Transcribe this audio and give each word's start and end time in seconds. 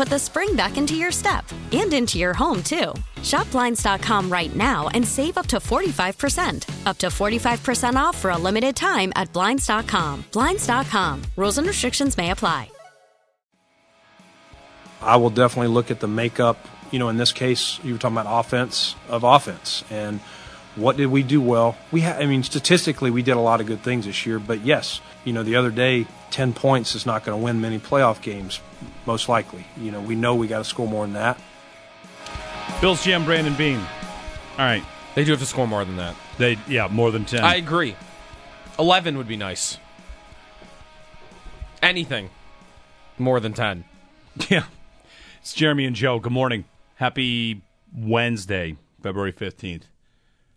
put 0.00 0.08
the 0.08 0.18
spring 0.18 0.56
back 0.56 0.78
into 0.78 0.94
your 0.94 1.12
step 1.12 1.44
and 1.72 1.92
into 1.92 2.16
your 2.18 2.32
home, 2.32 2.62
too. 2.62 2.94
Shop 3.22 3.50
Blinds.com 3.50 4.32
right 4.32 4.56
now 4.56 4.88
and 4.94 5.06
save 5.06 5.36
up 5.36 5.46
to 5.48 5.58
45%. 5.58 6.86
Up 6.86 6.96
to 6.96 7.08
45% 7.08 7.96
off 7.96 8.16
for 8.16 8.30
a 8.30 8.38
limited 8.38 8.74
time 8.74 9.12
at 9.14 9.30
Blinds.com. 9.34 10.24
Blinds.com. 10.32 11.22
Rules 11.36 11.58
and 11.58 11.66
restrictions 11.66 12.16
may 12.16 12.30
apply. 12.30 12.70
I 15.02 15.16
will 15.16 15.28
definitely 15.28 15.68
look 15.68 15.90
at 15.90 16.00
the 16.00 16.08
makeup. 16.08 16.56
You 16.90 16.98
know, 16.98 17.10
in 17.10 17.18
this 17.18 17.32
case, 17.32 17.78
you 17.84 17.92
were 17.92 17.98
talking 17.98 18.16
about 18.16 18.40
offense 18.40 18.96
of 19.10 19.22
offense, 19.22 19.84
and 19.90 20.20
what 20.76 20.96
did 20.96 21.06
we 21.06 21.22
do 21.22 21.42
well? 21.42 21.76
We, 21.92 22.00
ha- 22.00 22.16
I 22.18 22.24
mean, 22.24 22.42
statistically, 22.42 23.10
we 23.10 23.22
did 23.22 23.36
a 23.36 23.40
lot 23.40 23.60
of 23.60 23.66
good 23.66 23.82
things 23.82 24.06
this 24.06 24.24
year. 24.24 24.38
But 24.38 24.62
yes, 24.62 25.00
you 25.24 25.34
know, 25.34 25.42
the 25.42 25.56
other 25.56 25.70
day, 25.70 26.06
ten 26.30 26.54
points 26.54 26.94
is 26.94 27.04
not 27.04 27.24
going 27.24 27.38
to 27.38 27.44
win 27.44 27.60
many 27.60 27.78
playoff 27.78 28.20
games, 28.22 28.60
most 29.06 29.28
likely. 29.28 29.64
You 29.78 29.90
know, 29.90 30.00
we 30.00 30.14
know 30.14 30.34
we 30.34 30.46
got 30.48 30.58
to 30.58 30.64
score 30.64 30.88
more 30.88 31.04
than 31.04 31.14
that. 31.14 31.38
Bills 32.80 33.04
GM 33.04 33.24
Brandon 33.24 33.54
Beane. 33.54 33.78
All 33.78 34.66
right, 34.66 34.82
They 35.14 35.24
do 35.24 35.30
have 35.32 35.40
to 35.40 35.46
score 35.46 35.66
more 35.66 35.84
than 35.84 35.96
that. 35.96 36.14
they 36.38 36.58
yeah 36.68 36.88
more 36.88 37.10
than 37.10 37.24
ten. 37.24 37.42
I 37.44 37.56
agree. 37.56 37.96
11 38.78 39.16
would 39.18 39.28
be 39.28 39.36
nice. 39.36 39.78
Anything 41.82 42.30
more 43.18 43.40
than 43.40 43.52
10. 43.52 43.84
yeah, 44.48 44.64
it's 45.40 45.52
Jeremy 45.54 45.84
and 45.86 45.96
Joe. 45.96 46.18
Good 46.18 46.32
morning. 46.32 46.64
Happy 46.96 47.62
Wednesday, 47.96 48.76
February 49.02 49.32
fifteenth. 49.32 49.86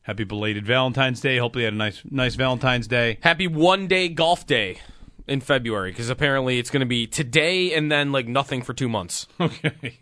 Happy 0.03 0.23
belated 0.25 0.65
Valentine's 0.65 1.21
Day. 1.21 1.37
Hopefully, 1.37 1.63
you 1.63 1.67
had 1.67 1.73
a 1.73 1.77
nice 1.77 2.01
nice 2.09 2.35
Valentine's 2.35 2.87
Day. 2.87 3.17
Happy 3.21 3.47
one 3.47 3.87
day 3.87 4.09
golf 4.09 4.45
day 4.45 4.79
in 5.27 5.39
February 5.41 5.91
because 5.91 6.09
apparently 6.09 6.59
it's 6.59 6.69
going 6.69 6.81
to 6.81 6.85
be 6.85 7.07
today 7.07 7.73
and 7.73 7.91
then 7.91 8.11
like 8.11 8.27
nothing 8.27 8.61
for 8.61 8.73
two 8.73 8.89
months. 8.89 9.27
Okay. 9.39 9.99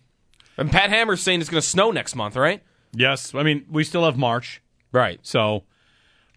And 0.57 0.69
Pat 0.69 0.89
Hammer's 0.89 1.21
saying 1.21 1.39
it's 1.41 1.49
going 1.49 1.61
to 1.61 1.67
snow 1.67 1.91
next 1.91 2.15
month, 2.15 2.35
right? 2.35 2.61
Yes, 2.93 3.33
I 3.33 3.43
mean 3.43 3.65
we 3.69 3.83
still 3.83 4.03
have 4.05 4.17
March, 4.17 4.61
Right. 4.91 5.19
so 5.23 5.63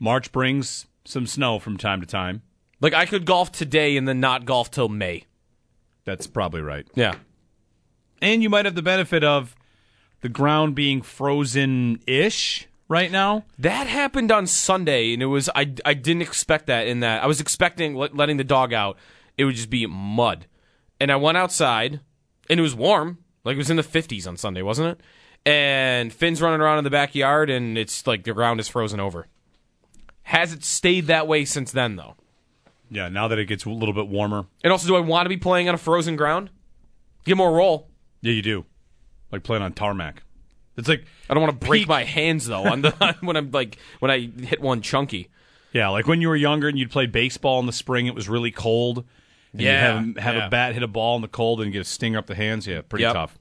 March 0.01 0.31
brings 0.33 0.87
some 1.05 1.27
snow 1.27 1.59
from 1.59 1.77
time 1.77 2.01
to 2.01 2.07
time. 2.07 2.43
Like 2.81 2.95
I 2.95 3.07
could 3.07 3.25
golf 3.25 3.51
today 3.53 3.97
and 3.97 4.07
then 4.07 4.21
not 4.21 4.45
golf 4.45 4.71
till 4.71 4.89
May. 4.89 5.25
That's 6.05 6.27
probably 6.27 6.61
right. 6.61 6.87
Yeah. 6.95 7.15
And 8.23 8.43
you 8.43 8.49
might 8.51 8.65
have 8.67 8.75
the 8.75 8.83
benefit 8.83 9.25
of 9.25 9.55
the 10.21 10.29
ground 10.29 10.75
being 10.75 11.03
frozen 11.03 11.99
ish 12.07 12.67
right 12.89 13.11
now. 13.11 13.45
That 13.59 13.87
happened 13.87 14.31
on 14.31 14.47
Sunday, 14.47 15.13
and 15.13 15.23
it 15.23 15.27
was 15.27 15.49
I, 15.55 15.73
I 15.85 15.95
didn't 15.95 16.23
expect 16.23 16.67
that. 16.67 16.87
In 16.87 17.01
that 17.01 17.23
I 17.23 17.27
was 17.27 17.41
expecting 17.41 17.95
let, 17.95 18.17
letting 18.17 18.37
the 18.37 18.45
dog 18.45 18.73
out, 18.73 18.97
it 19.37 19.45
would 19.45 19.57
just 19.57 19.71
be 19.71 19.87
mud, 19.87 20.47
and 21.01 21.11
I 21.11 21.17
went 21.17 21.39
outside, 21.39 22.01
and 22.49 22.61
it 22.61 22.63
was 22.63 22.75
warm, 22.75 23.19
like 23.45 23.55
it 23.55 23.59
was 23.59 23.71
in 23.71 23.77
the 23.77 23.83
fifties 23.83 24.27
on 24.27 24.37
Sunday, 24.37 24.63
wasn't 24.63 24.89
it? 24.89 25.01
And 25.47 26.13
Finn's 26.13 26.41
running 26.41 26.61
around 26.61 26.79
in 26.79 26.85
the 26.85 26.91
backyard, 26.91 27.51
and 27.51 27.77
it's 27.77 28.07
like 28.07 28.25
the 28.25 28.33
ground 28.33 28.61
is 28.61 28.69
frozen 28.69 29.01
over. 29.01 29.27
Has 30.23 30.55
it 30.55 30.65
stayed 30.65 31.07
that 31.09 31.29
way 31.29 31.45
since 31.45 31.71
then, 31.71 31.97
though? 31.97 32.17
Yeah, 32.91 33.09
now 33.09 33.29
that 33.29 33.39
it 33.39 33.47
gets 33.47 33.65
a 33.65 33.71
little 33.71 33.93
bit 33.93 34.09
warmer. 34.09 34.47
And 34.63 34.73
also, 34.73 34.89
do 34.89 34.97
I 34.97 35.01
want 35.01 35.27
to 35.27 35.29
be 35.29 35.37
playing 35.37 35.69
on 35.69 35.75
a 35.75 35.79
frozen 35.79 36.17
ground? 36.17 36.49
Get 37.25 37.37
more 37.37 37.53
roll. 37.53 37.89
Yeah, 38.23 38.33
you 38.33 38.43
do. 38.43 38.65
Like 39.31 39.43
playing 39.43 39.63
on 39.63 39.73
tarmac. 39.73 40.23
It's 40.77 40.89
like 40.89 41.05
I 41.31 41.35
don't 41.35 41.43
want 41.43 41.61
to 41.61 41.67
break 41.67 41.83
Peak- 41.83 41.89
my 41.89 42.05
hands 42.05 42.47
though 42.47 42.65
on 42.65 42.83
the 42.83 43.17
when 43.21 43.37
I'm 43.37 43.51
like 43.51 43.79
when 44.01 44.11
I 44.11 44.21
hit 44.21 44.61
one 44.61 44.83
chunky. 44.83 45.29
yeah, 45.73 45.89
like 45.89 46.07
when 46.07 46.21
you 46.21 46.29
were 46.29 46.37
younger 46.37 46.69
and 46.69 46.79
you'd 46.79 46.91
play 46.91 47.07
baseball 47.07 47.61
in 47.61 47.67
the 47.67 47.73
spring, 47.73 48.07
it 48.07 48.15
was 48.15 48.29
really 48.29 48.51
cold. 48.51 49.05
And 49.53 49.61
you'd 49.63 49.69
Yeah, 49.69 50.01
have, 50.01 50.17
have 50.17 50.35
yeah. 50.35 50.47
a 50.47 50.51
bat 50.51 50.75
hit 50.75 50.83
a 50.83 50.89
ball 50.89 51.15
in 51.17 51.23
the 51.23 51.29
cold 51.29 51.61
and 51.61 51.73
get 51.73 51.81
a 51.81 51.85
stinger 51.85 52.19
up 52.19 52.27
the 52.27 52.35
hands. 52.35 52.67
Yeah, 52.67 52.81
pretty 52.83 53.05
Yep. 53.05 53.13
tough. 53.15 53.39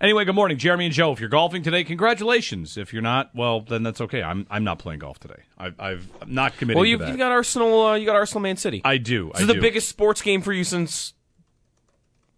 Anyway, 0.00 0.24
good 0.24 0.34
morning, 0.34 0.58
Jeremy 0.58 0.86
and 0.86 0.92
Joe. 0.94 1.12
If 1.12 1.20
you're 1.20 1.28
golfing 1.28 1.62
today, 1.62 1.84
congratulations. 1.84 2.76
If 2.76 2.92
you're 2.92 3.02
not, 3.02 3.30
well, 3.36 3.60
then 3.60 3.84
that's 3.84 4.00
okay. 4.00 4.20
I'm 4.20 4.44
I'm 4.50 4.64
not 4.64 4.80
playing 4.80 4.98
golf 4.98 5.20
today. 5.20 5.42
I've, 5.56 5.78
I've 5.78 6.08
I'm 6.20 6.34
not 6.34 6.56
committed. 6.56 6.74
Well, 6.78 6.84
you've, 6.84 7.00
you've 7.06 7.18
got 7.18 7.30
Arsenal. 7.30 7.86
Uh, 7.86 7.94
you 7.94 8.06
got 8.06 8.16
Arsenal, 8.16 8.40
Man 8.40 8.56
City. 8.56 8.80
I 8.84 8.96
do. 8.96 9.30
This 9.34 9.38
I 9.38 9.42
is 9.42 9.46
the 9.54 9.60
biggest 9.60 9.88
sports 9.88 10.20
game 10.20 10.42
for 10.42 10.52
you 10.52 10.64
since 10.64 11.14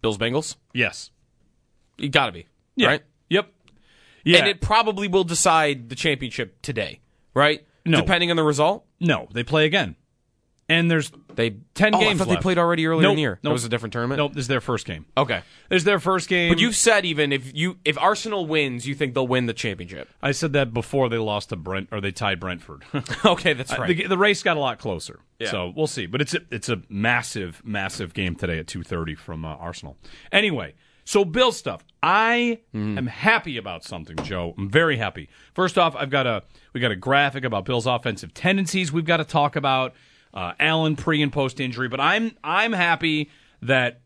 Bills 0.01 0.19
Bengals. 0.19 0.55
Yes. 0.73 1.09
You 1.97 2.09
got 2.09 2.27
to 2.27 2.31
be 2.33 2.45
Yeah. 2.75 2.87
right. 2.89 3.01
Yeah. 4.25 4.39
And 4.39 4.47
it 4.47 4.59
probably 4.59 5.07
will 5.07 5.23
decide 5.23 5.87
the 5.89 5.95
championship 5.95 6.61
today, 6.61 6.99
right? 7.33 7.65
No. 7.85 8.01
Depending 8.01 8.31
on 8.31 8.35
the 8.37 8.43
result. 8.43 8.85
no, 8.99 9.27
they 9.31 9.43
play 9.43 9.65
again. 9.65 9.95
And 10.67 10.89
there's 10.89 11.11
They 11.35 11.57
10 11.75 11.93
oh, 11.93 11.99
games 11.99 12.19
I 12.19 12.25
thought 12.25 12.33
they 12.33 12.41
played 12.41 12.57
already 12.57 12.87
earlier 12.87 13.03
Nope, 13.03 13.11
in 13.11 13.15
the 13.17 13.21
year. 13.21 13.39
That 13.39 13.49
nope. 13.49 13.53
was 13.53 13.65
a 13.65 13.69
different 13.69 13.93
tournament. 13.93 14.17
nope. 14.17 14.33
This 14.33 14.45
is 14.45 14.47
their 14.47 14.61
first 14.61 14.87
game. 14.87 15.05
Okay, 15.15 15.43
This 15.69 15.81
is 15.81 15.83
their 15.83 15.99
first 15.99 16.27
game. 16.27 16.51
but 16.51 16.57
you've 16.59 16.75
said 16.75 17.05
even 17.05 17.31
if 17.31 17.53
you 17.55 17.77
if 17.85 17.99
Arsenal 17.99 18.47
wins, 18.47 18.87
you 18.87 18.95
think 18.95 19.13
they'll 19.13 19.27
win 19.27 19.45
the 19.45 19.53
championship. 19.53 20.09
I 20.23 20.31
said 20.31 20.53
that 20.53 20.73
before 20.73 21.07
they 21.07 21.19
lost 21.19 21.49
to 21.49 21.55
Brent 21.55 21.89
or 21.91 22.01
they 22.01 22.11
tied 22.11 22.39
Brentford. 22.39 22.83
okay, 23.25 23.53
that's 23.53 23.77
right. 23.77 23.95
the, 23.95 24.07
the 24.07 24.17
race 24.17 24.41
got 24.41 24.57
a 24.57 24.59
lot 24.59 24.79
closer. 24.79 25.19
Yeah. 25.37 25.51
So 25.51 25.71
we'll 25.75 25.85
see. 25.85 26.07
But 26.07 26.21
it's 26.21 26.33
a, 26.33 26.39
it's 26.49 26.69
a 26.69 26.81
massive, 26.89 27.61
massive 27.63 28.15
game 28.15 28.33
today 28.35 28.57
at 28.57 28.65
2.30 28.65 29.15
from 29.19 29.45
uh, 29.45 29.49
Arsenal. 29.49 29.97
Anyway, 30.31 30.73
so 31.05 31.23
Bill 31.23 31.51
stuff. 31.53 31.83
I 32.03 32.59
Mm-hmm. 32.75 32.97
am 32.97 33.07
happy 33.07 33.57
about 33.57 33.83
something, 33.83 34.15
Joe. 34.17 34.53
I'm 34.57 34.69
very 34.69 34.97
happy. 34.97 35.29
First 35.53 35.77
off, 35.77 35.95
I've 35.95 36.09
got 36.09 36.27
a 36.27 36.43
we 36.73 36.79
got 36.81 36.91
a 36.91 36.95
graphic 36.95 37.43
about 37.45 37.65
Bill's 37.65 37.87
offensive 37.87 38.33
tendencies 38.33 38.91
we've 38.91 39.05
got 39.05 39.17
to 39.17 39.23
talk 39.25 39.55
about. 39.55 39.93
Uh, 40.33 40.51
Allen 40.59 40.97
pre 40.97 41.21
and 41.21 41.31
post 41.31 41.59
injury, 41.61 41.87
but 41.87 41.99
I'm 42.01 42.33
I'm 42.43 42.73
happy 42.73 43.29
that 43.61 44.01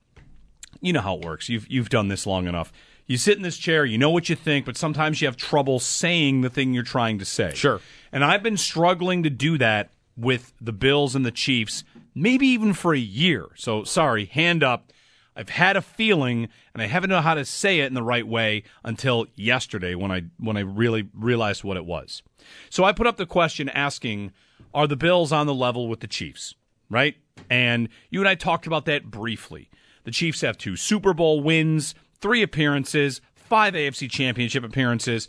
you 0.80 0.94
know 0.94 1.02
how 1.02 1.16
it 1.18 1.26
works. 1.26 1.50
You've 1.50 1.68
you've 1.70 1.90
done 1.90 2.07
this 2.07 2.28
long 2.28 2.48
enough. 2.48 2.72
You 3.07 3.18
sit 3.18 3.38
in 3.38 3.42
this 3.44 3.57
chair, 3.57 3.84
you 3.86 3.98
know 3.98 4.12
what 4.12 4.30
you 4.30 4.36
think, 4.36 4.66
but 4.68 4.78
sometimes 4.78 5.19
you 5.19 5.28
have 5.28 5.36
trouble 5.36 5.80
saying 5.80 6.42
the 6.42 6.50
thing 6.51 6.75
you're 6.75 6.84
trying 6.84 7.18
to 7.18 7.25
say. 7.25 7.54
Sure. 7.56 7.81
And 8.12 8.24
I've 8.24 8.44
been 8.44 8.56
struggling 8.57 9.24
to 9.24 9.31
do 9.31 9.57
that 9.57 9.90
with 10.16 10.54
the 10.62 10.72
Bills 10.72 11.16
and 11.16 11.25
the 11.25 11.31
Chiefs, 11.31 11.84
maybe 12.13 12.46
even 12.46 12.74
for 12.74 12.94
a 12.94 13.00
year. 13.00 13.48
So 13.56 13.84
sorry, 13.84 14.25
hand 14.25 14.63
up. 14.63 14.92
I've 15.36 15.50
had 15.50 15.78
a 15.78 15.81
feeling, 15.81 16.50
and 16.74 16.81
I 16.81 16.88
haven't 16.88 17.10
known 17.10 17.24
how 17.24 17.34
to 17.34 17.46
say 17.46 17.80
it 17.80 17.88
in 17.88 17.94
the 17.94 18.04
right 18.04 18.28
way 18.28 18.64
until 18.84 19.28
yesterday 19.36 19.96
when 19.96 20.12
I 20.12 20.24
when 20.38 20.58
I 20.58 20.62
really 20.62 21.10
realized 21.14 21.64
what 21.64 21.78
it 21.78 21.86
was. 21.86 22.22
So 22.70 22.84
I 22.84 22.92
put 22.92 23.08
up 23.08 23.18
the 23.18 23.26
question 23.26 23.70
asking, 23.70 24.31
are 24.74 24.88
the 24.88 24.96
Bills 24.96 25.31
on 25.31 25.48
the 25.48 25.54
level 25.54 25.88
with 25.88 26.00
the 26.00 26.08
Chiefs? 26.08 26.56
Right? 26.90 27.16
And 27.50 27.90
you 28.10 28.20
and 28.20 28.28
I 28.28 28.36
talked 28.36 28.68
about 28.68 28.86
that 28.86 29.06
briefly. 29.12 29.70
The 30.04 30.12
Chiefs 30.12 30.42
have 30.42 30.58
two 30.58 30.76
Super 30.76 31.14
Bowl 31.14 31.42
wins, 31.42 31.94
three 32.20 32.42
appearances, 32.42 33.22
five 33.36 33.74
AFC 33.74 34.10
championship 34.10 34.64
appearances. 34.64 35.28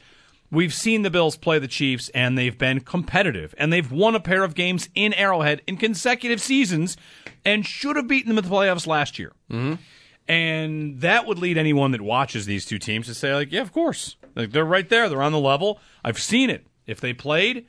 We've 0.50 0.74
seen 0.74 1.02
the 1.02 1.10
Bills 1.10 1.36
play 1.36 1.58
the 1.60 1.68
Chiefs, 1.68 2.08
and 2.10 2.36
they've 2.36 2.58
been 2.58 2.80
competitive, 2.80 3.54
and 3.56 3.72
they've 3.72 3.90
won 3.90 4.14
a 4.16 4.20
pair 4.20 4.42
of 4.42 4.54
games 4.54 4.88
in 4.94 5.12
Arrowhead 5.14 5.62
in 5.66 5.76
consecutive 5.76 6.40
seasons, 6.40 6.96
and 7.44 7.64
should 7.64 7.96
have 7.96 8.08
beaten 8.08 8.28
them 8.28 8.38
in 8.38 8.44
the 8.44 8.50
playoffs 8.50 8.86
last 8.86 9.18
year. 9.18 9.32
And 10.28 11.00
that 11.00 11.26
would 11.26 11.38
lead 11.38 11.56
anyone 11.58 11.90
that 11.92 12.00
watches 12.00 12.46
these 12.46 12.64
two 12.64 12.78
teams 12.78 13.06
to 13.06 13.14
say, 13.14 13.34
like, 13.34 13.50
yeah, 13.50 13.62
of 13.62 13.72
course. 13.72 14.16
Like 14.36 14.52
they're 14.52 14.64
right 14.64 14.88
there. 14.88 15.08
They're 15.08 15.22
on 15.22 15.32
the 15.32 15.40
level. 15.40 15.80
I've 16.04 16.20
seen 16.20 16.50
it. 16.50 16.66
If 16.86 17.00
they 17.00 17.12
played, 17.12 17.66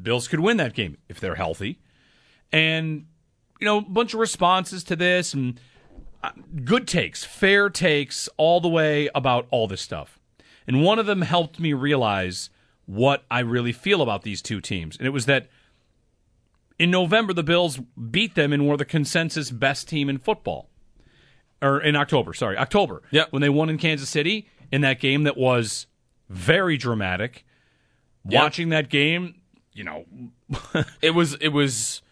Bills 0.00 0.28
could 0.28 0.40
win 0.40 0.56
that 0.58 0.74
game 0.74 0.96
if 1.08 1.18
they're 1.18 1.34
healthy. 1.34 1.80
And, 2.52 3.06
you 3.60 3.64
know, 3.64 3.78
a 3.78 3.82
bunch 3.82 4.14
of 4.14 4.20
responses 4.20 4.84
to 4.84 4.96
this 4.96 5.34
and 5.34 5.58
uh, 6.22 6.30
good 6.64 6.86
takes, 6.86 7.24
fair 7.24 7.68
takes 7.68 8.28
all 8.36 8.60
the 8.60 8.68
way 8.68 9.08
about 9.14 9.46
all 9.50 9.66
this 9.66 9.80
stuff. 9.80 10.20
And 10.66 10.82
one 10.82 10.98
of 10.98 11.06
them 11.06 11.22
helped 11.22 11.60
me 11.60 11.72
realize 11.72 12.50
what 12.86 13.24
I 13.30 13.40
really 13.40 13.72
feel 13.72 14.02
about 14.02 14.22
these 14.22 14.42
two 14.42 14.60
teams. 14.60 14.96
And 14.96 15.06
it 15.06 15.10
was 15.10 15.26
that 15.26 15.48
in 16.78 16.90
November, 16.90 17.32
the 17.32 17.42
Bills 17.42 17.78
beat 18.10 18.34
them 18.34 18.52
and 18.52 18.68
were 18.68 18.76
the 18.76 18.84
consensus 18.84 19.50
best 19.50 19.88
team 19.88 20.08
in 20.08 20.18
football. 20.18 20.68
Or 21.62 21.80
in 21.80 21.96
October, 21.96 22.34
sorry, 22.34 22.58
October. 22.58 23.02
Yep. 23.10 23.28
When 23.32 23.40
they 23.40 23.48
won 23.48 23.70
in 23.70 23.78
Kansas 23.78 24.08
City 24.08 24.48
in 24.70 24.82
that 24.82 25.00
game 25.00 25.22
that 25.22 25.36
was 25.36 25.86
very 26.28 26.76
dramatic. 26.76 27.46
Yep. 28.28 28.42
Watching 28.42 28.68
that 28.70 28.90
game, 28.90 29.36
you 29.72 29.84
know, 29.84 30.04
It 31.00 31.10
was 31.10 31.34
it 31.40 31.48
was 31.48 32.02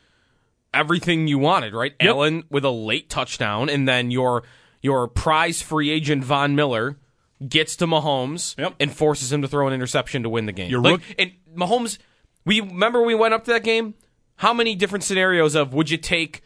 everything 0.73 1.27
you 1.27 1.39
wanted, 1.39 1.75
right? 1.75 1.93
Yep. 2.01 2.09
Allen 2.09 2.45
with 2.51 2.65
a 2.65 2.71
late 2.71 3.11
touchdown, 3.11 3.69
and 3.69 3.87
then 3.87 4.11
your 4.11 4.43
your 4.81 5.09
prize 5.09 5.63
free 5.63 5.91
agent 5.91 6.25
Von 6.25 6.55
Miller 6.55 6.99
gets 7.49 7.77
to 7.77 7.87
Mahomes 7.87 8.57
Yep. 8.59 8.75
and 8.81 8.93
forces 8.95 9.33
him 9.33 9.43
to 9.43 9.49
throw 9.49 9.67
an 9.67 9.73
interception 9.73 10.23
to 10.23 10.29
win 10.29 10.47
the 10.47 10.53
game. 10.53 10.71
Your 10.71 10.81
Like, 10.81 10.93
rook- 10.93 11.15
and 11.19 11.33
Mahomes, 11.57 11.99
we 12.45 12.61
remember 12.61 13.03
we 13.03 13.15
went 13.15 13.35
up 13.35 13.45
to 13.45 13.53
that 13.53 13.65
game. 13.65 13.95
How 14.37 14.53
many 14.53 14.75
different 14.75 15.05
scenarios 15.05 15.55
of 15.55 15.73
would 15.75 15.91
you 15.91 15.97
take 15.99 16.43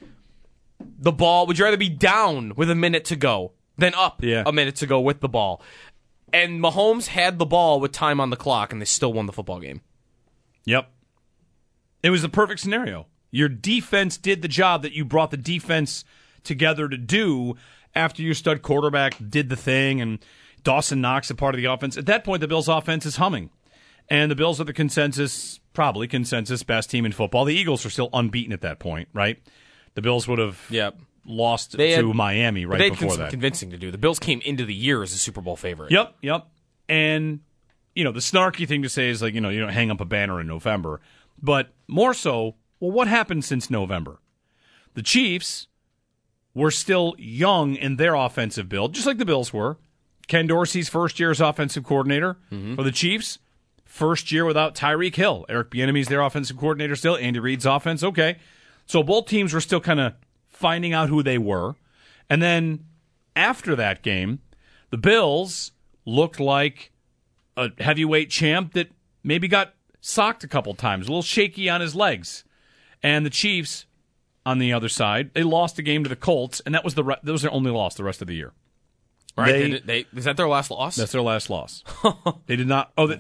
the 0.81 1.12
ball? 1.12 1.46
Would 1.46 1.58
you 1.58 1.64
rather 1.64 1.76
be 1.76 1.88
down 1.88 2.52
with 2.56 2.70
a 2.70 2.75
minute 2.75 3.04
to 3.06 3.16
go 3.16 3.52
than 3.78 3.94
up 3.94 4.22
Yeah. 4.22 4.43
a 4.46 4.52
minute 4.52 4.76
to 4.76 4.87
go 4.87 5.00
with 5.00 5.20
the 5.20 5.28
ball? 5.28 5.62
And 6.32 6.60
Mahomes 6.60 7.06
had 7.06 7.38
the 7.38 7.46
ball 7.46 7.81
with 7.81 7.93
time 7.93 8.20
on 8.20 8.31
the 8.31 8.37
clock, 8.37 8.72
and 8.72 8.81
they 8.81 8.87
still 8.87 9.12
won 9.12 9.26
the 9.26 9.32
football 9.32 9.60
game. 9.60 9.81
Yep. 10.64 10.90
It 12.02 12.10
was 12.10 12.22
the 12.22 12.28
perfect 12.28 12.60
scenario. 12.60 13.06
Your 13.31 13.48
defense 13.48 14.16
did 14.16 14.43
the 14.43 14.48
job 14.48 14.82
that 14.82 14.93
you 14.93 15.04
brought 15.04 15.31
the 15.31 15.37
defense 15.37 16.04
together 16.43 16.88
to 16.88 16.96
do 16.96 17.54
after 17.94 18.22
your 18.22 18.34
stud 18.34 18.62
quarterback 18.62 19.16
did 19.28 19.48
the 19.48 19.56
thing 19.56 20.00
and 20.00 20.19
Dawson 20.66 21.00
Knox 21.00 21.30
a 21.30 21.34
part 21.34 21.54
of 21.54 21.58
the 21.60 21.66
offense. 21.66 21.96
At 21.96 22.06
that 22.06 22.24
point, 22.24 22.40
the 22.40 22.48
Bills' 22.48 22.66
offense 22.68 23.06
is 23.06 23.16
humming. 23.16 23.50
And 24.08 24.30
the 24.30 24.34
Bills 24.36 24.60
are 24.60 24.64
the 24.64 24.72
consensus, 24.72 25.60
probably 25.72 26.08
consensus 26.08 26.62
best 26.64 26.90
team 26.90 27.06
in 27.06 27.12
football. 27.12 27.44
The 27.44 27.54
Eagles 27.54 27.86
are 27.86 27.90
still 27.90 28.10
unbeaten 28.12 28.52
at 28.52 28.60
that 28.62 28.78
point, 28.80 29.08
right? 29.12 29.38
The 29.94 30.02
Bills 30.02 30.26
would 30.28 30.38
have 30.40 30.60
Yep. 30.70 30.98
lost 31.24 31.76
They 31.76 31.92
had- 31.92 32.00
to 32.02 32.12
Miami 32.12 32.64
But 32.64 32.70
right 32.72 32.78
they 32.78 32.84
had 32.90 32.92
before 32.94 33.08
con- 33.10 33.18
that. 33.20 33.30
convincing 33.30 33.70
to 33.70 33.76
do. 33.78 33.90
The 33.92 33.98
Bills 33.98 34.18
came 34.18 34.40
into 34.42 34.64
the 34.64 34.74
year 34.74 35.02
as 35.02 35.12
a 35.12 35.18
Super 35.18 35.40
Bowl 35.40 35.56
favorite. 35.56 35.90
Yep, 35.92 36.16
yep. 36.22 36.46
And 36.88 37.40
you 37.94 38.04
know, 38.04 38.12
the 38.12 38.20
snarky 38.20 38.69
thing 38.69 38.82
to 38.82 38.88
say 38.90 39.08
is 39.08 39.22
like, 39.22 39.32
you 39.34 39.40
know, 39.40 39.48
you 39.48 39.58
don't 39.60 39.70
hang 39.72 39.90
up 39.90 40.00
a 40.02 40.04
banner 40.04 40.38
in 40.40 40.46
November. 40.46 41.00
But 41.40 41.72
more 41.88 42.12
so, 42.12 42.56
well, 42.78 42.90
what 42.90 43.08
happened 43.08 43.42
since 43.44 43.70
November? 43.70 44.19
The 44.94 45.02
Chiefs 45.02 45.66
were 46.54 46.70
still 46.70 47.14
young 47.19 47.74
in 47.74 47.96
their 47.96 48.14
offensive 48.14 48.69
build, 48.69 48.94
just 48.94 49.06
like 49.06 49.16
the 49.19 49.24
Bills 49.24 49.50
were. 49.52 49.78
Ken 50.28 50.46
Dorsey's 50.46 50.88
first 50.88 51.20
year 51.20 51.31
as 51.31 51.40
offensive 51.40 51.84
coordinator 51.84 52.37
mm-hmm. 52.50 52.75
for 52.75 52.82
the 52.82 52.93
Chiefs. 52.93 53.38
First 53.84 54.31
year 54.31 54.44
without 54.44 54.75
Tyreek 54.75 55.14
Hill. 55.14 55.46
Eric 55.49 55.70
Bieniemy's 55.70 56.08
their 56.08 56.20
offensive 56.20 56.58
coordinator 56.58 56.96
still. 56.96 57.17
Andy 57.17 57.38
Reid's 57.38 57.64
offense. 57.64 58.02
Okay. 58.02 58.37
So 58.84 59.02
both 59.02 59.26
teams 59.26 59.55
were 59.55 59.61
still 59.61 59.81
kind 59.81 60.00
of 60.00 60.14
finding 60.49 60.93
out 60.93 61.08
who 61.08 61.23
they 61.23 61.38
were. 61.38 61.76
And 62.28 62.43
then 62.43 62.84
after 63.34 63.76
that 63.76 64.02
game, 64.02 64.40
the 64.90 64.99
Bills 64.99 65.73
looked 66.05 66.40
like 66.40 66.93
a 67.56 67.70
heavyweight 67.79 68.31
champ 68.31 68.75
that 68.75 68.90
maybe 69.22 69.49
got 69.49 69.75
socked 70.00 70.44
a 70.44 70.49
couple 70.49 70.75
times, 70.75 71.06
a 71.06 71.11
little 71.11 71.22
shaky 71.22 71.69
on 71.69 71.81
his 71.81 71.94
legs. 71.94 72.44
And 73.02 73.25
the 73.25 73.31
Chiefs, 73.31 73.87
on 74.44 74.58
the 74.58 74.72
other 74.72 74.88
side, 74.88 75.32
they 75.34 75.43
lost 75.43 75.79
a 75.79 75.82
game 75.82 76.02
to 76.05 76.08
the 76.08 76.17
Colts, 76.17 76.61
and 76.64 76.75
that 76.75 76.84
was 76.84 76.94
the 76.94 77.05
re- 77.05 77.17
that 77.22 77.32
was 77.32 77.43
their 77.43 77.52
only 77.52 77.70
loss 77.70 77.94
the 77.94 78.05
rest 78.05 78.20
of 78.22 78.29
the 78.29 78.34
year. 78.34 78.52
Right? 79.36 79.52
They- 79.52 79.70
They, 79.70 79.78
they, 79.80 80.06
is 80.16 80.24
that 80.24 80.36
their 80.36 80.48
last 80.48 80.70
loss? 80.70 80.96
That's 80.96 81.12
their 81.12 81.22
last 81.22 81.50
loss. 81.50 81.84
they 82.46 82.56
did 82.56 82.66
not. 82.66 82.92
Oh, 82.96 83.06
they, 83.06 83.18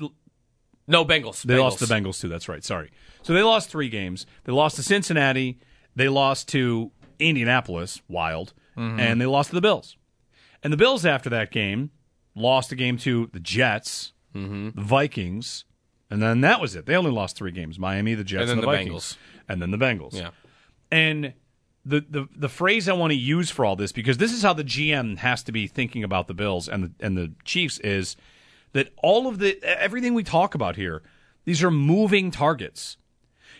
no, 0.88 1.04
Bengals. 1.04 1.42
they 1.42 1.54
Bengals. 1.54 1.58
lost 1.60 1.78
the 1.80 1.86
Bengals 1.86 2.20
too. 2.20 2.28
That's 2.28 2.48
right. 2.48 2.64
Sorry. 2.64 2.90
So 3.22 3.32
they 3.32 3.42
lost 3.42 3.70
three 3.70 3.88
games. 3.88 4.26
They 4.44 4.52
lost 4.52 4.76
to 4.76 4.82
Cincinnati. 4.82 5.58
They 5.96 6.08
lost 6.08 6.48
to 6.48 6.92
Indianapolis, 7.18 8.02
wild, 8.08 8.52
mm-hmm. 8.76 9.00
and 9.00 9.20
they 9.20 9.26
lost 9.26 9.50
to 9.50 9.54
the 9.54 9.60
Bills. 9.60 9.96
And 10.62 10.72
the 10.72 10.76
Bills 10.76 11.04
after 11.06 11.30
that 11.30 11.50
game 11.50 11.90
lost 12.34 12.70
a 12.72 12.76
game 12.76 12.98
to 12.98 13.28
the 13.32 13.40
Jets, 13.40 14.12
mm-hmm. 14.34 14.70
the 14.74 14.82
Vikings, 14.82 15.64
and 16.10 16.22
then 16.22 16.40
that 16.42 16.60
was 16.60 16.76
it. 16.76 16.86
They 16.86 16.94
only 16.94 17.10
lost 17.10 17.36
three 17.36 17.50
games: 17.50 17.78
Miami, 17.78 18.14
the 18.14 18.24
Jets, 18.24 18.42
And 18.42 18.50
then 18.50 18.56
the, 18.58 18.60
the 18.62 18.66
Vikings, 18.66 19.16
and 19.48 19.60
then 19.60 19.70
the 19.70 19.78
Bengals. 19.78 20.14
Yeah. 20.14 20.30
And 20.90 21.32
the, 21.86 22.04
the 22.10 22.28
the 22.34 22.48
phrase 22.48 22.88
I 22.88 22.94
want 22.94 23.12
to 23.12 23.16
use 23.16 23.50
for 23.50 23.64
all 23.64 23.76
this 23.76 23.92
because 23.92 24.18
this 24.18 24.32
is 24.32 24.42
how 24.42 24.52
the 24.52 24.64
GM 24.64 25.18
has 25.18 25.44
to 25.44 25.52
be 25.52 25.68
thinking 25.68 26.02
about 26.02 26.26
the 26.26 26.34
Bills 26.34 26.68
and 26.68 26.84
the 26.84 26.90
and 27.00 27.16
the 27.16 27.32
Chiefs 27.44 27.78
is 27.78 28.16
that 28.72 28.92
all 29.02 29.28
of 29.28 29.38
the 29.38 29.62
everything 29.62 30.12
we 30.12 30.24
talk 30.24 30.54
about 30.54 30.74
here 30.76 31.02
these 31.44 31.62
are 31.62 31.70
moving 31.70 32.32
targets. 32.32 32.96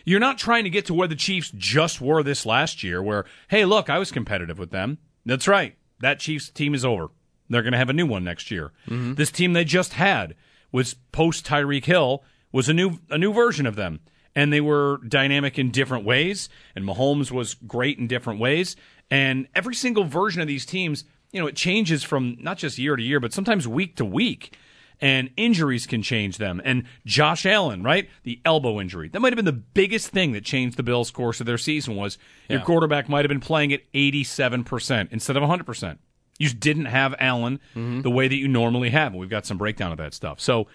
You're 0.03 0.19
not 0.19 0.37
trying 0.37 0.65
to 0.65 0.69
get 0.69 0.85
to 0.87 0.93
where 0.93 1.07
the 1.07 1.15
Chiefs 1.15 1.51
just 1.55 2.01
were 2.01 2.21
this 2.21 2.45
last 2.45 2.83
year 2.83 3.01
where 3.01 3.25
hey 3.47 3.63
look 3.63 3.89
I 3.89 3.97
was 3.97 4.11
competitive 4.11 4.59
with 4.59 4.71
them. 4.71 4.97
That's 5.25 5.47
right. 5.47 5.77
That 6.01 6.19
Chiefs 6.19 6.49
team 6.49 6.75
is 6.75 6.83
over. 6.83 7.07
They're 7.49 7.63
going 7.63 7.71
to 7.71 7.77
have 7.77 7.89
a 7.89 7.93
new 7.93 8.05
one 8.05 8.25
next 8.25 8.51
year. 8.51 8.73
Mm-hmm. 8.87 9.13
This 9.13 9.31
team 9.31 9.53
they 9.53 9.63
just 9.63 9.93
had 9.93 10.35
was 10.71 10.95
post 11.13 11.45
Tyreek 11.45 11.85
Hill 11.85 12.23
was 12.51 12.67
a 12.67 12.73
new 12.73 12.99
a 13.09 13.17
new 13.17 13.31
version 13.31 13.65
of 13.65 13.77
them 13.77 14.01
and 14.37 14.53
they 14.53 14.61
were 14.61 15.01
dynamic 15.07 15.57
in 15.57 15.71
different 15.71 16.05
ways 16.05 16.47
and 16.75 16.85
Mahomes 16.85 17.31
was 17.31 17.55
great 17.55 17.97
in 17.97 18.07
different 18.07 18.39
ways. 18.39 18.75
And 19.09 19.47
every 19.55 19.73
single 19.73 20.03
version 20.03 20.41
of 20.41 20.47
these 20.47 20.65
teams 20.65 21.03
you 21.31 21.41
know 21.41 21.47
it 21.47 21.55
changes 21.55 22.03
from 22.03 22.37
not 22.39 22.57
just 22.57 22.77
year 22.77 22.95
to 22.95 23.03
year 23.03 23.19
but 23.19 23.33
sometimes 23.33 23.67
week 23.67 23.97
to 23.97 24.05
week. 24.05 24.55
And 24.99 25.29
injuries 25.37 25.85
can 25.85 26.01
change 26.01 26.39
them. 26.39 26.59
And 26.63 26.83
Josh 27.05 27.45
Allen 27.45 27.83
right? 27.83 28.09
The 28.23 28.39
elbow 28.45 28.79
injury. 28.79 29.09
That 29.09 29.19
might 29.19 29.33
have 29.33 29.37
been 29.37 29.45
the 29.45 29.51
biggest 29.51 30.09
thing 30.09 30.31
that 30.31 30.45
changed 30.45 30.77
the 30.77 30.83
Bills 30.83 31.11
course 31.11 31.39
of 31.39 31.45
their 31.45 31.57
season 31.57 31.95
was 31.95 32.17
your 32.49 32.59
Yeah. 32.59 32.65
quarterback 32.65 33.09
might 33.09 33.25
have 33.25 33.29
been 33.29 33.39
playing 33.39 33.73
at 33.73 33.81
87% 33.93 35.09
instead 35.11 35.35
of 35.35 35.43
100% 35.43 35.97
you 36.39 36.45
just 36.45 36.59
didn't 36.59 36.85
have 36.85 37.15
Allen 37.19 37.59
mm-hmm. 37.75 38.01
the 38.01 38.11
way 38.11 38.27
that 38.27 38.35
you 38.35 38.47
normally 38.47 38.91
have 38.91 39.11
and 39.13 39.19
we've 39.19 39.29
got 39.29 39.45
some 39.45 39.57
breakdown 39.57 39.91
of 39.91 39.97
that 39.97 40.13
stuff. 40.13 40.39
So 40.39 40.67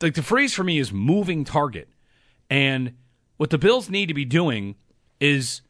like 0.00 0.14
the 0.14 0.22
phrase 0.22 0.52
for 0.52 0.64
me 0.64 0.78
is 0.78 0.92
moving 0.92 1.44
target. 1.44 1.88
And 2.50 2.94
what 3.36 3.50
the 3.50 3.58
Bills 3.58 3.90
need 3.90 4.06
to 4.06 4.14
be 4.14 4.24
doing 4.24 4.76
is 5.20 5.62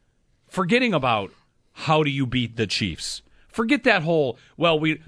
forgetting 0.47 0.93
about 0.93 1.31
how 1.73 2.03
do 2.03 2.09
you 2.09 2.25
beat 2.25 2.55
the 2.55 2.67
Chiefs. 2.67 3.21
Forget 3.47 3.83
that 3.85 4.03
whole 4.03 4.37
well 4.57 4.77
we 4.77 5.01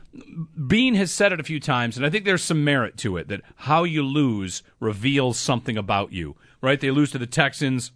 Beane 0.67 0.95
has 0.95 1.11
said 1.11 1.33
it 1.33 1.39
a 1.39 1.43
few 1.43 1.59
times 1.59 1.97
and 1.97 2.05
I 2.05 2.09
think 2.09 2.23
there's 2.23 2.43
some 2.43 2.63
merit 2.63 2.95
to 2.97 3.17
it 3.17 3.27
that 3.27 3.41
how 3.55 3.83
you 3.83 4.03
lose 4.03 4.63
reveals 4.79 5.37
something 5.37 5.77
about 5.77 6.13
you. 6.13 6.37
Right? 6.61 6.79
They 6.79 6.91
lose 6.91 7.11
to 7.11 7.17
the 7.17 7.27
Texans 7.27 7.91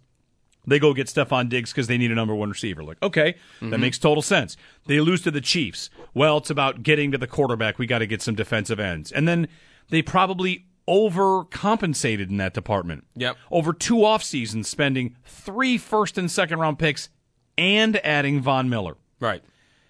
they 0.66 0.78
go 0.78 0.94
get 0.94 1.08
Stefon 1.08 1.48
Diggs 1.48 1.72
because 1.72 1.86
they 1.86 1.98
need 1.98 2.12
a 2.12 2.14
number 2.14 2.34
one 2.34 2.50
receiver. 2.50 2.84
Like, 2.84 3.02
okay, 3.02 3.32
that 3.60 3.66
mm-hmm. 3.66 3.80
makes 3.80 3.98
total 3.98 4.22
sense. 4.22 4.56
They 4.86 5.00
lose 5.00 5.20
to 5.22 5.30
the 5.30 5.40
Chiefs. 5.40 5.90
Well, 6.14 6.38
it's 6.38 6.50
about 6.50 6.82
getting 6.82 7.10
to 7.12 7.18
the 7.18 7.26
quarterback. 7.26 7.78
We 7.78 7.86
got 7.86 7.98
to 7.98 8.06
get 8.06 8.22
some 8.22 8.34
defensive 8.34 8.78
ends. 8.78 9.10
And 9.10 9.26
then 9.26 9.48
they 9.90 10.02
probably 10.02 10.66
overcompensated 10.88 12.28
in 12.28 12.36
that 12.38 12.54
department. 12.54 13.04
Yep. 13.16 13.36
Over 13.50 13.72
two 13.72 14.04
off 14.04 14.22
seasons, 14.22 14.68
spending 14.68 15.16
three 15.24 15.78
first 15.78 16.18
and 16.18 16.30
second 16.30 16.58
round 16.58 16.78
picks 16.78 17.08
and 17.56 17.96
adding 18.04 18.40
Von 18.40 18.68
Miller. 18.68 18.96
Right. 19.20 19.42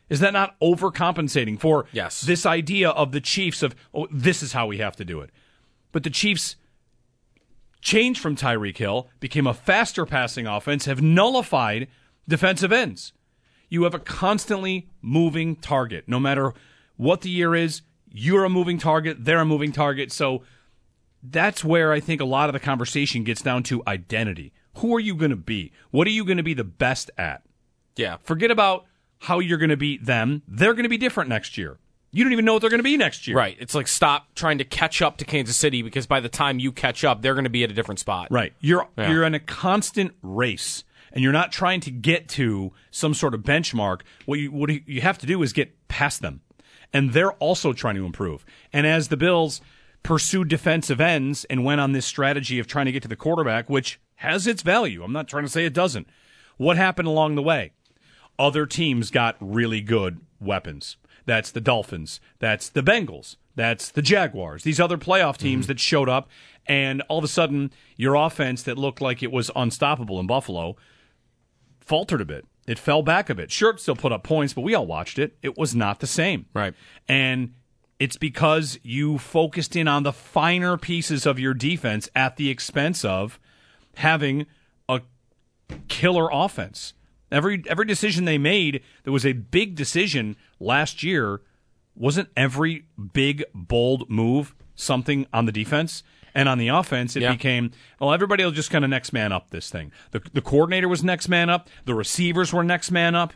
Is 0.08 0.20
that 0.20 0.32
not 0.32 0.58
overcompensating 0.61 1.58
for 1.58 1.87
Yes. 1.92 2.20
this 2.20 2.44
idea 2.44 2.90
of 2.90 3.12
the 3.12 3.20
Chiefs 3.20 3.62
of, 3.62 3.75
oh, 3.94 4.06
this 4.11 4.42
is 4.42 4.52
how 4.52 4.66
we 4.66 4.78
have 4.78 4.96
to 4.96 5.04
do 5.04 5.20
it? 5.20 5.30
But 5.90 6.02
the 6.02 6.11
Chiefs 6.11 6.56
changed 7.80 8.20
from 8.20 8.37
Tyreek 8.37 8.76
Hill, 8.76 9.08
became 9.20 9.46
a 9.46 9.54
faster 9.54 10.04
passing 10.06 10.46
offense, 10.46 10.84
have 10.84 11.00
nullified 11.02 11.88
defensive 12.28 12.72
ends. 12.72 13.12
You 13.68 13.84
have 13.84 13.94
a 13.94 13.99
constantly 13.99 14.88
moving 15.00 15.56
target. 15.56 16.04
No 16.06 16.20
matter 16.20 16.52
what 16.96 17.22
the 17.22 17.30
year 17.30 17.54
is, 17.54 17.82
you're 18.11 18.44
a 18.44 18.50
moving 18.50 18.78
target, 18.78 19.25
they're 19.25 19.40
a 19.40 19.44
moving 19.46 19.72
target. 19.72 20.12
So 20.12 20.42
that's 21.22 21.64
where 21.64 21.92
I 21.92 22.00
think 22.00 22.20
a 22.20 22.24
lot 22.24 22.48
of 22.48 22.52
the 22.52 22.60
conversation 22.60 23.24
gets 23.24 23.42
down 23.42 23.62
to 23.64 23.82
identity. 23.86 24.52
Who 24.76 24.94
are 24.94 25.00
you 25.00 25.14
going 25.14 25.30
to 25.30 25.36
be? 25.36 25.72
What 25.90 26.06
are 26.06 26.10
you 26.10 26.24
going 26.24 26.38
to 26.38 26.42
be 26.42 26.54
the 26.54 26.64
best 26.64 27.10
at? 27.18 27.42
Yeah. 27.96 28.16
Forget 28.22 28.50
about 28.50 28.86
how 29.18 29.38
you're 29.38 29.58
going 29.58 29.70
to 29.70 29.76
beat 29.76 30.04
them. 30.04 30.42
They're 30.48 30.72
going 30.74 30.84
to 30.84 30.88
be 30.88 30.98
different 30.98 31.28
next 31.28 31.56
year. 31.58 31.78
You 32.10 32.24
don't 32.24 32.32
even 32.32 32.44
know 32.44 32.54
what 32.54 32.60
they're 32.60 32.70
going 32.70 32.78
to 32.80 32.84
be 32.84 32.96
next 32.96 33.26
year. 33.26 33.36
Right. 33.36 33.56
It's 33.60 33.74
like 33.74 33.86
stop 33.88 34.34
trying 34.34 34.58
to 34.58 34.64
catch 34.64 35.00
up 35.00 35.16
to 35.18 35.24
Kansas 35.24 35.56
City 35.56 35.80
because 35.82 36.06
by 36.06 36.20
the 36.20 36.28
time 36.28 36.58
you 36.58 36.70
catch 36.72 37.04
up, 37.04 37.22
they're 37.22 37.34
going 37.34 37.44
to 37.44 37.50
be 37.50 37.64
at 37.64 37.70
a 37.70 37.74
different 37.74 38.00
spot. 38.00 38.28
Right. 38.30 38.52
You're 38.60 38.88
Yeah. 38.98 39.10
you're 39.10 39.24
in 39.24 39.34
a 39.34 39.40
constant 39.40 40.12
race 40.22 40.84
and 41.12 41.22
you're 41.22 41.32
not 41.32 41.52
trying 41.52 41.80
to 41.82 41.90
get 41.90 42.28
to 42.30 42.72
some 42.90 43.14
sort 43.14 43.32
of 43.34 43.40
benchmark. 43.42 44.00
What 44.26 44.38
you 44.40 44.50
what 44.50 44.70
you 44.88 45.00
have 45.02 45.18
to 45.18 45.26
do 45.26 45.42
is 45.42 45.52
get 45.52 45.88
past 45.88 46.20
them. 46.22 46.40
and 46.94 47.12
they're 47.14 47.32
also 47.34 47.72
trying 47.72 47.94
to 47.94 48.04
improve. 48.04 48.44
And 48.70 48.86
as 48.86 49.08
the 49.08 49.16
Bills 49.16 49.62
pursued 50.02 50.49
defensive 50.49 51.00
ends 51.00 51.44
and 51.47 51.64
went 51.64 51.80
on 51.80 51.92
this 51.92 52.06
strategy 52.06 52.59
of 52.59 52.66
trying 52.66 52.87
to 52.87 52.92
get 52.92 53.02
to 53.02 53.09
the 53.09 53.16
quarterback, 53.16 53.71
which 53.71 54.00
has 54.16 54.47
its 54.47 54.62
value, 54.62 55.02
I'm 55.02 55.12
not 55.12 55.28
trying 55.28 55.44
to 55.44 55.50
say 55.50 55.64
it 55.64 55.75
doesn't. 55.75 56.09
What 56.56 56.76
happened 56.76 57.09
along 57.09 57.35
the 57.35 57.42
way? 57.42 57.73
Other 58.38 58.66
teams 58.66 59.11
got 59.11 59.37
really 59.40 59.80
good 59.80 60.21
weapons. 60.40 60.97
That's 61.26 61.50
the 61.50 61.61
Dolphins. 61.61 62.21
That's 62.38 62.68
the 62.68 62.82
Bengals. 62.82 63.37
That's 63.54 63.90
the 63.90 64.02
Jaguars. 64.02 64.62
These 64.62 64.80
other 64.80 64.99
playoff 64.99 65.37
teams 65.37 65.64
mm-hmm. 65.64 65.73
that 65.73 65.80
showed 65.80 66.09
up, 66.09 66.28
and 66.66 67.02
all 67.09 67.18
of 67.18 67.25
a 67.25 67.28
sudden, 67.28 67.73
your 67.97 68.14
offense 68.14 68.62
that 68.62 68.78
looked 68.78 69.00
like 69.00 69.23
it 69.23 69.30
was 69.30 69.50
unstoppable 69.54 70.18
in 70.18 70.26
Buffalo 70.26 70.76
faltered 71.80 72.21
a 72.21 72.25
bit. 72.25 72.47
It 72.66 72.78
fell 72.78 73.02
back 73.02 73.28
a 73.28 73.35
bit. 73.35 73.50
Sure, 73.50 73.71
it 73.71 73.80
still 73.80 73.97
put 73.97 74.12
up 74.12 74.23
points, 74.23 74.54
but 74.54 74.61
we 74.62 74.75
all 74.75 74.87
watched 74.87 75.18
it. 75.18 75.37
It 75.42 75.59
was 75.59 75.75
not 75.75 76.00
the 76.00 76.06
same. 76.06 76.47
Right. 76.54 76.75
And 77.09 77.54
it's 78.02 78.16
because 78.16 78.78
you 78.82 79.16
focused 79.18 79.76
in 79.76 79.87
on 79.87 80.02
the 80.02 80.12
finer 80.12 80.76
pieces 80.76 81.25
of 81.26 81.38
your 81.38 81.54
defense 81.54 82.09
at 82.16 82.37
the 82.37 82.50
expense 82.50 83.04
of 83.04 83.38
having 83.97 84.47
a 84.88 85.00
killer 85.88 86.28
offense. 86.32 86.94
Every 87.30 87.62
every 87.68 87.87
decision 87.87 88.25
they 88.25 88.38
made, 88.38 88.82
there 89.04 89.12
was 89.12 89.25
a 89.25 89.32
big 89.32 89.75
decision 89.76 90.37
last 90.59 91.02
year. 91.02 91.42
Wasn't 91.94 92.28
every 92.37 92.87
big 93.12 93.44
bold 93.54 94.11
move 94.11 94.54
something 94.75 95.26
on 95.32 95.47
the 95.47 95.52
defense? 95.52 96.02
And 96.35 96.49
on 96.49 96.56
the 96.59 96.68
offense, 96.68 97.14
it 97.14 97.23
Yeah. 97.23 97.32
became 97.32 97.71
well. 98.00 98.12
Everybody 98.12 98.42
will 98.42 98.52
just 98.52 98.71
kind 98.71 98.85
of 98.85 98.90
next 98.90 99.12
man 99.12 99.32
up 99.32 99.50
this 99.50 99.71
thing. 99.71 99.92
The 100.11 100.21
the 100.32 100.40
coordinator 100.42 100.88
was 100.88 101.04
next 101.04 101.28
man 101.28 101.49
up. 101.50 101.68
The 101.85 101.94
receivers 101.94 102.52
were 102.52 102.64
next 102.64 102.90
man 102.90 103.14
up. 103.14 103.32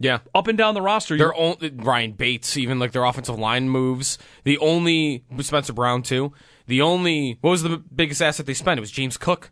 Yeah. 0.00 0.18
Up 0.34 0.46
and 0.46 0.56
down 0.56 0.74
the 0.74 0.82
roster, 0.82 1.16
Their 1.18 1.34
own 1.34 1.56
Ryan 1.76 2.12
Bates, 2.12 2.56
even 2.56 2.78
like 2.78 2.92
their 2.92 3.04
offensive 3.04 3.38
line 3.38 3.68
moves. 3.68 4.16
The 4.44 4.56
only 4.58 5.24
Spencer 5.40 5.72
Brown 5.72 6.02
too. 6.02 6.32
The 6.66 6.80
only 6.82 7.38
what 7.40 7.50
was 7.50 7.62
the 7.62 7.78
biggest 7.78 8.22
asset 8.22 8.46
they 8.46 8.54
spent? 8.54 8.78
It 8.78 8.82
was 8.82 8.90
James 8.90 9.16
Cook. 9.16 9.50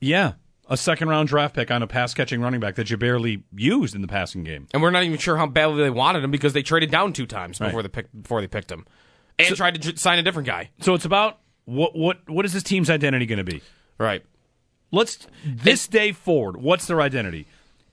Yeah, 0.00 0.34
a 0.68 0.76
second 0.76 1.08
round 1.08 1.28
draft 1.28 1.54
pick 1.54 1.70
on 1.70 1.82
a 1.82 1.86
pass 1.86 2.14
catching 2.14 2.40
running 2.40 2.60
back 2.60 2.76
that 2.76 2.88
you 2.90 2.96
barely 2.96 3.42
used 3.54 3.94
in 3.94 4.00
the 4.02 4.08
passing 4.08 4.44
game. 4.44 4.68
and 4.72 4.82
we're 4.82 4.90
not 4.90 5.02
even 5.04 5.18
sure 5.18 5.36
how 5.36 5.46
badly 5.46 5.82
they 5.82 5.90
wanted 5.90 6.22
him 6.22 6.30
because 6.30 6.52
they 6.52 6.62
traded 6.62 6.90
down 6.90 7.12
two 7.12 7.26
times 7.26 7.58
before 7.58 7.80
Right. 7.80 7.82
they 7.82 7.88
picked 7.88 8.22
before 8.22 8.40
they 8.40 8.46
picked 8.46 8.70
him, 8.70 8.86
and 9.38 9.54
tried 9.56 9.80
to 9.82 9.96
sign 9.96 10.18
a 10.18 10.22
different 10.22 10.46
guy. 10.46 10.70
So 10.80 10.94
it's 10.94 11.04
about 11.04 11.40
what 11.64 11.96
what 11.96 12.18
what 12.30 12.44
is 12.44 12.52
this 12.52 12.62
team's 12.62 12.88
identity 12.90 13.26
going 13.26 13.44
to 13.44 13.44
be? 13.44 13.60
Right. 13.98 14.24
Let's 14.92 15.26
this 15.44 15.86
day 15.88 16.12
forward. 16.12 16.56
What's 16.56 16.86
their 16.86 17.00
identity? 17.02 17.46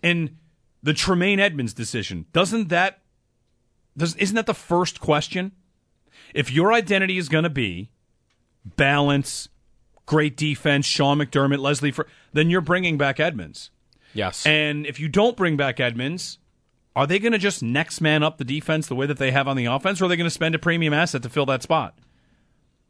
And 0.04 0.38
the 0.86 0.94
Tremaine 0.94 1.40
Edmunds 1.40 1.74
decision 1.74 2.28
doesn't 2.32 2.70
that 2.70 3.00
does 3.98 4.16
isn't 4.18 4.36
that 4.36 4.46
the 4.46 4.54
first 4.54 5.00
question? 5.02 5.52
If 6.34 6.52
your 6.52 6.72
identity 6.72 7.18
is 7.18 7.28
going 7.28 7.44
to 7.44 7.50
be 7.50 7.90
balance, 8.64 9.50
great 10.06 10.38
defense, 10.38 10.86
Sean 10.86 11.18
McDermott, 11.18 11.60
Leslie, 11.60 11.92
Fr- 11.92 12.04
then 12.34 12.50
you're 12.50 12.62
bringing 12.62 12.98
back 12.98 13.20
Edmunds. 13.20 13.72
Yes. 14.14 14.46
And 14.46 14.86
if 14.86 15.00
you 15.00 15.10
don't 15.10 15.36
bring 15.36 15.58
back 15.58 15.80
Edmunds, 15.80 16.38
are 16.96 17.08
they 17.08 17.20
going 17.20 17.34
to 17.34 17.38
just 17.40 17.62
next 17.64 18.00
man 18.00 18.24
up 18.24 18.38
the 18.38 18.46
defense 18.46 18.88
the 18.88 18.96
way 18.96 19.06
that 19.08 19.18
they 19.18 19.32
have 19.32 19.48
on 19.48 19.58
the 19.58 19.66
offense, 19.66 20.02
or 20.02 20.06
are 20.06 20.08
they 20.08 20.16
going 20.16 20.26
to 20.26 20.32
spend 20.32 20.56
a 20.56 20.60
premium 20.60 20.94
asset 20.94 21.24
to 21.24 21.30
fill 21.30 21.46
that 21.48 21.64
spot? 21.64 21.98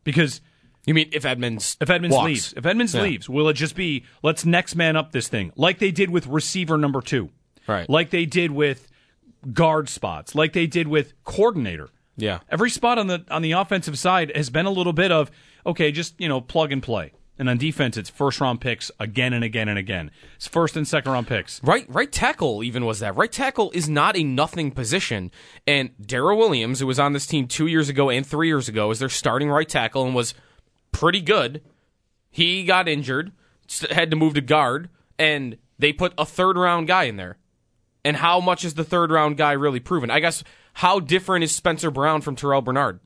Because 0.03 0.41
you 0.85 0.93
mean 0.93 1.09
if 1.13 1.25
Edmunds 1.25 1.77
if 1.81 1.89
Edmunds 1.89 2.13
walks. 2.15 2.25
leaves, 2.25 2.53
if 2.57 2.65
Edmunds 2.65 2.93
Yeah. 2.93 3.01
leaves, 3.03 3.29
will 3.29 3.47
it 3.49 3.53
just 3.53 3.75
be 3.75 4.03
let's 4.21 4.45
next 4.45 4.75
man 4.75 4.95
up 4.95 5.11
this 5.13 5.27
thing, 5.27 5.51
like 5.55 5.79
they 5.79 5.91
did 5.91 6.09
with 6.11 6.27
receiver 6.27 6.77
number 6.77 7.01
two, 7.01 7.29
Right. 7.67 7.89
Like 7.89 8.09
they 8.09 8.25
did 8.25 8.51
with 8.51 8.87
guard 9.53 9.89
spots, 9.89 10.35
like 10.35 10.53
they 10.53 10.67
did 10.67 10.87
with 10.87 11.13
coordinator. 11.23 11.89
Yeah. 12.17 12.39
Every 12.49 12.69
spot 12.69 12.97
on 12.97 13.07
the 13.07 13.25
on 13.29 13.41
the 13.41 13.53
offensive 13.53 13.99
side 13.99 14.31
has 14.35 14.49
been 14.49 14.65
a 14.65 14.71
little 14.71 14.93
bit 14.93 15.11
of 15.11 15.31
okay, 15.65 15.91
just 15.91 16.19
you 16.19 16.27
know 16.27 16.41
plug 16.41 16.71
and 16.71 16.81
play. 16.81 17.11
And 17.37 17.49
on 17.49 17.57
defense, 17.57 17.97
it's 17.97 18.09
first 18.09 18.39
round 18.39 18.61
picks 18.61 18.91
again 18.99 19.33
and 19.33 19.43
again 19.43 19.67
and 19.67 19.77
again. 19.77 20.09
It's 20.37 20.47
first 20.47 20.77
and 20.77 20.87
second 20.87 21.11
round 21.11 21.27
picks. 21.27 21.61
Right, 21.63 21.85
right 21.89 22.09
tackle 22.09 22.63
even 22.63 22.85
was 22.85 22.99
that. 22.99 23.15
Right 23.17 23.31
tackle 23.31 23.71
is 23.71 23.89
not 23.89 24.15
a 24.15 24.23
nothing 24.23 24.71
position. 24.71 25.31
And 25.67 25.91
Daryl 26.01 26.37
Williams, 26.37 26.79
who 26.79 26.87
was 26.87 26.99
on 26.99 27.11
this 27.11 27.27
team 27.27 27.47
two 27.47 27.67
years 27.67 27.89
ago 27.89 28.09
and 28.09 28.25
three 28.25 28.47
years 28.47 28.69
ago, 28.69 28.89
is 28.89 28.99
their 28.99 29.09
starting 29.09 29.49
right 29.49 29.67
tackle 29.67 30.05
and 30.05 30.15
was 30.15 30.33
pretty 30.93 31.19
good. 31.19 31.61
He 32.31 32.63
got 32.63 32.87
injured, 32.87 33.33
had 33.91 34.11
to 34.11 34.15
move 34.15 34.33
to 34.35 34.41
guard, 34.41 34.89
and 35.19 35.57
they 35.77 35.91
put 35.91 36.13
a 36.17 36.25
third 36.25 36.55
round 36.57 36.87
guy 36.87 37.03
in 37.03 37.17
there. 37.17 37.37
And 38.05 38.15
how 38.15 38.39
much 38.39 38.63
is 38.63 38.75
the 38.75 38.83
third 38.83 39.09
round 39.09 39.35
guy 39.35 39.53
really 39.53 39.79
proven? 39.79 40.11
I 40.11 40.19
guess 40.19 40.43
how 40.73 40.99
different 40.99 41.43
is 41.43 41.53
Spencer 41.53 41.89
Brown 41.89 42.21
from 42.21 42.35
Terrel 42.35 42.63
Bernard? 42.63 42.99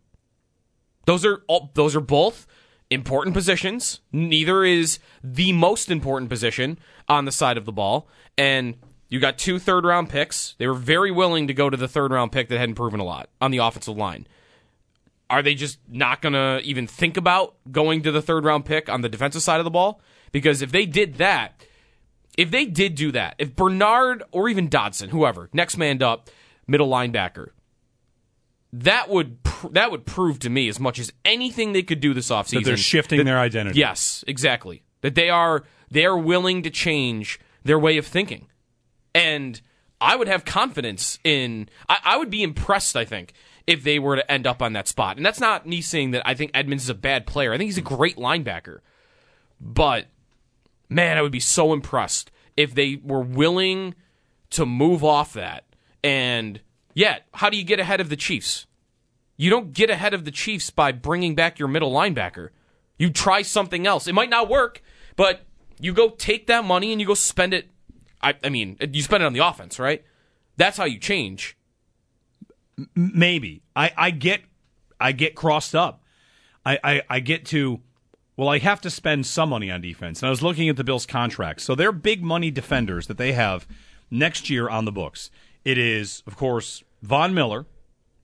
Those 1.06 1.26
are 1.26 1.42
all, 1.48 1.72
those 1.74 1.96
are 1.96 2.02
both 2.02 2.46
important 2.90 3.34
positions. 3.34 4.02
Neither 4.12 4.66
is 4.66 5.00
the 5.24 5.54
most 5.54 5.90
important 5.90 6.30
position 6.30 6.78
on 7.08 7.24
the 7.24 7.32
side 7.32 7.58
of 7.58 7.66
the 7.66 7.72
ball. 7.72 8.10
And 8.38 8.76
you 9.08 9.22
got 9.22 9.38
two 9.38 9.58
third 9.58 9.86
round 9.86 10.10
picks. 10.10 10.56
They 10.58 10.68
were 10.68 10.74
very 10.74 11.12
willing 11.12 11.48
to 11.48 11.54
go 11.54 11.70
to 11.70 11.78
the 11.78 11.88
third 11.88 12.12
round 12.12 12.34
pick 12.34 12.50
that 12.50 12.60
hadn't 12.60 12.76
proven 12.76 13.00
a 13.00 13.06
lot 13.06 13.30
on 13.40 13.52
the 13.52 13.60
offensive 13.60 13.96
line. 13.96 14.28
Are 15.30 15.42
they 15.42 15.56
just 15.56 15.80
not 15.88 16.22
going 16.22 16.34
to 16.34 16.60
even 16.66 16.88
think 16.88 17.16
about 17.16 17.56
going 17.72 18.02
to 18.04 18.12
the 18.12 18.22
third 18.22 18.44
round 18.44 18.66
pick 18.66 18.90
on 18.90 19.00
the 19.02 19.10
defensive 19.10 19.44
side 19.44 19.60
of 19.60 19.64
the 19.64 19.72
ball? 19.72 20.02
Because 20.34 20.62
if 20.62 20.74
they 20.74 20.86
did 20.86 21.16
that, 21.16 21.64
if 22.40 22.52
they 22.52 22.66
did 22.66 22.96
do 22.96 23.12
that, 23.12 23.36
if 23.38 23.54
Bernard 23.54 24.24
or 24.32 24.48
even 24.48 24.70
Dodson, 24.70 25.10
whoever, 25.10 25.50
next 25.52 25.76
man 25.76 26.02
up, 26.02 26.30
middle 26.68 26.88
linebacker, 26.90 27.50
that 28.72 29.10
would 29.10 29.44
pr- 29.44 29.68
that 29.72 29.92
would 29.92 30.06
prove 30.06 30.40
to 30.40 30.50
me 30.50 30.70
as 30.70 30.80
much 30.80 31.00
as 31.00 31.12
anything 31.26 31.74
they 31.74 31.84
could 31.84 32.00
do 32.00 32.14
this 32.14 32.30
offseason 32.30 32.60
That 32.60 32.66
they're 32.66 32.78
shifting 32.78 33.18
that- 33.18 33.26
their 33.26 33.40
identity. 33.40 33.78
Yes, 33.78 34.24
exactly. 34.26 34.84
That 35.02 35.16
they 35.16 35.30
are 35.30 35.66
they 35.92 36.06
are 36.06 36.18
willing 36.18 36.64
to 36.64 36.70
change 36.70 37.40
their 37.64 37.78
way 37.78 37.98
of 37.98 38.08
thinking, 38.08 38.48
and 39.14 39.60
I 40.00 40.16
would 40.16 40.30
have 40.30 40.46
confidence 40.46 41.20
in. 41.26 41.68
I, 41.90 41.98
I 42.06 42.18
would 42.18 42.30
be 42.30 42.42
impressed. 42.42 42.96
I 42.96 43.04
think 43.04 43.34
if 43.68 43.84
they 43.84 44.00
were 44.00 44.16
to 44.16 44.32
end 44.32 44.48
up 44.48 44.62
on 44.62 44.72
that 44.74 44.88
spot, 44.88 45.18
and 45.18 45.26
that's 45.26 45.42
not 45.42 45.68
me 45.68 45.82
saying 45.82 46.12
that 46.12 46.22
I 46.26 46.36
think 46.36 46.52
Edmunds 46.54 46.84
is 46.86 46.90
a 46.90 46.94
bad 46.96 47.28
player. 47.28 47.52
I 47.52 47.58
think 47.58 47.68
he's 47.68 47.78
a 47.78 47.82
great 47.82 48.16
linebacker, 48.16 48.80
but 49.60 50.06
man, 50.90 51.18
I 51.18 51.22
would 51.22 51.32
be 51.32 51.40
so 51.40 51.74
impressed 51.74 52.32
if 52.58 52.74
they 52.74 53.00
were 53.04 53.22
willing 53.22 53.96
to 54.52 54.66
move 54.66 55.04
off 55.04 55.34
that. 55.34 55.66
And 56.04 56.60
yet, 56.94 57.28
how 57.34 57.50
do 57.50 57.58
you 57.58 57.64
get 57.64 57.80
ahead 57.80 58.02
of 58.02 58.10
the 58.10 58.16
Chiefs? 58.16 58.66
You 59.38 59.50
don't 59.50 59.72
get 59.74 59.90
ahead 59.90 60.14
of 60.14 60.26
the 60.26 60.32
Chiefs 60.32 60.70
by 60.70 60.92
bringing 60.92 61.36
back 61.36 61.60
your 61.60 61.68
middle 61.68 61.92
linebacker. 61.92 62.50
You 62.98 63.10
try 63.10 63.42
something 63.42 63.88
else. 63.88 64.08
It 64.08 64.14
might 64.14 64.30
not 64.30 64.50
work, 64.50 64.82
but 65.16 65.42
you 65.80 65.94
go 65.94 66.10
take 66.10 66.48
that 66.48 66.66
money 66.66 66.92
and 66.92 67.00
you 67.00 67.08
go 67.08 67.14
spend 67.14 67.54
it. 67.54 67.70
I, 68.22 68.34
I 68.44 68.50
mean, 68.50 68.78
you 68.92 69.02
spend 69.02 69.24
it 69.24 69.26
on 69.26 69.34
the 69.34 69.40
offense, 69.40 69.80
right? 69.80 70.04
That's 70.58 70.78
how 70.78 70.84
you 70.86 71.00
change. 71.00 71.56
maybe 72.96 73.62
I, 73.76 73.92
I 73.96 74.12
get 74.12 74.42
I 75.00 75.14
get 75.14 75.36
crossed 75.36 75.76
up. 75.76 76.04
I, 76.66 76.80
I, 76.84 77.02
I 77.10 77.20
get 77.22 77.46
to 77.48 77.80
well, 78.40 78.48
I 78.48 78.60
have 78.60 78.80
to 78.82 78.90
spend 78.90 79.26
some 79.26 79.50
money 79.50 79.70
on 79.70 79.82
defense. 79.82 80.22
And 80.22 80.28
I 80.28 80.30
was 80.30 80.42
looking 80.42 80.70
at 80.70 80.78
the 80.78 80.84
Bills' 80.86 81.06
contracts. 81.06 81.66
So 81.66 81.76
they're 81.76 81.92
big 81.92 82.24
money 82.24 82.52
defenders 82.52 83.08
that 83.08 83.18
they 83.18 83.34
have 83.34 83.68
next 84.10 84.50
year 84.50 84.70
on 84.70 84.86
the 84.86 84.94
books. 84.94 85.30
It 85.66 85.78
is, 85.78 86.24
of 86.26 86.38
course, 86.38 86.82
Von 87.02 87.34
Miller. 87.34 87.66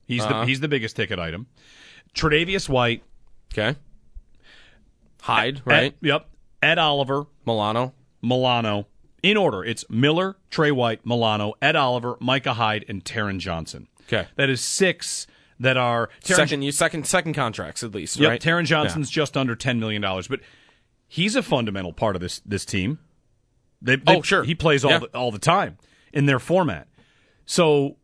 He's 0.06 0.24
the 0.24 0.30
uh-huh. 0.30 0.46
he's 0.46 0.62
the 0.62 0.70
biggest 0.70 0.96
ticket 0.96 1.20
item. 1.20 1.48
Tre'Davious 2.14 2.70
White, 2.70 3.04
Okay. 3.52 3.78
Hyde, 5.22 5.62
right? 5.66 5.92
Ed, 5.92 5.96
yep. 6.00 6.30
Ed 6.64 6.78
Oliver, 6.78 7.26
Milano. 7.46 7.94
Milano. 8.22 8.88
In 9.22 9.36
order, 9.36 9.66
it's 9.66 9.84
Miller, 9.90 10.38
Trey 10.50 10.72
White, 10.72 11.06
Milano, 11.06 11.56
Ed 11.62 11.76
Oliver, 11.76 12.16
Micah 12.22 12.54
Hyde, 12.54 12.86
and 12.88 13.04
Taron 13.04 13.40
Johnson. 13.40 13.90
Okay. 14.08 14.30
That 14.38 14.50
is 14.50 14.62
six 14.62 15.28
that 15.60 15.78
are 15.78 16.10
Taron- 16.24 16.36
Second, 16.36 16.62
you 16.64 16.72
second 16.72 17.08
second 17.08 17.34
contracts 17.34 17.84
at 17.84 17.94
least, 17.96 18.18
Yep, 18.20 18.30
right? 18.30 18.42
Taron 18.42 18.66
Johnson's 18.66 19.10
just 19.10 19.38
under 19.38 19.56
ten 19.56 19.80
million 19.80 20.02
dollars, 20.02 20.28
but 20.28 20.40
he's 21.08 21.36
a 21.36 21.44
fundamental 21.44 21.94
part 21.94 22.16
of 22.16 22.22
this 22.22 22.42
this 22.46 22.66
team. 22.66 23.00
They, 23.82 23.96
they- 23.98 24.18
Oh, 24.18 24.22
sure. 24.22 24.44
he 24.44 24.56
plays 24.56 24.84
all 24.84 24.92
Yeah. 24.92 25.00
the, 25.00 25.08
all 25.18 25.32
the 25.32 25.40
time 25.40 25.78
in 26.14 26.26
their 26.26 26.40
format. 26.40 26.88
So 27.46 27.98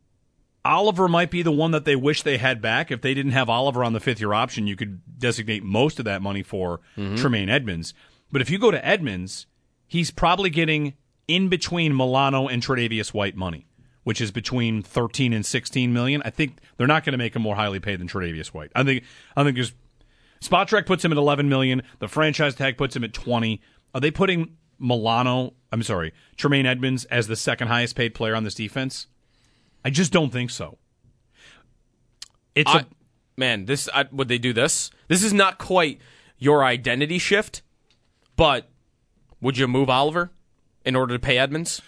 Oliver 0.64 1.08
might 1.08 1.30
be 1.30 1.42
the 1.42 1.50
one 1.52 1.72
that 1.72 1.84
they 1.84 1.96
wish 1.96 2.22
they 2.22 2.38
had 2.38 2.62
back. 2.62 2.90
If 2.92 3.00
they 3.00 3.14
didn't 3.14 3.32
have 3.32 3.48
Oliver 3.50 3.82
on 3.82 3.92
the 3.94 4.00
fifth 4.00 4.20
year 4.20 4.32
option, 4.32 4.66
you 4.66 4.76
could 4.76 5.00
designate 5.18 5.64
most 5.64 5.98
of 5.98 6.04
that 6.04 6.22
money 6.22 6.42
for 6.42 6.80
Mm-hmm. 6.96 7.16
Tremaine 7.16 7.48
Edmunds. 7.48 7.94
But 8.30 8.40
if 8.42 8.48
you 8.50 8.58
go 8.58 8.70
to 8.70 8.84
Edmunds, 8.86 9.46
he's 9.86 10.10
probably 10.10 10.50
getting 10.50 10.94
in 11.28 11.48
between 11.48 11.96
Milano 11.96 12.46
and 12.48 12.62
Tre'Davious 12.62 13.12
White 13.12 13.36
money, 13.36 13.66
which 14.04 14.20
is 14.20 14.30
between 14.30 14.82
thirteen 14.82 15.32
and 15.32 15.44
sixteen 15.44 15.92
million. 15.92 16.22
I 16.24 16.30
think 16.30 16.58
they're 16.76 16.86
not 16.86 17.04
going 17.04 17.12
to 17.12 17.18
make 17.18 17.36
him 17.36 17.42
more 17.42 17.56
highly 17.56 17.80
paid 17.80 18.00
than 18.00 18.08
Tre'Davious 18.08 18.48
White. 18.48 18.72
I 18.74 18.84
think 18.84 19.04
I 19.36 19.44
think 19.44 19.56
there's 19.56 19.72
Spotrac 20.42 20.86
puts 20.86 21.04
him 21.04 21.12
at 21.12 21.18
11 21.18 21.48
million. 21.48 21.82
The 22.00 22.08
franchise 22.08 22.54
tag 22.54 22.76
puts 22.76 22.96
him 22.96 23.04
at 23.04 23.12
20. 23.12 23.60
Are 23.94 24.00
they 24.00 24.10
putting 24.10 24.56
Milano, 24.78 25.54
I'm 25.70 25.82
sorry, 25.82 26.12
Tremaine 26.36 26.66
Edmunds 26.66 27.04
as 27.06 27.28
the 27.28 27.36
second 27.36 27.68
highest 27.68 27.94
paid 27.94 28.14
player 28.14 28.34
on 28.34 28.42
this 28.44 28.54
defense? 28.54 29.06
I 29.84 29.90
just 29.90 30.12
don't 30.12 30.32
think 30.32 30.50
so. 30.50 30.78
It's 32.54 32.74
I, 32.74 32.80
a 32.80 32.84
man, 33.36 33.66
this 33.66 33.88
I, 33.94 34.06
would 34.10 34.28
they 34.28 34.38
do 34.38 34.52
this? 34.52 34.90
This 35.08 35.22
is 35.22 35.32
not 35.32 35.58
quite 35.58 36.00
your 36.38 36.64
identity 36.64 37.18
shift, 37.18 37.62
but 38.36 38.68
would 39.40 39.56
you 39.56 39.68
move 39.68 39.88
Oliver 39.88 40.32
in 40.84 40.96
order 40.96 41.14
to 41.14 41.20
pay 41.20 41.38
Edmunds? 41.38 41.80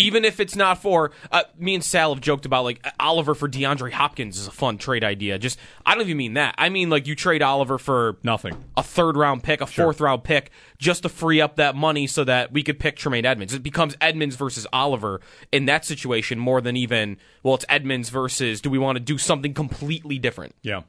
Even 0.00 0.24
if 0.24 0.40
it's 0.40 0.56
not 0.56 0.78
for 0.78 1.12
uh, 1.30 1.42
me 1.58 1.74
and 1.74 1.84
Sal 1.84 2.14
have 2.14 2.22
joked 2.22 2.46
about 2.46 2.64
like 2.64 2.84
Oliver 2.98 3.34
for 3.34 3.48
DeAndre 3.48 3.92
Hopkins 3.92 4.38
is 4.38 4.46
a 4.46 4.50
fun 4.50 4.78
trade 4.78 5.04
idea. 5.04 5.38
Just 5.38 5.58
I 5.84 5.94
don't 5.94 6.02
even 6.02 6.16
mean 6.16 6.34
that. 6.34 6.54
I 6.58 6.68
mean 6.68 6.90
like 6.90 7.06
you 7.06 7.14
trade 7.14 7.42
Oliver 7.42 7.78
for 7.78 8.16
nothing. 8.22 8.56
a 8.76 8.82
third 8.82 9.16
round 9.16 9.42
pick, 9.42 9.60
a 9.60 9.66
fourth 9.66 10.00
round 10.00 10.24
pick, 10.24 10.50
just 10.78 11.02
to 11.02 11.08
free 11.08 11.40
up 11.40 11.56
that 11.56 11.76
money 11.76 12.06
so 12.06 12.24
that 12.24 12.52
we 12.52 12.62
could 12.62 12.78
pick 12.78 12.96
Tremaine 12.96 13.24
Edmunds. 13.26 13.54
It 13.54 13.62
becomes 13.62 13.96
Edmunds 14.00 14.36
versus 14.36 14.66
Oliver 14.72 15.20
in 15.52 15.66
that 15.66 15.84
situation 15.84 16.38
more 16.38 16.60
than 16.60 16.76
even, 16.76 17.18
well, 17.42 17.54
it's 17.54 17.66
Edmunds 17.68 18.08
versus 18.08 18.60
do 18.60 18.70
we 18.70 18.78
want 18.78 18.96
to 18.96 19.00
do 19.00 19.18
something 19.18 19.54
completely 19.54 20.18
different? 20.18 20.54
Yeah. 20.62 20.82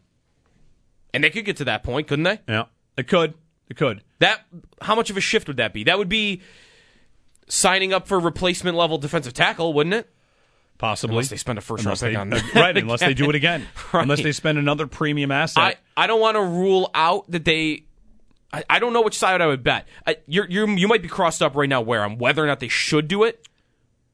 And 1.13 1.23
they 1.23 1.29
could 1.29 1.45
get 1.45 1.57
to 1.57 1.65
that 1.65 1.83
point, 1.83 2.07
couldn't 2.07 2.23
they? 2.23 2.39
Yeah. 2.47 2.65
It 2.97 3.07
could. 3.07 3.33
It 3.69 3.77
could. 3.77 4.03
That 4.19 4.41
how 4.81 4.95
much 4.95 5.09
of 5.09 5.17
a 5.17 5.21
shift 5.21 5.47
would 5.47 5.57
that 5.57 5.73
be? 5.73 5.85
That 5.85 5.97
would 5.97 6.09
be 6.09 6.41
signing 7.51 7.91
up 7.91 8.07
for 8.07 8.17
replacement 8.17 8.77
level 8.77 8.97
defensive 8.97 9.33
tackle, 9.33 9.73
wouldn't 9.73 9.93
it? 9.93 10.09
Possibly. 10.77 11.15
Unless 11.15 11.29
they 11.29 11.37
spend 11.37 11.59
a 11.59 11.61
first 11.61 11.83
Unless 11.83 12.01
round 12.01 12.13
pick 12.13 12.19
on 12.19 12.33
uh, 12.33 12.61
right, 12.61 12.77
unless 12.77 13.01
they 13.01 13.13
do 13.13 13.29
it 13.29 13.35
again. 13.41 13.67
Right. 13.93 14.03
Unless 14.03 14.23
they 14.23 14.31
spend 14.31 14.57
another 14.57 14.87
premium 14.87 15.31
asset. 15.31 15.77
I, 15.95 16.03
I 16.03 16.07
don't 16.07 16.21
want 16.21 16.37
to 16.37 16.41
rule 16.43 16.89
out 16.95 17.29
that 17.29 17.45
they. 17.45 17.83
I, 18.53 18.63
I 18.69 18.79
don't 18.79 18.93
know 18.93 19.01
which 19.01 19.17
side 19.17 19.41
I 19.41 19.47
would 19.47 19.63
bet. 19.63 19.87
I, 20.07 20.17
you're, 20.27 20.49
you're, 20.49 20.67
you 20.69 20.87
might 20.87 21.01
be 21.01 21.07
crossed 21.07 21.41
up 21.41 21.55
right 21.55 21.69
now 21.69 21.81
where 21.81 22.03
on 22.03 22.17
whether 22.17 22.43
or 22.43 22.47
not 22.47 22.59
they 22.59 22.67
should 22.67 23.07
do 23.07 23.23
it. 23.23 23.47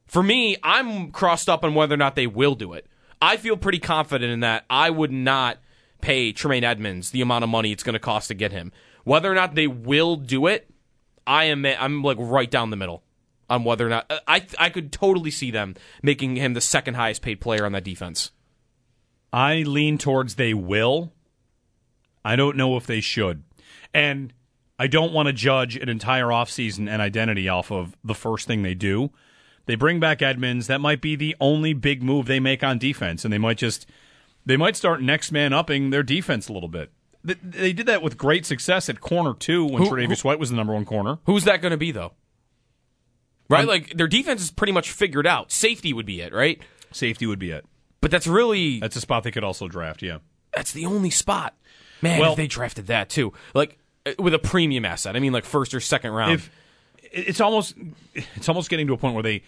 For 0.07 0.21
me, 0.21 0.57
I'm 0.63 1.11
crossed 1.11 1.47
up 1.47 1.63
on 1.63 1.73
whether 1.73 1.93
or 1.93 1.97
not 1.97 2.15
they 2.15 2.27
will 2.27 2.55
do 2.55 2.73
it. 2.73 2.85
I 3.21 3.37
feel 3.37 3.57
pretty 3.57 3.79
confident 3.79 4.31
in 4.31 4.41
that. 4.41 4.65
I 4.69 4.89
would 4.89 5.11
not 5.11 5.57
pay 6.01 6.31
Tremaine 6.31 6.63
Edmunds 6.63 7.11
the 7.11 7.21
amount 7.21 7.43
of 7.43 7.49
money 7.49 7.71
it's 7.71 7.83
going 7.83 7.93
to 7.93 7.99
cost 7.99 8.27
to 8.27 8.33
get 8.33 8.51
him. 8.51 8.71
Whether 9.03 9.31
or 9.31 9.35
not 9.35 9.55
they 9.55 9.67
will 9.67 10.15
do 10.17 10.47
it, 10.47 10.69
I 11.25 11.45
am 11.45 11.65
I'm 11.65 12.03
like 12.03 12.17
right 12.19 12.49
down 12.49 12.69
the 12.69 12.77
middle 12.77 13.03
on 13.49 13.63
whether 13.63 13.85
or 13.85 13.89
not 13.89 14.05
uh, 14.09 14.19
I 14.27 14.45
I 14.59 14.69
could 14.69 14.91
totally 14.91 15.31
see 15.31 15.51
them 15.51 15.75
making 16.01 16.35
him 16.35 16.53
the 16.53 16.61
second 16.61 16.95
highest 16.95 17.21
paid 17.21 17.39
player 17.41 17.65
on 17.65 17.71
that 17.73 17.83
defense. 17.83 18.31
I 19.31 19.63
lean 19.63 19.97
towards 19.97 20.35
they 20.35 20.53
will. 20.53 21.13
I 22.23 22.35
don't 22.35 22.57
know 22.57 22.75
if 22.77 22.85
they 22.85 23.01
should. 23.01 23.43
And 23.93 24.33
I 24.79 24.87
don't 24.87 25.13
want 25.13 25.27
to 25.27 25.33
judge 25.33 25.75
an 25.75 25.89
entire 25.89 26.25
offseason 26.25 26.89
and 26.89 27.01
identity 27.01 27.49
off 27.49 27.71
of 27.71 27.95
the 28.03 28.13
first 28.15 28.47
thing 28.47 28.63
they 28.63 28.73
do. 28.73 29.11
They 29.65 29.75
bring 29.75 29.99
back 29.99 30.21
Edmunds. 30.21 30.67
That 30.67 30.81
might 30.81 31.01
be 31.01 31.15
the 31.15 31.35
only 31.41 31.73
big 31.73 32.01
move 32.03 32.25
they 32.25 32.39
make 32.39 32.63
on 32.63 32.77
defense, 32.77 33.25
and 33.25 33.33
they 33.33 33.37
might 33.37 33.57
just 33.57 33.85
they 34.45 34.55
might 34.57 34.75
start 34.75 35.01
next 35.01 35.31
man 35.31 35.51
upping 35.51 35.89
their 35.89 36.03
defense 36.03 36.47
a 36.47 36.53
little 36.53 36.69
bit. 36.69 36.91
They, 37.23 37.33
they 37.33 37.73
did 37.73 37.85
that 37.87 38.01
with 38.01 38.17
great 38.17 38.45
success 38.45 38.87
at 38.87 39.01
corner 39.01 39.33
too 39.33 39.65
when 39.65 39.83
Who- 39.83 39.89
Tre'Davious 39.89 40.23
White 40.23 40.39
was 40.39 40.49
the 40.49 40.55
number 40.55 40.73
one 40.73 40.85
corner. 40.85 41.17
Who's 41.25 41.43
that 41.43 41.61
going 41.61 41.71
to 41.71 41.77
be 41.77 41.91
though? 41.91 42.13
Right, 43.49 43.61
Um, 43.61 43.67
like 43.67 43.95
their 43.95 44.07
defense 44.07 44.41
is 44.41 44.51
pretty 44.51 44.73
much 44.73 44.91
figured 44.91 45.25
out. 45.27 45.51
Safety 45.51 45.93
would 45.93 46.05
be 46.05 46.21
it, 46.21 46.33
right? 46.33 46.61
Safety 46.91 47.25
would 47.25 47.39
be 47.39 47.51
it. 47.51 47.65
But 48.01 48.11
that's 48.11 48.27
really 48.27 48.79
That's 48.79 48.95
a 48.95 49.01
spot 49.01 49.23
they 49.23 49.31
could 49.31 49.43
also 49.43 49.67
draft. 49.67 50.01
Yeah. 50.01 50.17
that's 50.53 50.71
the 50.71 50.85
only 50.85 51.09
spot. 51.09 51.55
Man, 52.01 52.19
Well- 52.19 52.31
if 52.31 52.37
they 52.37 52.47
drafted 52.47 52.87
that 52.87 53.09
too, 53.09 53.33
like 53.53 53.77
uh, 54.05 54.11
with 54.19 54.33
a 54.33 54.39
premium 54.39 54.85
asset. 54.85 55.15
I 55.15 55.19
mean, 55.19 55.33
like 55.33 55.45
first 55.45 55.73
or 55.73 55.79
second 55.79 56.11
round. 56.11 56.33
if 56.33 56.51
it's 57.11 57.39
almost 57.41 57.75
it's 58.13 58.49
almost 58.49 58.69
getting 58.69 58.87
to 58.87 58.93
a 58.93 58.97
point 58.97 59.13
where 59.13 59.23
they 59.23 59.43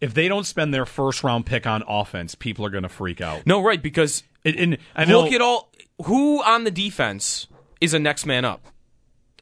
if 0.00 0.14
they 0.14 0.28
don't 0.28 0.44
spend 0.44 0.72
their 0.72 0.86
first 0.86 1.24
round 1.24 1.44
pick 1.46 1.66
on 1.66 1.82
offense, 1.88 2.34
people 2.34 2.64
are 2.64 2.70
going 2.70 2.84
to 2.84 2.88
freak 2.88 3.20
out. 3.20 3.46
no, 3.46 3.62
right? 3.62 3.82
Because 3.82 4.22
And, 4.44 4.56
and 4.56 4.78
I 4.94 5.04
look 5.06 5.32
at 5.32 5.40
all 5.40 5.70
who 6.04 6.42
on 6.44 6.62
the 6.64 6.70
defense 6.70 7.48
is 7.80 7.94
a 7.94 7.98
next 7.98 8.24
man 8.26 8.44
up. 8.44 8.66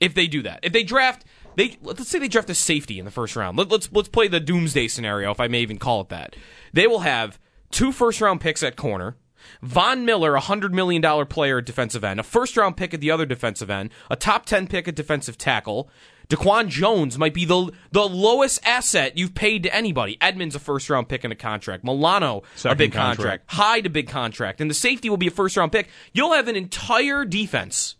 If 0.00 0.14
they 0.14 0.26
do 0.26 0.42
that, 0.42 0.60
if 0.62 0.72
they 0.72 0.82
draft, 0.82 1.24
they 1.56 1.76
let's 1.82 2.08
say 2.08 2.18
they 2.18 2.28
draft 2.28 2.50
a 2.50 2.54
safety 2.54 2.98
in 2.98 3.04
the 3.04 3.10
first 3.10 3.36
round. 3.36 3.58
Let, 3.58 3.70
let's 3.70 3.90
let's 3.92 4.08
play 4.08 4.28
the 4.28 4.40
doomsday 4.40 4.88
scenario, 4.88 5.30
if 5.30 5.40
I 5.40 5.48
may 5.48 5.60
even 5.60 5.78
call 5.78 6.02
it 6.02 6.08
that. 6.10 6.36
They 6.72 6.86
will 6.86 7.00
have 7.00 7.38
two 7.70 7.92
first 7.92 8.20
round 8.20 8.40
picks 8.40 8.62
at 8.62 8.76
corner. 8.76 9.16
Von 9.62 10.04
Miller, 10.04 10.34
a 10.34 10.40
$100 10.40 10.72
million 10.72 11.26
player 11.26 11.58
at 11.58 11.66
defensive 11.66 12.02
end, 12.02 12.18
a 12.18 12.24
first 12.24 12.56
round 12.56 12.76
pick 12.76 12.92
at 12.92 13.00
the 13.00 13.12
other 13.12 13.24
defensive 13.24 13.70
end, 13.70 13.90
a 14.10 14.16
top 14.16 14.44
10 14.44 14.66
pick 14.66 14.88
at 14.88 14.96
defensive 14.96 15.38
tackle. 15.38 15.88
Daquan 16.28 16.68
Jones 16.68 17.16
might 17.16 17.32
be 17.32 17.44
the 17.44 17.70
the 17.92 18.08
lowest 18.08 18.58
asset 18.66 19.16
you've 19.16 19.34
paid 19.34 19.62
to 19.62 19.74
anybody. 19.74 20.18
Edmunds, 20.20 20.56
a 20.56 20.58
first 20.58 20.90
round 20.90 21.08
pick 21.08 21.22
and 21.22 21.32
a 21.32 21.36
contract. 21.36 21.84
Milano, 21.84 22.42
a 22.64 22.74
big 22.74 22.92
contract. 22.92 23.16
contract. 23.16 23.44
Hyde, 23.52 23.86
a 23.86 23.90
big 23.90 24.08
contract. 24.08 24.60
And 24.60 24.68
the 24.68 24.74
safety 24.74 25.08
will 25.08 25.16
be 25.16 25.28
a 25.28 25.30
first 25.30 25.56
round 25.56 25.70
pick. 25.70 25.88
You'll 26.12 26.32
have 26.32 26.48
an 26.48 26.56
entire 26.56 27.24
defense, 27.24 27.94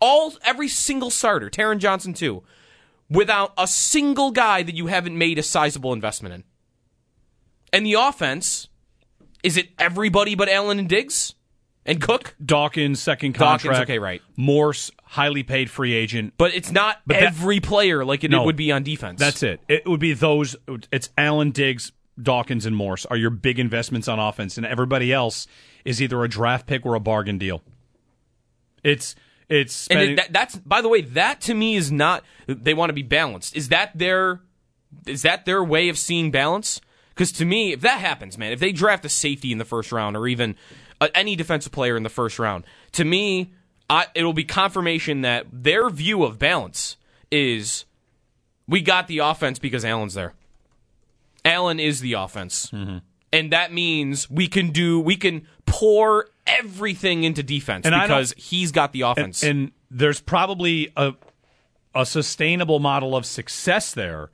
all 0.00 0.32
every 0.44 0.68
single 0.68 1.10
starter, 1.10 1.50
Taron 1.50 1.78
Johnson 1.78 2.14
too, 2.14 2.44
without 3.08 3.52
a 3.56 3.66
single 3.66 4.30
guy 4.30 4.62
that 4.62 4.74
you 4.74 4.86
haven't 4.88 5.16
made 5.16 5.38
a 5.38 5.42
sizable 5.42 5.92
investment 5.92 6.34
in. 6.34 6.44
And 7.72 7.84
the 7.86 7.94
offense, 7.94 8.68
is 9.42 9.56
it 9.56 9.68
everybody 9.78 10.34
but 10.34 10.48
Allen 10.48 10.78
and 10.78 10.88
Diggs 10.88 11.34
and 11.84 12.00
Cook? 12.00 12.34
Dawkins 12.44 13.00
second 13.00 13.34
contract. 13.34 13.64
Dawkins, 13.64 13.82
okay, 13.82 13.98
right. 13.98 14.22
Morse 14.36 14.90
highly 15.04 15.42
paid 15.42 15.70
free 15.70 15.92
agent. 15.94 16.34
But 16.36 16.54
it's 16.54 16.70
not 16.72 17.00
But 17.06 17.14
that- 17.14 17.22
every 17.24 17.60
player 17.60 18.04
like 18.04 18.24
it, 18.24 18.30
No. 18.30 18.44
would 18.44 18.56
be 18.56 18.72
on 18.72 18.82
defense. 18.82 19.20
That's 19.20 19.42
it. 19.42 19.60
It 19.68 19.86
would 19.86 20.00
be 20.00 20.12
those. 20.14 20.56
It's 20.90 21.10
Allen 21.18 21.50
Diggs, 21.52 21.92
Dawkins, 22.20 22.66
and 22.66 22.74
Morse 22.74 23.06
are 23.06 23.16
your 23.16 23.30
big 23.30 23.58
investments 23.58 24.08
on 24.08 24.18
offense, 24.18 24.56
and 24.56 24.66
everybody 24.66 25.12
else 25.12 25.46
is 25.84 26.00
either 26.02 26.24
a 26.24 26.28
draft 26.28 26.66
pick 26.66 26.84
or 26.86 26.94
a 26.94 27.00
bargain 27.00 27.38
deal. 27.38 27.62
It's 28.82 29.14
it's 29.48 29.86
And 29.88 30.00
it, 30.00 30.16
that, 30.16 30.32
that's 30.32 30.56
by 30.56 30.80
the 30.80 30.88
way, 30.88 31.02
that 31.02 31.40
to 31.42 31.54
me 31.54 31.76
is 31.76 31.92
not. 31.92 32.24
They 32.46 32.74
want 32.74 32.90
to 32.90 32.94
be 32.94 33.02
balanced. 33.02 33.56
Is 33.56 33.68
that 33.68 33.96
their? 33.96 34.40
Is 35.06 35.22
that 35.22 35.44
their 35.44 35.62
way 35.62 35.88
of 35.88 35.98
seeing 35.98 36.30
balance? 36.30 36.80
Because 37.10 37.32
to 37.32 37.44
me, 37.44 37.72
if 37.72 37.80
that 37.80 38.00
happens, 38.00 38.36
man, 38.36 38.52
if 38.52 38.60
they 38.60 38.72
draft 38.72 39.04
a 39.04 39.08
safety 39.08 39.50
in 39.50 39.58
the 39.58 39.64
first 39.64 39.90
round 39.90 40.16
or 40.16 40.28
even 40.28 40.54
uh, 41.00 41.08
any 41.14 41.34
defensive 41.34 41.72
player 41.72 41.96
in 41.96 42.02
the 42.02 42.10
first 42.10 42.38
round, 42.38 42.64
to 42.92 43.04
me, 43.04 43.52
I, 43.88 44.06
it'll 44.14 44.32
be 44.32 44.44
confirmation 44.44 45.22
that 45.22 45.46
their 45.50 45.88
view 45.88 46.24
of 46.24 46.38
balance 46.38 46.96
is 47.30 47.84
we 48.68 48.80
got 48.80 49.06
the 49.06 49.18
offense 49.18 49.58
because 49.58 49.84
Allen's 49.84 50.14
there. 50.14 50.34
Allen 51.44 51.80
is 51.80 52.00
the 52.00 52.14
offense. 52.14 52.70
Mm-hmm. 52.70 52.98
And 53.32 53.52
that 53.52 53.72
means 53.72 54.30
we 54.30 54.48
can 54.48 54.70
do 54.70 55.00
we 55.00 55.16
can 55.16 55.46
pour 55.66 56.26
everything 56.46 57.24
into 57.24 57.42
defense 57.42 57.84
And 57.86 57.94
because 58.00 58.32
he's 58.36 58.72
got 58.72 58.92
the 58.92 59.02
offense. 59.02 59.42
and 59.42 59.72
there's 59.90 60.20
probably 60.20 60.92
a 60.96 61.14
a 61.94 62.04
sustainable 62.06 62.78
model 62.78 63.16
of 63.16 63.24
success 63.24 63.94
there, 63.94 64.30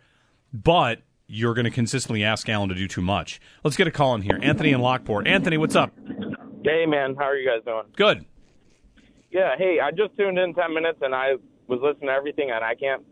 but 0.53 1.01
you're 1.29 1.55
going 1.55 1.65
to 1.65 1.71
consistently 1.71 2.25
ask 2.25 2.49
Allen 2.49 2.69
to 2.69 2.75
do 2.75 2.89
too 2.89 3.01
much. 3.01 3.41
Let's 3.63 3.77
get 3.77 3.87
a 3.87 3.91
call 3.93 4.15
in 4.17 4.23
here. 4.23 4.37
Anthony 4.43 4.73
in 4.73 4.81
Lockport. 4.81 5.29
Anthony, 5.29 5.57
what's 5.59 5.77
up? 5.77 5.93
Hey, 6.65 6.87
man, 6.87 7.15
how 7.17 7.25
are 7.27 7.37
you 7.37 7.49
guys 7.49 7.65
doing? 7.65 7.85
Good. 7.97 8.27
Yeah, 9.31 9.57
hey, 9.57 9.79
I 9.81 9.93
just 9.93 10.17
tuned 10.17 10.39
in 10.39 10.55
10 10.55 10.75
minutes 10.75 10.99
and 11.03 11.15
I 11.15 11.35
was 11.69 11.79
listening 11.81 12.09
to 12.09 12.13
everything, 12.15 12.51
and 12.51 12.65
I 12.65 12.75
can't 12.75 13.03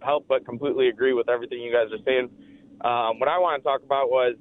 help 0.00 0.26
but 0.26 0.44
completely 0.46 0.88
agree 0.88 1.12
with 1.12 1.28
everything 1.28 1.60
you 1.60 1.70
guys 1.72 1.92
are 1.92 2.02
saying. 2.04 2.30
Um, 2.80 3.20
what 3.20 3.28
I 3.28 3.38
want 3.38 3.62
to 3.62 3.64
talk 3.68 3.82
about 3.84 4.08
was 4.10 4.36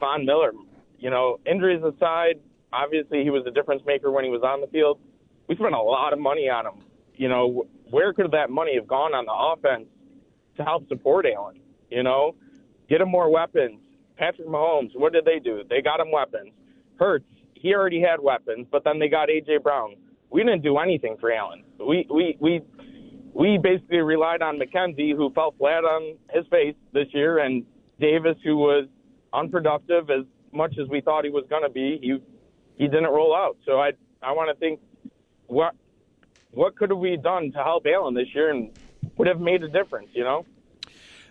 Von 0.00 0.26
Miller. 0.26 0.52
You 0.98 1.10
know, 1.10 1.38
injuries 1.46 1.82
aside, 1.84 2.40
obviously 2.76 3.22
he 3.22 3.30
was 3.30 3.44
a 3.46 3.50
difference 3.50 3.82
maker 3.86 4.10
when 4.10 4.24
he 4.24 4.30
was 4.30 4.42
on 4.42 4.60
the 4.60 4.66
field. 4.68 4.98
We 5.48 5.56
spent 5.56 5.74
a 5.74 5.80
lot 5.80 6.12
of 6.12 6.18
money 6.18 6.48
on 6.48 6.66
him. 6.66 6.84
You 7.14 7.28
know, 7.28 7.66
where 7.90 8.12
could 8.12 8.30
that 8.32 8.50
money 8.50 8.74
have 8.74 8.86
gone 8.86 9.14
on 9.14 9.24
the 9.24 9.32
offense 9.32 9.88
to 10.56 10.64
help 10.64 10.86
support 10.88 11.26
Allen? 11.26 11.60
You 11.90 12.02
know, 12.02 12.34
get 12.88 13.00
him 13.00 13.10
more 13.10 13.30
weapons. 13.30 13.80
Patrick 14.16 14.48
Mahomes, 14.48 14.90
what 14.94 15.12
did 15.12 15.24
they 15.24 15.38
do? 15.38 15.62
They 15.68 15.80
got 15.82 16.00
him 16.00 16.10
weapons. 16.10 16.52
Hurts, 16.98 17.26
he 17.54 17.74
already 17.74 18.00
had 18.00 18.20
weapons, 18.20 18.66
but 18.70 18.84
then 18.84 18.98
they 18.98 19.08
got 19.08 19.28
AJ 19.28 19.62
Brown. 19.62 19.96
We 20.30 20.42
didn't 20.42 20.62
do 20.62 20.78
anything 20.78 21.16
for 21.20 21.32
Allen. 21.32 21.64
We 21.78 22.06
we 22.10 22.36
we 22.40 22.62
we 23.32 23.58
basically 23.62 23.98
relied 23.98 24.42
on 24.42 24.58
McKenzie, 24.58 25.14
who 25.14 25.30
fell 25.34 25.54
flat 25.58 25.84
on 25.84 26.16
his 26.30 26.46
face 26.50 26.74
this 26.92 27.06
year, 27.12 27.38
and 27.38 27.64
Davis, 28.00 28.36
who 28.42 28.56
was 28.56 28.88
unproductive 29.32 30.10
as 30.10 30.24
much 30.52 30.74
as 30.80 30.88
we 30.88 31.00
thought 31.00 31.24
he 31.24 31.30
was 31.30 31.44
going 31.50 31.62
to 31.62 31.68
be. 31.68 31.98
He 32.00 32.18
he 32.76 32.86
didn't 32.86 33.10
roll 33.10 33.34
out. 33.34 33.56
So 33.64 33.80
I 33.80 33.92
I 34.22 34.32
want 34.32 34.50
to 34.50 34.58
think 34.58 34.80
what 35.46 35.74
what 36.50 36.76
could 36.76 36.90
have 36.90 36.98
we 36.98 37.16
done 37.16 37.52
to 37.52 37.62
help 37.62 37.86
Allen 37.86 38.14
this 38.14 38.28
year 38.34 38.50
and 38.50 38.70
would 39.16 39.28
have 39.28 39.40
made 39.40 39.62
a 39.62 39.68
difference. 39.68 40.08
You 40.12 40.24
know. 40.24 40.46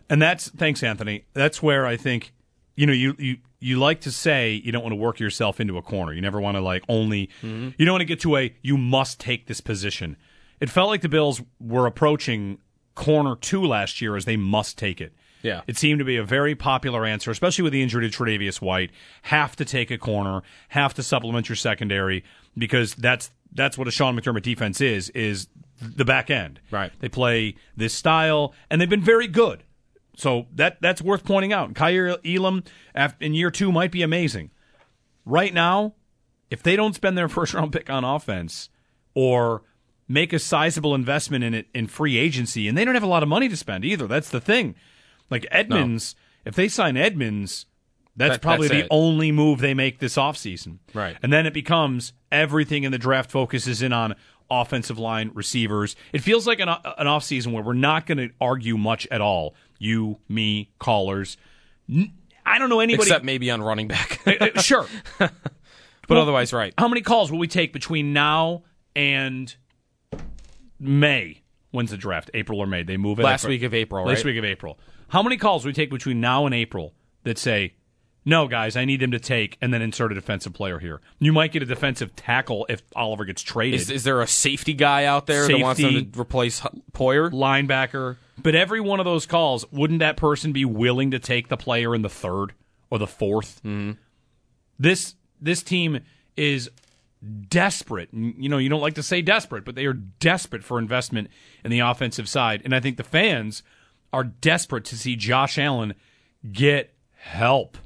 And 0.10 0.22
that's 0.22 0.50
thanks, 0.50 0.84
Anthony. 0.84 1.26
That's 1.34 1.64
where 1.64 1.86
I 1.86 1.98
think 1.98 2.34
you 2.76 2.86
know 2.86 2.94
you 2.94 3.16
you 3.18 3.38
you 3.60 3.80
like 3.80 4.02
to 4.02 4.12
say 4.12 4.52
you 4.52 4.72
don't 4.72 4.84
want 4.84 4.92
to 4.92 4.98
work 4.98 5.20
yourself 5.20 5.60
into 5.60 5.78
a 5.78 5.82
corner. 5.82 6.14
You 6.14 6.22
never 6.22 6.40
want 6.40 6.56
to 6.56 6.62
like 6.62 6.84
only 6.88 7.28
mm-hmm. 7.42 7.70
you 7.78 7.86
don't 7.86 7.94
want 7.94 8.02
to 8.02 8.06
get 8.06 8.20
to 8.22 8.38
a 8.38 8.54
you 8.62 8.78
must 8.78 9.20
take 9.20 9.48
this 9.48 9.62
position. 9.62 10.18
It 10.60 10.70
felt 10.70 10.90
like 10.90 11.02
the 11.02 11.10
Bills 11.10 11.42
were 11.60 11.86
approaching 11.86 12.60
corner 12.94 13.36
two 13.36 13.62
last 13.64 14.02
year 14.02 14.16
as 14.16 14.26
they 14.26 14.38
must 14.38 14.78
take 14.78 15.02
it. 15.02 15.14
Yeah. 15.46 15.62
It 15.68 15.78
seemed 15.78 16.00
to 16.00 16.06
be 16.06 16.18
a 16.18 16.24
very 16.24 16.56
popular 16.56 17.06
answer, 17.06 17.30
especially 17.30 17.62
with 17.62 17.72
the 17.72 17.84
injury 17.84 18.10
to 18.10 18.18
Tre'Davious 18.18 18.60
White. 18.60 18.90
Have 19.24 19.56
to 19.58 19.64
take 19.64 19.92
a 19.92 19.98
corner, 20.00 20.42
have 20.70 20.96
to 20.96 21.04
supplement 21.04 21.48
your 21.48 21.56
secondary 21.56 22.24
because 22.58 22.96
that's 22.96 23.30
that's 23.54 23.78
what 23.78 23.88
a 23.88 23.92
Sean 23.92 24.20
McDermott 24.20 24.42
defense 24.42 24.82
is 24.82 25.10
is 25.12 25.48
the 25.80 26.04
back 26.04 26.32
end. 26.32 26.60
Right. 26.72 26.92
They 27.00 27.10
play 27.10 27.56
this 27.78 27.94
style, 27.94 28.56
and 28.72 28.82
they've 28.82 28.90
been 28.90 29.04
very 29.04 29.28
good. 29.28 29.62
So 30.18 30.48
that 30.56 30.82
that's 30.82 31.00
worth 31.00 31.24
pointing 31.24 31.54
out. 31.54 31.76
Kaiir 31.76 32.18
Elam 32.26 32.64
in 33.20 33.36
year 33.36 33.52
two 33.52 33.72
might 33.72 33.92
be 33.92 34.02
amazing. 34.02 34.50
Right 35.26 35.54
now, 35.54 35.94
if 36.50 36.64
they 36.64 36.76
don't 36.76 36.96
spend 36.96 37.16
their 37.16 37.30
first 37.30 37.54
round 37.54 37.72
pick 37.72 37.88
on 37.92 38.04
offense 38.04 38.70
or 39.14 39.62
make 40.08 40.34
a 40.34 40.40
sizable 40.40 40.96
investment 40.96 41.44
in 41.44 41.54
it 41.54 41.68
in 41.76 41.86
free 41.86 42.18
agency, 42.18 42.68
and 42.68 42.76
they 42.76 42.84
don't 42.84 42.96
have 42.96 43.04
a 43.04 43.08
lot 43.08 43.22
of 43.22 43.30
money 43.30 43.48
to 43.48 43.56
spend 43.56 43.86
either. 43.86 44.08
That's 44.08 44.30
the 44.32 44.42
thing. 44.42 44.74
Like 45.30 45.46
Edmunds, 45.52 46.16
if 46.46 46.56
they 46.56 46.68
sign 46.68 46.98
Edmunds, 46.98 47.66
that's 48.16 48.36
That- 48.36 48.42
probably 48.42 48.68
that's 48.68 48.80
the 48.82 48.86
it. 48.86 48.88
only 48.92 49.32
move 49.32 49.60
they 49.60 49.74
make 49.74 50.00
this 50.00 50.16
offseason. 50.16 50.78
Right. 50.94 51.18
And 51.22 51.34
then 51.34 51.46
it 51.46 51.54
becomes 51.54 52.14
everything 52.32 52.84
in 52.84 52.92
the 52.92 52.98
draft 52.98 53.30
focuses 53.32 53.82
in 53.82 53.92
on 53.94 54.16
offensive 54.50 55.00
line 55.00 55.32
receivers. 55.34 55.96
It 56.14 56.20
feels 56.22 56.46
like 56.48 56.60
an, 56.60 56.70
an 56.70 57.08
offseason 57.08 57.52
where 57.52 57.64
we're 57.64 57.74
not 57.74 58.06
going 58.06 58.20
to 58.20 58.30
argue 58.40 58.78
much 58.78 59.08
at 59.12 59.20
all. 59.22 59.56
You, 59.80 60.20
me, 60.30 60.72
callers. 60.80 61.36
I 62.46 62.60
don't 62.60 62.70
know 62.70 62.80
anybody. 62.80 63.08
Except 63.10 63.26
maybe 63.26 63.50
on 63.52 63.62
running 63.62 63.88
back. 63.88 64.22
Uh, 64.28 64.62
sure. 64.62 64.86
but 65.20 65.32
Well, 66.08 66.22
otherwise, 66.22 66.54
right. 66.54 66.74
How 66.78 66.88
many 66.88 67.02
calls 67.02 67.32
will 67.32 67.40
we 67.40 67.48
take 67.48 67.74
between 67.74 68.14
now 68.14 68.64
and 68.96 69.54
May? 70.80 71.42
When's 71.72 71.92
the 71.92 71.98
draft? 71.98 72.32
April 72.34 72.60
or 72.60 72.68
May? 72.68 72.84
They 72.84 72.98
move 72.98 73.20
it 73.20 73.24
Last 73.24 73.46
week 73.48 73.64
of 73.64 73.74
April, 73.74 74.06
Last 74.06 74.24
week 74.24 74.38
of 74.38 74.46
April. 74.46 74.80
How 75.10 75.22
many 75.24 75.38
calls 75.38 75.66
we 75.66 75.74
take 75.74 75.90
between 75.90 76.20
now 76.20 76.46
and 76.46 76.54
April 76.56 76.94
that 77.24 77.38
say, 77.38 77.74
"No, 78.26 78.48
guys, 78.48 78.76
I 78.76 78.86
need 78.86 79.02
him 79.02 79.12
to 79.12 79.20
take," 79.20 79.58
and 79.62 79.74
then 79.74 79.82
insert 79.82 80.12
a 80.12 80.16
defensive 80.16 80.54
player 80.54 80.80
here? 80.80 81.02
You 81.20 81.32
might 81.34 81.52
get 81.52 81.64
a 81.64 81.66
defensive 81.66 82.16
tackle 82.16 82.66
if 82.70 82.82
Oliver 82.96 83.26
gets 83.26 83.42
traded. 83.42 83.82
Is, 83.82 83.90
is 83.90 84.04
there 84.04 84.22
a 84.22 84.28
safety 84.28 84.74
guy 84.74 85.06
out 85.06 85.28
there 85.28 85.48
that 85.48 85.60
wants 85.60 85.82
them 85.82 86.12
to 86.12 86.20
replace 86.20 86.62
Poyer? 86.94 87.32
linebacker. 87.32 88.18
But 88.38 88.56
every 88.56 88.82
one 88.82 89.00
of 89.00 89.06
those 89.06 89.26
calls, 89.26 89.66
wouldn't 89.72 90.00
that 90.00 90.18
person 90.18 90.52
be 90.52 90.66
willing 90.66 91.12
to 91.12 91.20
take 91.20 91.48
the 91.48 91.58
player 91.58 91.96
in 91.96 92.02
the 92.02 92.10
third 92.10 92.54
or 92.90 93.00
the 93.00 93.06
4th 93.06 93.62
Mm-hmm. 93.62 93.92
This 94.78 95.16
this 95.40 95.64
team 95.64 96.02
is 96.36 96.70
desperate. 97.48 98.10
You 98.12 98.50
know, 98.50 98.58
you 98.58 98.70
don't 98.70 98.82
like 98.82 98.96
to 98.96 99.04
say 99.04 99.22
desperate, 99.22 99.64
but 99.66 99.76
they 99.76 99.86
are 99.86 99.94
desperate 99.94 100.64
for 100.64 100.80
investment 100.80 101.30
in 101.64 101.72
the 101.72 101.80
offensive 101.80 102.28
side. 102.28 102.62
And 102.66 102.76
I 102.76 102.80
think 102.80 102.98
the 102.98 103.04
fans 103.04 103.64
are 104.14 104.24
desperate 104.24 104.86
to 104.86 104.98
see 104.98 105.16
Josh 105.16 105.58
Allen 105.58 105.94
get 106.52 106.94
help 107.16 107.78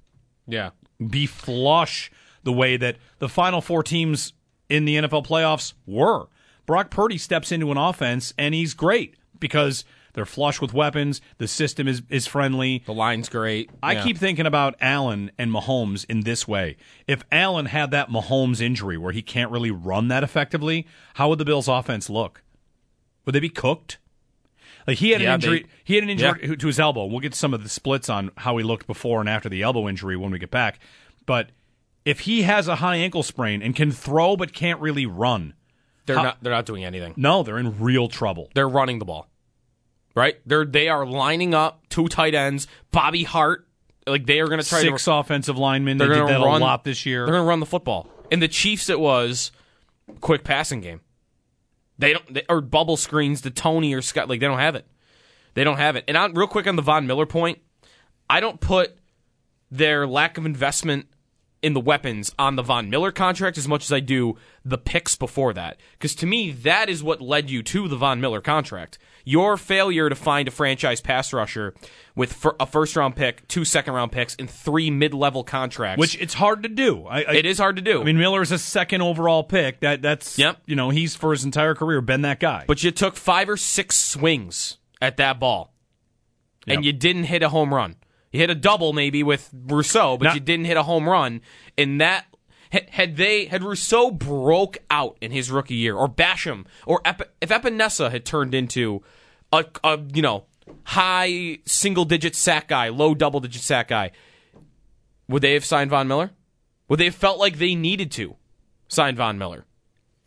Yeah. 0.48 0.72
be 1.06 1.26
flush 1.26 2.12
the 2.44 2.54
way 2.54 2.78
that 2.78 2.98
the 3.20 3.30
final 3.30 3.62
four 3.62 3.84
teams 3.84 4.34
in 4.70 4.86
the 4.86 4.96
NFL 4.98 5.24
playoffs 5.26 5.74
were. 5.86 6.28
Brock 6.66 6.90
Purdy 6.92 7.18
steps 7.18 7.52
into 7.52 7.72
an 7.72 7.78
offense 7.78 8.34
and 8.38 8.54
he's 8.54 8.74
great 8.74 9.16
because 9.40 9.84
they're 10.14 10.26
flush 10.26 10.60
with 10.60 10.74
weapons. 10.74 11.22
The 11.38 11.48
system 11.48 11.88
is, 11.88 12.02
is 12.10 12.28
friendly. 12.28 12.84
The 12.86 12.94
line's 12.94 13.30
great. 13.30 13.70
I 13.82 13.94
Yeah. 13.94 14.04
keep 14.04 14.18
thinking 14.18 14.46
about 14.46 14.76
Allen 14.82 15.32
and 15.38 15.52
Mahomes 15.52 16.06
in 16.10 16.22
this 16.22 16.48
way. 16.48 16.78
If 17.08 17.24
Allen 17.32 17.68
had 17.68 17.92
that 17.92 18.10
Mahomes 18.10 18.60
injury 18.62 18.98
where 18.98 19.14
he 19.14 19.22
can't 19.22 19.52
really 19.52 19.72
run 19.72 20.08
that 20.10 20.24
effectively, 20.24 20.86
how 21.16 21.30
would 21.30 21.40
the 21.40 21.46
Bills' 21.46 21.68
offense 21.68 22.10
look? 22.10 22.44
Would 23.26 23.34
they 23.36 23.40
be 23.40 23.50
cooked? 23.50 23.98
Like 24.90 24.98
he 24.98 25.12
had 25.12 25.22
Yeah, 25.22 25.30
an 25.30 25.34
injury. 25.36 25.60
they- 25.64 25.70
he 25.84 25.96
had 25.96 26.04
an 26.04 26.10
injury 26.10 26.58
to 26.58 26.68
his 26.68 26.80
elbow. 26.80 27.06
We'll 27.06 27.20
get 27.20 27.36
some 27.36 27.54
of 27.54 27.62
the 27.62 27.70
splits 27.70 28.10
on 28.10 28.32
how 28.38 28.58
he 28.58 28.64
looked 28.64 28.88
before 28.88 29.20
and 29.20 29.30
after 29.30 29.48
the 29.48 29.62
elbow 29.62 29.88
injury 29.88 30.18
when 30.18 30.32
we 30.32 30.40
get 30.40 30.50
back. 30.52 30.80
But 31.28 31.52
if 32.06 32.22
he 32.22 32.42
has 32.42 32.68
a 32.68 32.78
high 32.78 32.96
ankle 32.96 33.22
sprain 33.22 33.62
and 33.62 33.76
can 33.76 33.92
throw 33.92 34.36
but 34.36 34.52
can't 34.52 34.80
really 34.82 35.06
run, 35.06 35.54
They're 36.08 36.16
How- 36.18 36.24
not. 36.24 36.38
They're 36.42 36.52
not 36.54 36.66
doing 36.66 36.84
anything. 36.84 37.14
no, 37.18 37.44
they're 37.44 37.60
in 37.60 37.80
real 37.80 38.08
trouble. 38.08 38.50
They're 38.56 38.68
running 38.68 38.98
the 38.98 39.06
ball. 39.06 39.30
Right. 40.16 40.38
They're 40.44 40.66
they 40.66 40.90
are 40.90 41.06
lining 41.06 41.54
up 41.54 41.88
two 41.90 42.08
tight 42.08 42.34
ends. 42.34 42.68
Bobby 42.92 43.24
Hart. 43.26 43.68
Like 44.08 44.26
they 44.26 44.40
are 44.40 44.48
going 44.48 44.60
to 44.60 44.68
try 44.68 44.82
Six 44.82 45.06
to. 45.06 45.14
offensive 45.14 45.56
linemen. 45.56 46.00
They 46.00 46.06
They're 46.06 46.16
did 46.16 46.20
going 46.22 46.34
that 46.34 46.40
to 46.40 46.46
run 46.46 46.62
a 46.62 46.66
lot 46.66 46.84
this 46.84 47.06
year. 47.06 47.26
They're 47.26 47.34
going 47.36 47.44
to 47.46 47.48
run 47.48 47.60
the 47.60 47.68
football. 47.68 48.10
In 48.32 48.40
the 48.40 48.48
Chiefs, 48.48 48.90
it 48.90 49.00
was 49.00 49.52
quick 50.20 50.44
passing 50.44 50.82
game. 50.82 51.02
They 52.00 52.14
don't 52.14 52.34
they, 52.34 52.44
or 52.50 52.62
bubble 52.62 52.98
screens 52.98 53.42
to 53.42 53.52
Toney 53.52 53.94
or 53.94 54.02
Scott. 54.02 54.28
Like 54.28 54.40
they 54.40 54.48
don't 54.48 54.58
have 54.58 54.76
it. 54.76 54.88
They 55.54 55.64
don't 55.64 55.78
have 55.78 55.96
it. 55.96 56.06
And 56.08 56.18
on, 56.18 56.34
real 56.34 56.48
quick 56.48 56.66
on 56.66 56.78
the 56.78 56.82
Von 56.82 57.06
Miller 57.06 57.26
point, 57.26 57.60
I 58.30 58.40
don't 58.40 58.60
put 58.60 58.98
their 59.70 60.08
lack 60.08 60.38
of 60.38 60.46
investment 60.46 61.08
in 61.62 61.74
the 61.74 61.80
weapons 61.80 62.34
on 62.40 62.56
the 62.56 62.62
Von 62.64 62.90
Miller 62.90 63.12
contract 63.12 63.58
as 63.58 63.68
much 63.68 63.84
as 63.84 63.92
I 63.92 64.00
do 64.00 64.38
the 64.64 64.78
picks 64.78 65.16
before 65.16 65.54
that. 65.54 65.78
Because 65.94 66.16
to 66.16 66.26
me, 66.26 66.52
that 66.52 66.90
is 66.90 67.04
what 67.04 67.22
led 67.22 67.50
you 67.50 67.62
to 67.64 67.88
the 67.88 67.98
Von 67.98 68.22
Miller 68.22 68.42
contract. 68.42 68.98
Your 69.26 69.58
failure 69.58 70.10
to 70.10 70.16
find 70.16 70.48
a 70.48 70.52
franchise 70.52 71.02
pass 71.02 71.34
rusher 71.34 71.74
with 72.16 72.46
a 72.60 72.66
first 72.66 72.96
round 72.96 73.16
pick, 73.16 73.48
two 73.48 73.66
second 73.66 73.94
round 73.94 74.12
picks, 74.12 74.36
and 74.36 74.50
three 74.50 74.90
mid 74.90 75.14
level 75.14 75.44
contracts. 75.44 76.00
which 76.00 76.20
it's 76.20 76.34
hard 76.34 76.64
to 76.64 76.70
do. 76.70 77.06
I, 77.06 77.24
I, 77.24 77.34
it 77.36 77.46
is 77.46 77.58
hard 77.60 77.76
to 77.76 77.82
do. 77.82 78.02
I 78.02 78.04
mean, 78.06 78.18
Miller 78.18 78.42
is 78.42 78.52
a 78.52 78.58
second 78.58 79.02
overall 79.02 79.44
pick. 79.44 79.82
That 79.82 80.02
that's 80.02 80.38
Yep. 80.40 80.62
You 80.66 80.76
know, 80.76 80.90
he's 80.90 81.16
for 81.16 81.32
his 81.32 81.44
entire 81.44 81.76
career 81.76 82.02
been 82.02 82.22
that 82.22 82.40
guy. 82.40 82.64
but 82.68 82.84
you 82.84 82.92
took 82.92 83.16
five 83.16 83.50
or 83.50 83.58
six 83.58 83.98
swings 83.98 84.78
at 85.02 85.18
that 85.18 85.40
ball, 85.40 85.74
and 86.68 86.84
you 86.86 86.94
didn't 86.94 87.26
hit 87.26 87.44
a 87.44 87.50
home 87.50 87.74
run. 87.74 87.98
You 88.32 88.40
hit 88.40 88.50
a 88.50 88.56
double 88.56 88.94
maybe 88.94 89.24
with 89.24 89.50
Rousseau, 89.54 90.18
but 90.18 90.26
Now- 90.26 90.34
you 90.36 90.40
didn't 90.40 90.66
hit 90.66 90.78
a 90.78 90.84
home 90.84 91.08
run. 91.10 91.42
And 91.78 92.00
that 92.02 92.26
had- 92.72 92.90
had 92.92 93.18
they 93.18 93.46
had 93.46 93.64
Rousseau 93.64 94.12
broke 94.12 94.78
out 94.92 95.18
in 95.22 95.32
his 95.32 95.50
rookie 95.50 95.76
year, 95.76 95.96
or 95.96 96.08
Basham, 96.08 96.66
or 96.86 97.02
Ep- 97.06 97.34
if 97.42 97.50
Epenesa 97.50 98.12
had 98.12 98.26
turned 98.26 98.54
into 98.54 99.02
a, 99.52 99.66
a 99.84 100.00
you 100.14 100.22
know 100.22 100.46
high 100.84 101.58
single 101.66 102.06
digit 102.06 102.36
sack 102.36 102.68
guy, 102.68 102.90
low 102.90 103.16
double 103.16 103.40
digit 103.40 103.64
sack 103.64 103.88
guy, 103.88 104.12
would 105.28 105.42
they 105.42 105.54
have 105.54 105.66
signed 105.66 105.90
Von 105.90 106.08
Miller? 106.08 106.32
Would 106.88 107.00
they 107.00 107.06
have 107.06 107.16
felt 107.16 107.40
like 107.40 107.58
they 107.58 107.74
needed 107.76 108.12
to 108.14 108.36
sign 108.88 109.16
Von 109.16 109.38
Miller? 109.38 109.66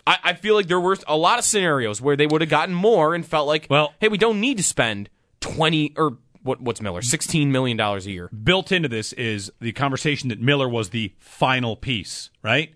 I, 0.06 0.18
I 0.24 0.32
feel 0.34 0.56
like 0.56 0.66
there 0.66 0.80
were 0.80 0.96
a 1.06 1.16
lot 1.16 1.38
of 1.38 1.44
scenarios 1.44 2.00
where 2.00 2.16
they 2.16 2.26
would 2.26 2.40
have 2.40 2.50
gotten 2.50 2.74
more 2.74 3.14
and 3.14 3.24
felt 3.24 3.46
like, 3.46 3.68
Well- 3.70 3.94
hey, 4.00 4.08
we 4.08 4.18
don't 4.18 4.40
need 4.40 4.56
to 4.56 4.64
spend 4.64 5.08
twenty 5.40 5.92
or 5.96 6.18
what? 6.42 6.61
What's 6.61 6.81
Miller? 6.81 7.02
Sixteen 7.02 7.50
million 7.52 7.76
dollars 7.76 8.07
a 8.07 8.11
year. 8.11 8.28
built 8.28 8.72
into 8.72 8.88
this 8.88 9.12
is 9.14 9.50
the 9.61 9.72
conversation 9.72 10.28
that 10.28 10.40
Miller 10.40 10.68
was 10.68 10.90
the 10.90 11.12
final 11.18 11.76
piece, 11.76 12.31
right? 12.42 12.72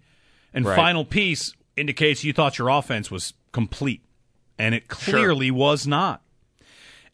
And 0.55 0.65
Right. 0.65 0.77
final 0.77 1.05
piece 1.05 1.53
indicates 1.77 2.25
you 2.25 2.33
thought 2.33 2.59
your 2.59 2.69
offense 2.69 3.11
was 3.11 3.35
complete, 3.53 4.03
and 4.59 4.75
it 4.75 4.89
clearly 4.89 5.51
was 5.51 5.87
not. 5.87 6.23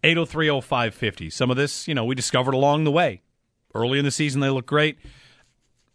8030550. 0.05 1.31
Some 1.31 1.51
of 1.51 1.57
this, 1.57 1.87
you 1.87 1.95
know, 1.95 2.05
we 2.05 2.15
discovered 2.15 2.55
along 2.55 2.85
the 2.85 2.91
way. 2.91 3.23
Early 3.75 3.99
in 3.99 4.05
the 4.05 4.11
season, 4.11 4.41
they 4.41 4.51
look 4.51 4.67
great. 4.67 4.99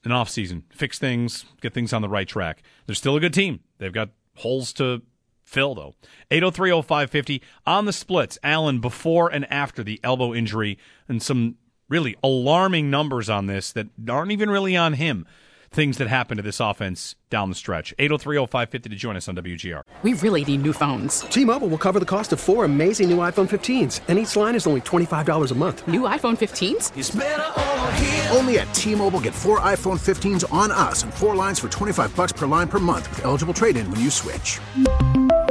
An 0.04 0.12
off 0.12 0.30
season, 0.30 0.64
fix 0.70 0.98
things, 0.98 1.46
get 1.62 1.74
things 1.74 1.92
on 1.92 2.02
the 2.02 2.08
right 2.10 2.28
track. 2.28 2.64
They're 2.86 2.96
still 2.96 3.16
a 3.18 3.20
good 3.20 3.34
team. 3.34 3.60
They've 3.78 3.92
got 3.92 4.10
holes 4.36 4.72
to 4.74 5.02
fill, 5.48 5.74
though. 5.74 5.96
8030550 6.30 7.42
on 7.66 7.86
the 7.86 7.94
splits. 7.94 8.38
Allen 8.44 8.80
before 8.80 9.30
and 9.30 9.52
after 9.52 9.84
the 9.84 10.00
elbow 10.04 10.34
injury, 10.34 10.78
and 11.08 11.24
some 11.24 11.56
really 11.90 12.16
alarming 12.22 12.90
numbers 12.90 13.30
on 13.30 13.48
this 13.48 13.72
that 13.72 13.88
aren't 14.10 14.32
even 14.32 14.50
really 14.50 14.76
on 14.76 14.94
him. 14.94 15.26
Things 15.70 15.98
that 15.98 16.08
happen 16.08 16.38
to 16.38 16.44
this 16.44 16.62
offense 16.62 17.16
down 17.30 17.50
the 17.50 17.56
stretch. 17.56 17.94
8030550 18.00 18.84
to 18.84 18.90
join 18.90 19.18
us 19.18 19.28
on 19.28 19.36
WGR. 19.36 19.82
We 20.02 20.14
really 20.14 20.46
need 20.46 20.62
new 20.62 20.72
phones. 20.72 21.22
T-Mobile 21.22 21.68
will 21.68 21.78
cover 21.78 22.00
the 22.00 22.06
cost 22.06 22.32
of 22.32 22.40
four 22.40 22.64
amazing 22.64 23.10
new 23.10 23.18
iPhone 23.18 23.50
15s, 23.50 24.00
and 24.08 24.18
each 24.18 24.34
line 24.38 24.56
is 24.56 24.66
only 24.66 24.80
$25 24.82 25.52
a 25.52 25.56
month. 25.56 25.86
New 25.88 26.02
iPhone 26.02 26.38
15s? 26.38 28.36
Only 28.36 28.60
at 28.60 28.74
T-Mobile 28.74 29.20
get 29.20 29.34
four 29.34 29.60
iPhone 29.60 30.00
15s 30.00 30.52
on 30.54 30.72
us 30.72 31.04
and 31.04 31.14
four 31.14 31.36
lines 31.36 31.60
for 31.60 31.68
25 31.68 32.16
bucks 32.16 32.32
per 32.32 32.48
line 32.48 32.70
per 32.70 32.80
month 32.80 33.10
with 33.10 33.26
eligible 33.26 33.54
trade-in 33.54 33.92
when 33.92 34.00
you 34.00 34.10
switch. 34.10 34.62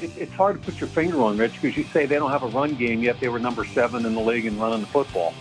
It, 0.00 0.10
it's 0.16 0.32
hard 0.32 0.58
to 0.58 0.70
put 0.70 0.80
your 0.80 0.88
finger 0.88 1.20
on, 1.22 1.36
Rich, 1.36 1.60
because 1.60 1.76
you 1.76 1.84
say 1.92 2.06
they 2.06 2.16
don't 2.16 2.30
have 2.30 2.42
a 2.42 2.48
run 2.48 2.74
game 2.74 3.02
yet. 3.02 3.20
They 3.20 3.28
were 3.28 3.38
number 3.38 3.64
seven 3.64 4.04
in 4.06 4.14
the 4.14 4.20
league 4.20 4.46
in 4.46 4.58
running 4.58 4.80
the 4.80 4.86
football. 4.86 5.34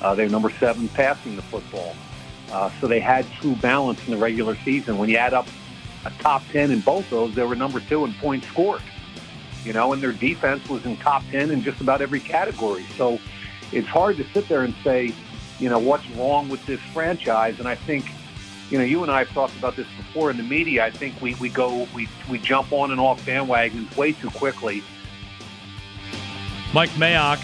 Uh, 0.00 0.14
they 0.14 0.24
were 0.24 0.30
number 0.30 0.50
seven 0.50 0.88
passing 0.88 1.36
the 1.36 1.42
football. 1.42 1.94
Uh, 2.50 2.70
so 2.80 2.86
they 2.86 3.00
had 3.00 3.26
true 3.40 3.56
balance 3.56 4.04
in 4.06 4.12
the 4.12 4.18
regular 4.18 4.56
season. 4.64 4.98
When 4.98 5.08
you 5.08 5.16
add 5.16 5.34
up 5.34 5.48
a 6.04 6.10
top 6.20 6.42
10 6.52 6.70
in 6.70 6.80
both 6.80 7.08
those, 7.10 7.34
they 7.34 7.42
were 7.42 7.56
number 7.56 7.80
two 7.80 8.04
in 8.04 8.12
points 8.14 8.46
scored. 8.48 8.82
You 9.64 9.72
know, 9.72 9.92
and 9.94 10.02
their 10.02 10.12
defense 10.12 10.68
was 10.68 10.84
in 10.84 10.96
top 10.98 11.22
10 11.30 11.50
in 11.50 11.62
just 11.62 11.80
about 11.80 12.02
every 12.02 12.20
category. 12.20 12.84
So 12.98 13.18
it's 13.72 13.88
hard 13.88 14.18
to 14.18 14.24
sit 14.32 14.46
there 14.46 14.62
and 14.62 14.74
say, 14.84 15.14
you 15.58 15.70
know, 15.70 15.78
what's 15.78 16.08
wrong 16.10 16.48
with 16.48 16.64
this 16.66 16.80
franchise. 16.92 17.58
And 17.58 17.66
I 17.66 17.74
think, 17.74 18.04
you 18.74 18.80
know, 18.80 18.84
you 18.84 19.02
and 19.04 19.12
I 19.12 19.20
have 19.20 19.32
talked 19.32 19.56
about 19.56 19.76
this 19.76 19.86
before 19.96 20.32
in 20.32 20.36
the 20.36 20.42
media. 20.42 20.84
I 20.84 20.90
think 20.90 21.22
we, 21.22 21.36
we 21.36 21.48
go, 21.48 21.86
we, 21.94 22.08
we 22.28 22.40
jump 22.40 22.72
on 22.72 22.90
and 22.90 22.98
off 22.98 23.24
bandwagons 23.24 23.96
way 23.96 24.10
too 24.10 24.30
quickly. 24.30 24.82
Mike 26.72 26.90
Mayock 26.90 27.40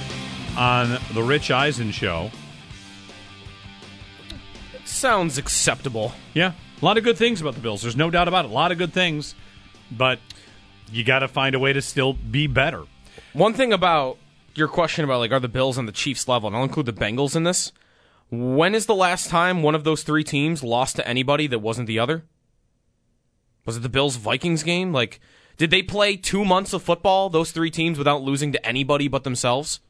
on 0.59 0.99
The 1.15 1.23
Rich 1.23 1.53
Eisen 1.53 1.93
Show. 1.93 2.33
Sounds 4.85 5.39
acceptable. 5.39 6.15
Yeah. 6.35 6.55
A 6.83 6.85
lot 6.85 6.99
of 6.99 7.05
good 7.05 7.17
things 7.17 7.41
about 7.41 7.55
the 7.55 7.61
Bills. 7.61 7.83
There's 7.83 7.95
no 7.95 8.11
doubt 8.11 8.27
about 8.27 8.45
it. 8.45 8.51
A 8.51 8.55
lot 8.55 8.73
of 8.73 8.79
good 8.79 8.93
things. 8.93 9.37
But 9.89 10.19
you 10.91 11.05
got 11.05 11.21
to 11.21 11.29
find 11.29 11.55
a 11.55 11.61
way 11.61 11.73
to 11.73 11.81
still 11.81 12.13
be 12.13 12.49
better. 12.49 12.87
One 13.35 13.55
thing 13.55 13.73
about 13.73 14.19
your 14.57 14.67
question 14.67 15.05
about 15.05 15.21
like 15.21 15.31
are 15.31 15.39
the 15.39 15.47
Bills 15.47 15.79
on 15.79 15.87
the 15.87 15.93
Chiefs 15.93 16.27
level, 16.27 16.49
and 16.49 16.57
I'll 16.57 16.65
include 16.65 16.87
the 16.87 16.93
Bengals 16.93 17.37
in 17.37 17.45
this. 17.45 17.71
When 18.31 18.75
is 18.75 18.87
the 18.87 18.95
last 18.95 19.29
time 19.29 19.63
one 19.63 19.75
of 19.75 19.85
those 19.85 20.03
three 20.03 20.25
teams 20.25 20.63
lost 20.63 20.97
to 20.97 21.07
anybody 21.07 21.47
that 21.49 21.59
wasn't 21.59 21.89
the 21.89 21.99
other? 21.99 22.25
Was 23.67 23.77
it 23.77 23.81
the 23.81 23.89
Bills 23.89 24.17
Vikings 24.17 24.63
game? 24.63 24.93
Like, 24.93 25.21
did 25.57 25.71
they 25.71 25.83
play 25.83 26.17
two 26.17 26.45
months 26.45 26.73
of 26.73 26.83
football, 26.83 27.29
those 27.29 27.51
three 27.51 27.71
teams, 27.71 27.99
without 27.99 28.23
losing 28.23 28.53
to 28.53 28.67
anybody 28.67 29.09
but 29.09 29.25
themselves? 29.25 29.81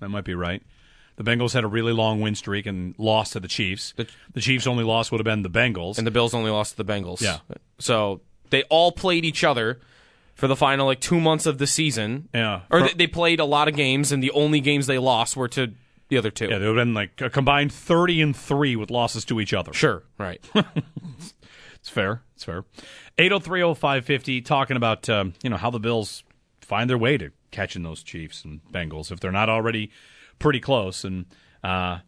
That 0.00 0.08
might 0.08 0.24
be 0.24 0.34
right. 0.34 0.62
The 1.16 1.22
Bengals 1.22 1.54
had 1.54 1.62
a 1.62 1.68
really 1.68 1.92
long 1.92 2.20
win 2.20 2.34
streak 2.34 2.66
and 2.66 2.94
lost 2.98 3.34
to 3.34 3.40
the 3.40 3.48
Chiefs. 3.48 3.94
The, 3.96 4.08
the 4.32 4.40
Chiefs' 4.40 4.66
only 4.66 4.82
loss 4.82 5.12
would 5.12 5.20
have 5.20 5.24
been 5.24 5.42
the 5.42 5.50
Bengals. 5.50 5.96
And 5.96 6.06
the 6.06 6.10
Bills 6.10 6.34
only 6.34 6.50
lost 6.50 6.76
to 6.76 6.82
the 6.82 6.92
Bengals. 6.92 7.20
Yeah. 7.20 7.38
So 7.78 8.20
they 8.50 8.64
all 8.64 8.90
played 8.90 9.24
each 9.24 9.44
other 9.44 9.80
for 10.34 10.48
the 10.48 10.56
final 10.56 10.86
like 10.86 11.00
two 11.00 11.20
months 11.20 11.46
of 11.46 11.58
the 11.58 11.68
season. 11.68 12.28
Yeah. 12.34 12.62
Or 12.68 12.82
they, 12.82 12.92
they 12.94 13.06
played 13.06 13.38
a 13.38 13.44
lot 13.44 13.68
of 13.68 13.76
games, 13.76 14.10
and 14.10 14.20
the 14.20 14.32
only 14.32 14.58
games 14.58 14.88
they 14.88 14.98
lost 14.98 15.36
were 15.36 15.48
to 15.48 15.72
the 16.14 16.18
other 16.18 16.30
two. 16.30 16.46
Yeah, 16.46 16.58
they 16.58 16.66
would 16.68 16.78
have 16.78 16.86
been 16.86 16.94
like 16.94 17.20
a 17.20 17.28
combined 17.28 17.72
30 17.72 18.22
and 18.22 18.36
3 18.36 18.76
with 18.76 18.90
losses 18.90 19.24
to 19.26 19.40
each 19.40 19.52
other. 19.52 19.72
Sure, 19.72 20.04
right. 20.18 20.42
it's 21.74 21.88
fair. 21.88 22.22
It's 22.34 22.44
fair. 22.44 22.64
8030550 23.18 24.44
talking 24.44 24.76
about 24.76 25.08
um, 25.08 25.34
you 25.42 25.50
know 25.50 25.56
how 25.56 25.70
the 25.70 25.80
Bills 25.80 26.22
find 26.60 26.88
their 26.88 26.98
way 26.98 27.18
to 27.18 27.30
catching 27.50 27.82
those 27.82 28.02
Chiefs 28.02 28.44
and 28.44 28.60
Bengals 28.72 29.10
if 29.12 29.20
they're 29.20 29.32
not 29.32 29.48
already 29.48 29.90
pretty 30.38 30.60
close 30.60 31.04
and 31.04 31.26
uh, 31.62 31.98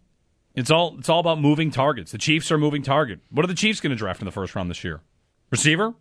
it's 0.54 0.70
all 0.70 0.96
it's 0.98 1.08
all 1.08 1.20
about 1.20 1.40
moving 1.40 1.70
targets. 1.70 2.12
The 2.12 2.18
Chiefs 2.18 2.50
are 2.50 2.58
moving 2.58 2.82
target. 2.82 3.20
What 3.30 3.44
are 3.44 3.48
the 3.48 3.54
Chiefs 3.54 3.80
going 3.80 3.90
to 3.90 3.96
draft 3.96 4.20
in 4.20 4.24
the 4.24 4.32
first 4.32 4.54
round 4.54 4.70
this 4.70 4.82
year? 4.84 5.00
Receiver? 5.50 5.94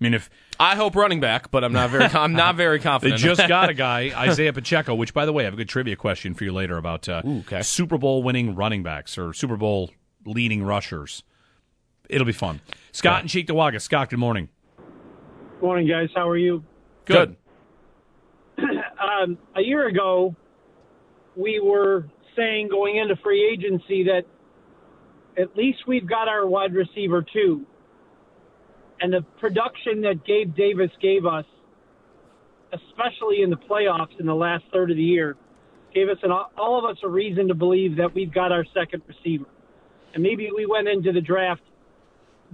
I 0.00 0.04
mean, 0.04 0.14
if 0.14 0.30
I 0.60 0.76
hope 0.76 0.94
running 0.94 1.20
back, 1.20 1.50
but 1.50 1.64
I'm 1.64 1.72
not 1.72 1.90
very 1.90 2.04
I'm 2.12 2.32
not 2.32 2.54
very 2.54 2.78
confident. 2.78 3.20
they 3.20 3.26
just 3.26 3.48
got 3.48 3.68
a 3.68 3.74
guy, 3.88 4.12
Isaiah 4.16 4.52
Pacheco, 4.52 4.94
which 4.94 5.12
by 5.12 5.26
the 5.26 5.32
way, 5.32 5.44
I 5.44 5.46
have 5.46 5.54
a 5.54 5.56
good 5.56 5.68
trivia 5.68 5.96
question 5.96 6.34
for 6.34 6.44
you 6.44 6.52
later 6.52 6.76
about 6.76 7.08
uh, 7.08 7.22
Ooh, 7.26 7.38
okay. 7.40 7.62
Super 7.62 7.98
Bowl 7.98 8.22
winning 8.22 8.54
running 8.54 8.82
backs 8.82 9.18
or 9.18 9.32
Super 9.32 9.56
Bowl 9.56 9.90
leading 10.24 10.62
rushers. 10.62 11.22
It'll 12.08 12.26
be 12.26 12.32
fun. 12.32 12.60
Scott 12.92 13.20
and 13.20 13.28
Cheektowaga. 13.28 13.80
Scott, 13.80 14.10
good 14.10 14.18
morning. 14.18 14.48
Good 14.76 15.62
Morning, 15.62 15.88
guys. 15.88 16.08
How 16.14 16.28
are 16.28 16.38
you? 16.38 16.64
Good. 17.04 17.36
um, 18.58 19.36
a 19.56 19.60
year 19.60 19.88
ago, 19.88 20.34
we 21.36 21.60
were 21.60 22.08
saying 22.36 22.68
going 22.68 22.96
into 22.96 23.16
free 23.16 23.44
agency 23.52 24.04
that 24.04 24.22
at 25.36 25.56
least 25.56 25.78
we've 25.86 26.08
got 26.08 26.28
our 26.28 26.46
wide 26.46 26.74
receiver 26.74 27.24
too. 27.32 27.66
And 29.00 29.12
the 29.12 29.22
production 29.40 30.00
that 30.02 30.24
Gabe 30.26 30.54
Davis 30.56 30.90
gave 31.00 31.24
us, 31.24 31.44
especially 32.72 33.42
in 33.42 33.50
the 33.50 33.56
playoffs 33.56 34.18
in 34.18 34.26
the 34.26 34.34
last 34.34 34.64
third 34.72 34.90
of 34.90 34.96
the 34.96 35.02
year, 35.02 35.36
gave 35.94 36.08
us 36.08 36.18
an, 36.22 36.30
all 36.32 36.78
of 36.78 36.84
us 36.84 36.98
a 37.02 37.08
reason 37.08 37.48
to 37.48 37.54
believe 37.54 37.96
that 37.96 38.14
we've 38.14 38.32
got 38.32 38.52
our 38.52 38.64
second 38.74 39.02
receiver. 39.06 39.46
And 40.14 40.22
maybe 40.22 40.50
we 40.54 40.66
went 40.66 40.88
into 40.88 41.12
the 41.12 41.20
draft 41.20 41.62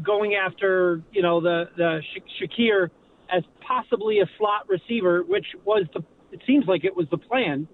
going 0.03 0.35
after, 0.35 1.03
you 1.13 1.23
know, 1.23 1.41
the 1.41 1.65
the 1.77 2.01
Sha- 2.13 2.47
Shakir 2.47 2.91
as 3.35 3.43
possibly 3.67 4.21
a 4.21 4.27
slot 4.39 4.69
receiver, 4.69 5.23
which 5.23 5.47
was 5.65 5.87
the 5.95 6.05
it 6.33 6.41
seems 6.47 6.67
like 6.67 6.85
it 6.85 6.95
was 6.95 7.07
the 7.11 7.19
plan. 7.19 7.69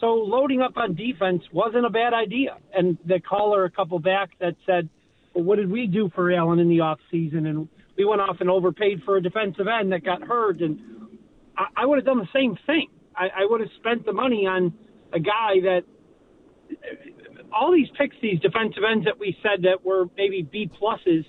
So 0.00 0.14
loading 0.14 0.60
up 0.60 0.76
on 0.76 0.94
defense 0.94 1.42
wasn't 1.52 1.86
a 1.86 1.90
bad 1.90 2.12
idea. 2.12 2.58
And 2.76 2.98
the 3.06 3.20
caller 3.20 3.64
a 3.64 3.70
couple 3.70 3.98
back 3.98 4.30
that 4.40 4.54
said, 4.66 4.88
well, 5.34 5.44
"What 5.44 5.56
did 5.56 5.70
we 5.70 5.86
do 5.86 6.10
for 6.14 6.30
Allen 6.30 6.58
in 6.58 6.68
the 6.68 6.80
off 6.80 6.98
season?" 7.10 7.46
And 7.46 7.68
we 8.02 8.08
went 8.08 8.20
off 8.20 8.38
and 8.40 8.50
overpaid 8.50 9.02
for 9.04 9.16
a 9.16 9.22
defensive 9.22 9.66
end 9.68 9.92
that 9.92 10.04
got 10.04 10.22
hurt. 10.22 10.60
And 10.60 10.80
I, 11.56 11.82
I 11.82 11.86
would 11.86 11.98
have 11.98 12.04
done 12.04 12.18
the 12.18 12.28
same 12.32 12.58
thing. 12.66 12.88
I, 13.14 13.28
I 13.28 13.46
would 13.48 13.60
have 13.60 13.70
spent 13.78 14.04
the 14.04 14.12
money 14.12 14.46
on 14.46 14.72
a 15.12 15.20
guy 15.20 15.60
that 15.62 15.82
all 17.52 17.70
these 17.70 17.88
picks, 17.96 18.16
these 18.20 18.40
defensive 18.40 18.82
ends 18.90 19.04
that 19.04 19.18
we 19.18 19.36
said 19.42 19.62
that 19.62 19.84
were 19.84 20.06
maybe 20.16 20.42
B 20.42 20.68
pluses, 20.80 21.24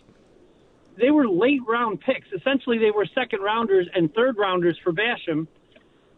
they 1.00 1.12
were 1.12 1.28
late 1.28 1.62
round 1.68 2.00
picks. 2.00 2.28
Essentially, 2.36 2.80
they 2.80 2.92
were 2.92 3.06
second 3.14 3.42
rounders 3.42 3.88
and 3.94 4.14
third 4.14 4.38
rounders 4.38 4.78
for 4.84 4.94
Basham 4.94 5.48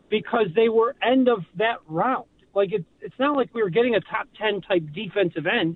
because 0.10 0.48
they 0.56 0.70
were 0.70 0.96
end 1.02 1.28
of 1.28 1.40
that 1.58 1.78
round. 1.88 2.26
Like 2.54 2.70
it's 2.72 2.86
it's 3.02 3.16
not 3.20 3.36
like 3.36 3.54
we 3.54 3.62
were 3.62 3.70
getting 3.70 3.96
a 3.96 4.02
top 4.02 4.28
ten 4.40 4.62
type 4.62 4.84
defensive 4.94 5.48
end. 5.48 5.76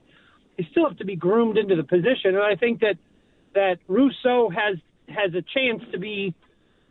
They 0.57 0.67
still 0.71 0.87
have 0.87 0.97
to 0.99 1.05
be 1.05 1.15
groomed 1.15 1.57
into 1.57 1.75
the 1.75 1.83
position, 1.83 2.35
and 2.35 2.43
I 2.43 2.55
think 2.55 2.81
that 2.81 2.95
that 3.53 3.77
Rousseau 3.87 4.49
has 4.49 4.77
has 5.07 5.33
a 5.33 5.41
chance 5.41 5.81
to 5.91 5.97
be 5.97 6.33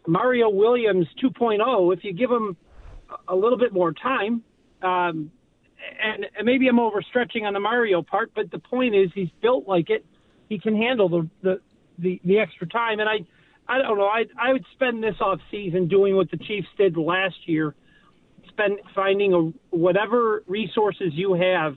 Mario 0.07 0.49
Williams 0.49 1.07
2.0 1.23 1.95
if 1.97 2.03
you 2.03 2.13
give 2.13 2.31
him 2.31 2.57
a 3.29 3.35
little 3.35 3.59
bit 3.59 3.73
more 3.73 3.93
time. 3.93 4.43
Um, 4.83 5.31
and, 6.03 6.27
and 6.37 6.45
maybe 6.45 6.67
I'm 6.69 6.79
overstretching 6.79 7.43
on 7.45 7.53
the 7.53 7.61
Mario 7.61 8.03
part, 8.03 8.33
but 8.35 8.51
the 8.51 8.59
point 8.59 8.95
is 8.95 9.11
he's 9.15 9.31
built 9.41 9.69
like 9.69 9.91
it. 9.91 10.05
He 10.49 10.59
can 10.59 10.77
handle 10.77 11.09
the 11.09 11.29
the, 11.43 11.61
the, 11.99 12.21
the 12.25 12.39
extra 12.39 12.67
time, 12.67 13.01
and 13.01 13.09
I 13.09 13.19
I 13.69 13.83
don't 13.83 13.99
know. 13.99 14.07
I 14.07 14.25
I 14.41 14.53
would 14.53 14.65
spend 14.75 15.03
this 15.03 15.17
off 15.21 15.41
season 15.51 15.89
doing 15.89 16.17
what 16.17 16.31
the 16.31 16.39
Chiefs 16.39 16.69
did 16.77 16.97
last 16.97 17.37
year, 17.47 17.75
spend 18.49 18.79
finding 18.95 19.35
a, 19.35 19.77
whatever 19.77 20.43
resources 20.47 21.13
you 21.13 21.35
have 21.35 21.77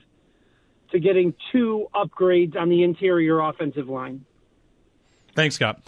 to 0.92 1.00
getting 1.00 1.34
two 1.52 1.88
upgrades 1.94 2.56
on 2.56 2.70
the 2.70 2.84
interior 2.84 3.40
offensive 3.40 3.88
line. 3.88 4.26
Thanks, 5.36 5.56
Scott. 5.56 5.82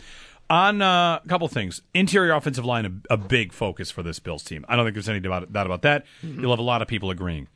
On 0.50 0.82
uh, 0.82 1.20
a 1.24 1.28
couple 1.28 1.48
things, 1.48 1.82
interior 1.94 2.34
offensive 2.34 2.66
line, 2.66 3.04
a, 3.10 3.14
a, 3.14 3.18
big 3.18 3.54
focus 3.54 3.90
for 3.90 4.04
this 4.04 4.20
Bills 4.20 4.44
team. 4.44 4.66
I 4.68 4.76
don't 4.76 4.86
think 4.86 4.94
there's 4.94 5.10
any 5.10 5.20
doubt 5.20 5.44
about, 5.44 5.66
about 5.66 5.82
that. 5.84 6.06
Mm-hmm. 6.22 6.42
You'll 6.42 6.52
have 6.52 6.60
a 6.60 6.64
lot 6.64 6.82
of 6.82 6.88
people 6.88 7.10
agreeing. 7.10 7.48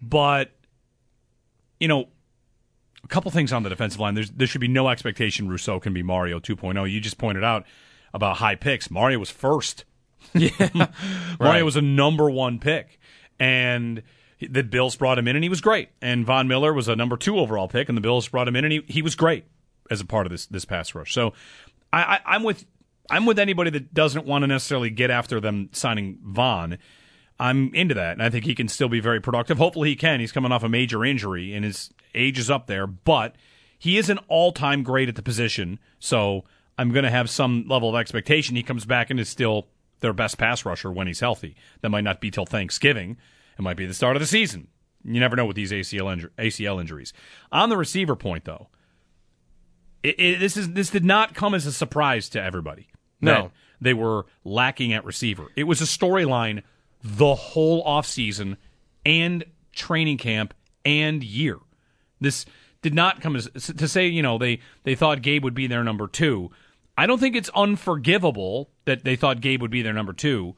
But, 0.00 0.50
you 1.78 1.86
know, 1.86 2.08
a 3.04 3.08
couple 3.08 3.30
things 3.30 3.52
on 3.52 3.62
the 3.62 3.68
defensive 3.68 4.00
line. 4.00 4.14
There's, 4.14 4.30
there 4.30 4.46
should 4.46 4.60
be 4.60 4.68
no 4.68 4.88
expectation 4.88 5.48
Rousseau 5.48 5.80
can 5.80 5.92
be 5.92 6.02
Mario 6.02 6.40
2.0. 6.40 6.90
You 6.90 7.00
just 7.00 7.18
pointed 7.18 7.44
out 7.44 7.66
about 8.14 8.38
high 8.38 8.54
picks. 8.54 8.90
Mario 8.90 9.18
was 9.18 9.30
first. 9.30 9.84
Yeah. 10.34 10.50
Mario 10.74 10.86
right. 11.40 11.62
was 11.64 11.76
a 11.76 11.82
number 11.82 12.30
one 12.30 12.58
pick. 12.58 12.98
And 13.38 14.02
the 14.38 14.62
Bills 14.62 14.96
brought 14.96 15.18
him 15.18 15.26
in, 15.28 15.34
and 15.34 15.42
he 15.42 15.48
was 15.48 15.60
great. 15.60 15.88
And 16.02 16.26
Von 16.26 16.46
Miller 16.46 16.72
was 16.72 16.88
a 16.88 16.96
number 16.96 17.16
two 17.16 17.38
overall 17.38 17.68
pick, 17.68 17.88
and 17.88 17.96
the 17.96 18.02
Bills 18.02 18.28
brought 18.28 18.46
him 18.46 18.54
in, 18.54 18.64
and 18.64 18.72
he, 18.72 18.82
he 18.86 19.02
was 19.02 19.14
great 19.14 19.44
as 19.90 20.00
a 20.00 20.06
part 20.06 20.26
of 20.26 20.30
this 20.30 20.46
this 20.46 20.64
pass 20.64 20.94
rush. 20.94 21.12
So 21.12 21.32
I, 21.92 22.20
I, 22.24 22.36
am 22.36 22.42
with 22.42 22.64
I'm 23.10 23.26
with 23.26 23.38
anybody 23.38 23.70
that 23.70 23.92
doesn't 23.92 24.26
want 24.26 24.42
to 24.42 24.46
necessarily 24.46 24.90
get 24.90 25.10
after 25.10 25.40
them 25.40 25.68
signing 25.72 26.18
Von. 26.22 26.78
I'm 27.38 27.74
into 27.74 27.94
that, 27.94 28.12
and 28.12 28.22
I 28.22 28.28
think 28.28 28.44
he 28.44 28.54
can 28.54 28.68
still 28.68 28.90
be 28.90 29.00
very 29.00 29.20
productive. 29.20 29.58
Hopefully, 29.58 29.88
he 29.88 29.96
can. 29.96 30.20
He's 30.20 30.32
coming 30.32 30.52
off 30.52 30.62
a 30.62 30.68
major 30.68 31.04
injury, 31.04 31.54
and 31.54 31.64
his 31.64 31.90
age 32.14 32.38
is 32.38 32.50
up 32.50 32.66
there, 32.66 32.86
but 32.86 33.34
he 33.78 33.96
is 33.96 34.10
an 34.10 34.18
all 34.28 34.52
time 34.52 34.82
great 34.82 35.08
at 35.08 35.16
the 35.16 35.22
position. 35.22 35.78
So 35.98 36.44
I'm 36.78 36.92
going 36.92 37.04
to 37.04 37.10
have 37.10 37.30
some 37.30 37.66
level 37.66 37.88
of 37.88 37.94
expectation. 37.96 38.56
He 38.56 38.62
comes 38.62 38.84
back 38.84 39.10
and 39.10 39.18
is 39.18 39.28
still 39.28 39.68
their 40.00 40.12
best 40.12 40.38
pass 40.38 40.64
rusher 40.64 40.92
when 40.92 41.06
he's 41.06 41.20
healthy. 41.20 41.56
That 41.80 41.88
might 41.88 42.04
not 42.04 42.20
be 42.20 42.30
till 42.30 42.46
Thanksgiving. 42.46 43.16
It 43.58 43.62
might 43.62 43.76
be 43.76 43.86
the 43.86 43.94
start 43.94 44.16
of 44.16 44.20
the 44.20 44.26
season. 44.26 44.68
You 45.02 45.18
never 45.18 45.36
know 45.36 45.46
with 45.46 45.56
these 45.56 45.72
ACL, 45.72 46.14
inju- 46.14 46.30
ACL 46.38 46.80
injuries. 46.80 47.12
On 47.52 47.70
the 47.70 47.76
receiver 47.76 48.16
point, 48.16 48.44
though, 48.44 48.68
it, 50.02 50.18
it, 50.18 50.40
this 50.40 50.56
is 50.56 50.72
this 50.72 50.90
did 50.90 51.04
not 51.04 51.34
come 51.34 51.54
as 51.54 51.66
a 51.66 51.72
surprise 51.72 52.28
to 52.30 52.42
everybody. 52.42 52.88
No, 53.20 53.52
they 53.80 53.94
were 53.94 54.26
lacking 54.44 54.92
at 54.92 55.04
receiver. 55.04 55.48
It 55.56 55.64
was 55.64 55.80
a 55.80 55.84
storyline 55.84 56.62
the 57.02 57.34
whole 57.34 57.84
offseason 57.84 58.56
and 59.04 59.44
training 59.72 60.18
camp 60.18 60.54
and 60.84 61.22
year. 61.22 61.58
This 62.20 62.44
did 62.82 62.94
not 62.94 63.20
come 63.20 63.36
as 63.36 63.48
to 63.54 63.88
say, 63.88 64.06
you 64.06 64.22
know, 64.22 64.38
they 64.38 64.60
they 64.84 64.94
thought 64.94 65.22
Gabe 65.22 65.44
would 65.44 65.54
be 65.54 65.66
their 65.66 65.84
number 65.84 66.06
2. 66.06 66.50
I 66.96 67.06
don't 67.06 67.18
think 67.18 67.36
it's 67.36 67.50
unforgivable 67.54 68.70
that 68.84 69.04
they 69.04 69.16
thought 69.16 69.40
Gabe 69.40 69.62
would 69.62 69.70
be 69.70 69.82
their 69.82 69.92
number 69.92 70.12
2, 70.12 70.54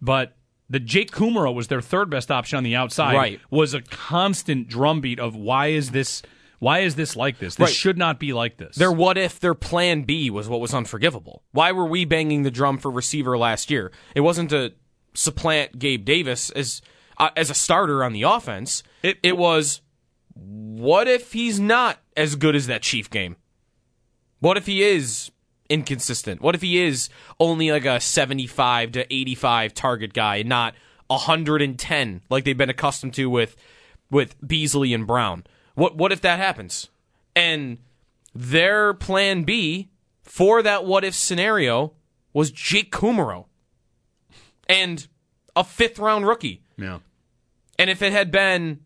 but 0.00 0.36
the 0.70 0.80
Jake 0.80 1.10
Kumerow 1.10 1.54
was 1.54 1.68
their 1.68 1.82
third 1.82 2.08
best 2.08 2.30
option 2.30 2.56
on 2.56 2.64
the 2.64 2.74
outside 2.74 3.16
right. 3.16 3.40
was 3.50 3.74
a 3.74 3.82
constant 3.82 4.66
drumbeat 4.68 5.20
of 5.20 5.36
why 5.36 5.68
is 5.68 5.90
this 5.90 6.22
why 6.58 6.80
is 6.80 6.94
this 6.94 7.16
like 7.16 7.38
this? 7.38 7.56
This 7.56 7.66
right. 7.66 7.74
should 7.74 7.98
not 7.98 8.18
be 8.18 8.32
like 8.32 8.56
this. 8.56 8.76
Their 8.76 8.92
what 8.92 9.18
if, 9.18 9.40
their 9.40 9.54
plan 9.54 10.02
B 10.02 10.30
was 10.30 10.48
what 10.48 10.60
was 10.60 10.74
unforgivable. 10.74 11.42
Why 11.52 11.72
were 11.72 11.86
we 11.86 12.04
banging 12.04 12.42
the 12.42 12.50
drum 12.50 12.78
for 12.78 12.90
receiver 12.90 13.36
last 13.36 13.70
year? 13.70 13.92
It 14.14 14.20
wasn't 14.20 14.50
to 14.50 14.72
supplant 15.14 15.78
Gabe 15.78 16.04
Davis 16.04 16.50
as 16.50 16.82
uh, 17.18 17.30
as 17.36 17.50
a 17.50 17.54
starter 17.54 18.04
on 18.04 18.12
the 18.12 18.22
offense. 18.22 18.82
It, 19.02 19.18
it 19.22 19.36
was 19.36 19.80
what 20.34 21.06
if 21.06 21.32
he's 21.32 21.60
not 21.60 21.98
as 22.16 22.36
good 22.36 22.56
as 22.56 22.66
that 22.66 22.82
Chief 22.82 23.08
game? 23.10 23.36
What 24.40 24.56
if 24.56 24.66
he 24.66 24.82
is 24.82 25.30
inconsistent? 25.68 26.40
What 26.40 26.54
if 26.54 26.62
he 26.62 26.82
is 26.82 27.08
only 27.40 27.70
like 27.70 27.84
a 27.84 28.00
75 28.00 28.92
to 28.92 29.14
85 29.14 29.74
target 29.74 30.12
guy 30.12 30.36
and 30.36 30.48
not 30.48 30.74
110 31.06 32.22
like 32.30 32.44
they've 32.44 32.56
been 32.56 32.70
accustomed 32.70 33.14
to 33.14 33.30
with 33.30 33.56
with 34.10 34.36
Beasley 34.46 34.92
and 34.92 35.06
Brown? 35.06 35.44
What 35.74 35.96
what 35.96 36.12
if 36.12 36.20
that 36.22 36.38
happens? 36.38 36.88
And 37.36 37.78
their 38.34 38.94
plan 38.94 39.44
B 39.44 39.90
for 40.22 40.62
that 40.62 40.84
what 40.84 41.04
if 41.04 41.14
scenario 41.14 41.92
was 42.32 42.50
Jake 42.50 42.92
Kumerow 42.92 43.46
and 44.68 45.06
a 45.56 45.64
fifth 45.64 45.98
round 45.98 46.26
rookie. 46.26 46.62
Yeah. 46.76 46.98
And 47.78 47.90
if 47.90 48.02
it 48.02 48.12
had 48.12 48.30
been 48.30 48.80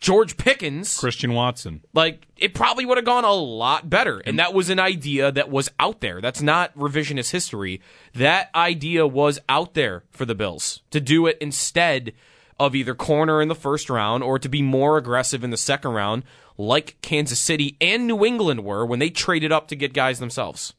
George 0.00 0.38
Pickens, 0.38 0.98
Christian 0.98 1.34
Watson, 1.34 1.82
like 1.92 2.26
it 2.36 2.54
probably 2.54 2.86
would 2.86 2.96
have 2.96 3.04
gone 3.04 3.24
a 3.24 3.32
lot 3.32 3.90
better. 3.90 4.18
And 4.18 4.38
that 4.38 4.54
was 4.54 4.70
an 4.70 4.78
idea 4.80 5.30
that 5.30 5.50
was 5.50 5.70
out 5.78 6.00
there. 6.00 6.20
That's 6.20 6.40
not 6.40 6.74
revisionist 6.76 7.30
history. 7.30 7.80
That 8.14 8.48
idea 8.54 9.06
was 9.06 9.38
out 9.48 9.74
there 9.74 10.04
for 10.10 10.24
the 10.24 10.34
Bills 10.34 10.80
to 10.90 11.00
do 11.00 11.26
it 11.26 11.36
instead 11.40 12.12
of 12.60 12.76
either 12.76 12.94
corner 12.94 13.40
in 13.40 13.48
the 13.48 13.54
first 13.54 13.88
round 13.88 14.22
or 14.22 14.38
to 14.38 14.48
be 14.48 14.60
more 14.60 14.98
aggressive 14.98 15.42
in 15.42 15.50
the 15.50 15.56
second 15.56 15.92
round, 15.92 16.22
like 16.58 16.98
Kansas 17.00 17.40
City 17.40 17.76
and 17.80 18.06
New 18.06 18.22
England 18.24 18.64
were 18.64 18.84
when 18.84 18.98
they 18.98 19.08
traded 19.08 19.50
up 19.50 19.66
to 19.68 19.76
get 19.76 19.94
guys 19.94 20.18
themselves. 20.18 20.74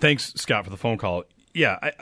Thanks, 0.00 0.32
Scott, 0.36 0.64
for 0.64 0.70
the 0.70 0.78
phone 0.78 0.96
call. 0.96 1.24
Yeah, 1.52 1.78
I, 1.82 1.92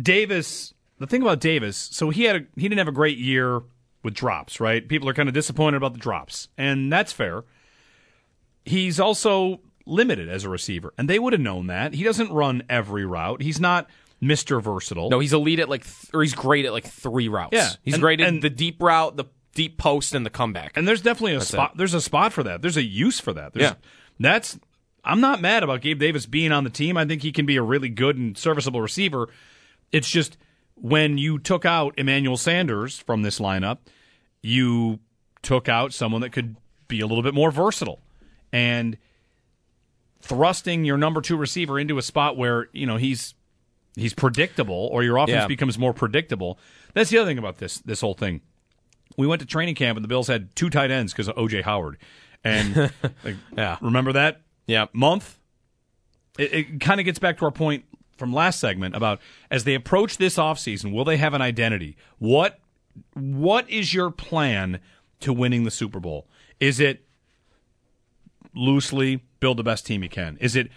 Davis. 0.00 0.74
The 0.98 1.06
thing 1.06 1.22
about 1.22 1.40
Davis, 1.40 1.78
so 1.78 2.10
he 2.10 2.24
had 2.24 2.36
a, 2.36 2.40
he 2.56 2.68
didn't 2.68 2.76
have 2.76 2.88
a 2.88 2.92
great 2.92 3.16
year 3.16 3.62
with 4.02 4.12
drops, 4.12 4.60
right? 4.60 4.86
People 4.86 5.08
are 5.08 5.14
kind 5.14 5.30
of 5.30 5.34
disappointed 5.34 5.78
about 5.78 5.94
the 5.94 5.98
drops, 5.98 6.48
and 6.58 6.92
that's 6.92 7.10
fair. 7.10 7.44
He's 8.66 9.00
also 9.00 9.60
limited 9.86 10.28
as 10.28 10.44
a 10.44 10.50
receiver, 10.50 10.92
and 10.98 11.08
they 11.08 11.18
would 11.18 11.32
have 11.32 11.40
known 11.40 11.68
that. 11.68 11.94
He 11.94 12.04
doesn't 12.04 12.30
run 12.30 12.64
every 12.68 13.06
route. 13.06 13.40
He's 13.40 13.58
not 13.58 13.88
Mr. 14.22 14.62
Versatile. 14.62 15.10
No, 15.10 15.18
he's 15.18 15.32
elite 15.32 15.60
at 15.60 15.68
like, 15.68 15.84
th- 15.84 16.10
or 16.12 16.22
he's 16.22 16.34
great 16.34 16.66
at 16.66 16.72
like 16.72 16.86
three 16.86 17.28
routes. 17.28 17.50
Yeah, 17.52 17.70
he's 17.82 17.94
and, 17.94 18.02
great 18.02 18.20
at 18.20 18.28
and, 18.28 18.42
the 18.42 18.50
deep 18.50 18.82
route, 18.82 19.16
the 19.16 19.24
deep 19.54 19.78
post, 19.78 20.14
and 20.14 20.24
the 20.24 20.30
comeback. 20.30 20.76
And 20.76 20.86
there's 20.86 21.02
definitely 21.02 21.34
a 21.34 21.38
that's 21.38 21.50
spot. 21.50 21.72
It. 21.72 21.78
There's 21.78 21.94
a 21.94 22.00
spot 22.00 22.32
for 22.32 22.42
that. 22.42 22.62
There's 22.62 22.76
a 22.76 22.84
use 22.84 23.18
for 23.20 23.32
that. 23.32 23.54
There's, 23.54 23.70
yeah, 23.70 23.74
that's. 24.18 24.58
I'm 25.02 25.20
not 25.20 25.40
mad 25.40 25.62
about 25.62 25.80
Gabe 25.80 25.98
Davis 25.98 26.26
being 26.26 26.52
on 26.52 26.64
the 26.64 26.70
team. 26.70 26.98
I 26.98 27.06
think 27.06 27.22
he 27.22 27.32
can 27.32 27.46
be 27.46 27.56
a 27.56 27.62
really 27.62 27.88
good 27.88 28.18
and 28.18 28.36
serviceable 28.36 28.82
receiver. 28.82 29.28
It's 29.92 30.08
just 30.08 30.36
when 30.74 31.16
you 31.16 31.38
took 31.38 31.64
out 31.64 31.94
Emmanuel 31.96 32.36
Sanders 32.36 32.98
from 32.98 33.22
this 33.22 33.38
lineup, 33.38 33.78
you 34.42 34.98
took 35.42 35.68
out 35.70 35.94
someone 35.94 36.20
that 36.20 36.30
could 36.30 36.56
be 36.88 37.00
a 37.00 37.06
little 37.06 37.22
bit 37.22 37.32
more 37.32 37.50
versatile, 37.50 38.00
and 38.52 38.98
thrusting 40.20 40.84
your 40.84 40.98
number 40.98 41.22
two 41.22 41.36
receiver 41.36 41.78
into 41.78 41.96
a 41.96 42.02
spot 42.02 42.36
where 42.36 42.68
you 42.72 42.84
know 42.84 42.96
he's 42.98 43.34
he's 43.96 44.14
predictable 44.14 44.88
or 44.92 45.02
your 45.02 45.16
offense 45.16 45.30
Yeah. 45.42 45.46
becomes 45.46 45.78
more 45.78 45.92
predictable. 45.92 46.58
That's 46.94 47.10
the 47.10 47.18
other 47.18 47.28
thing 47.30 47.38
about 47.38 47.58
this 47.58 47.78
this 47.78 48.00
whole 48.00 48.14
thing. 48.14 48.40
We 49.16 49.26
went 49.26 49.40
to 49.40 49.46
training 49.46 49.74
camp 49.74 49.96
and 49.96 50.04
the 50.04 50.08
Bills 50.08 50.28
had 50.28 50.54
two 50.54 50.70
tight 50.70 50.90
ends 50.90 51.12
because 51.12 51.28
of 51.28 51.36
OJ 51.36 51.62
Howard, 51.62 51.98
and 52.44 52.76
like, 53.24 53.36
Yeah. 53.56 53.76
remember 53.80 54.12
that 54.12 54.42
Yeah. 54.66 54.86
month. 54.92 55.38
It, 56.38 56.52
it 56.54 56.80
kind 56.80 57.00
of 57.00 57.04
gets 57.06 57.18
back 57.18 57.38
to 57.38 57.44
our 57.44 57.50
point 57.50 57.84
from 58.16 58.32
last 58.32 58.60
segment 58.60 58.94
about 58.94 59.20
as 59.50 59.64
they 59.64 59.74
approach 59.74 60.16
this 60.18 60.36
offseason, 60.36 60.92
will 60.92 61.04
they 61.04 61.16
have 61.16 61.34
an 61.34 61.42
identity? 61.42 61.96
What 62.18 62.60
what 63.14 63.68
is 63.70 63.94
your 63.94 64.10
plan 64.10 64.80
to 65.20 65.32
winning 65.32 65.64
the 65.64 65.70
Super 65.70 66.00
Bowl? 66.00 66.28
Is 66.60 66.80
it 66.80 67.04
loosely 68.54 69.22
build 69.40 69.56
the 69.58 69.62
best 69.62 69.86
team 69.86 70.02
you 70.02 70.08
can? 70.08 70.36
Is 70.40 70.56
it 70.56 70.68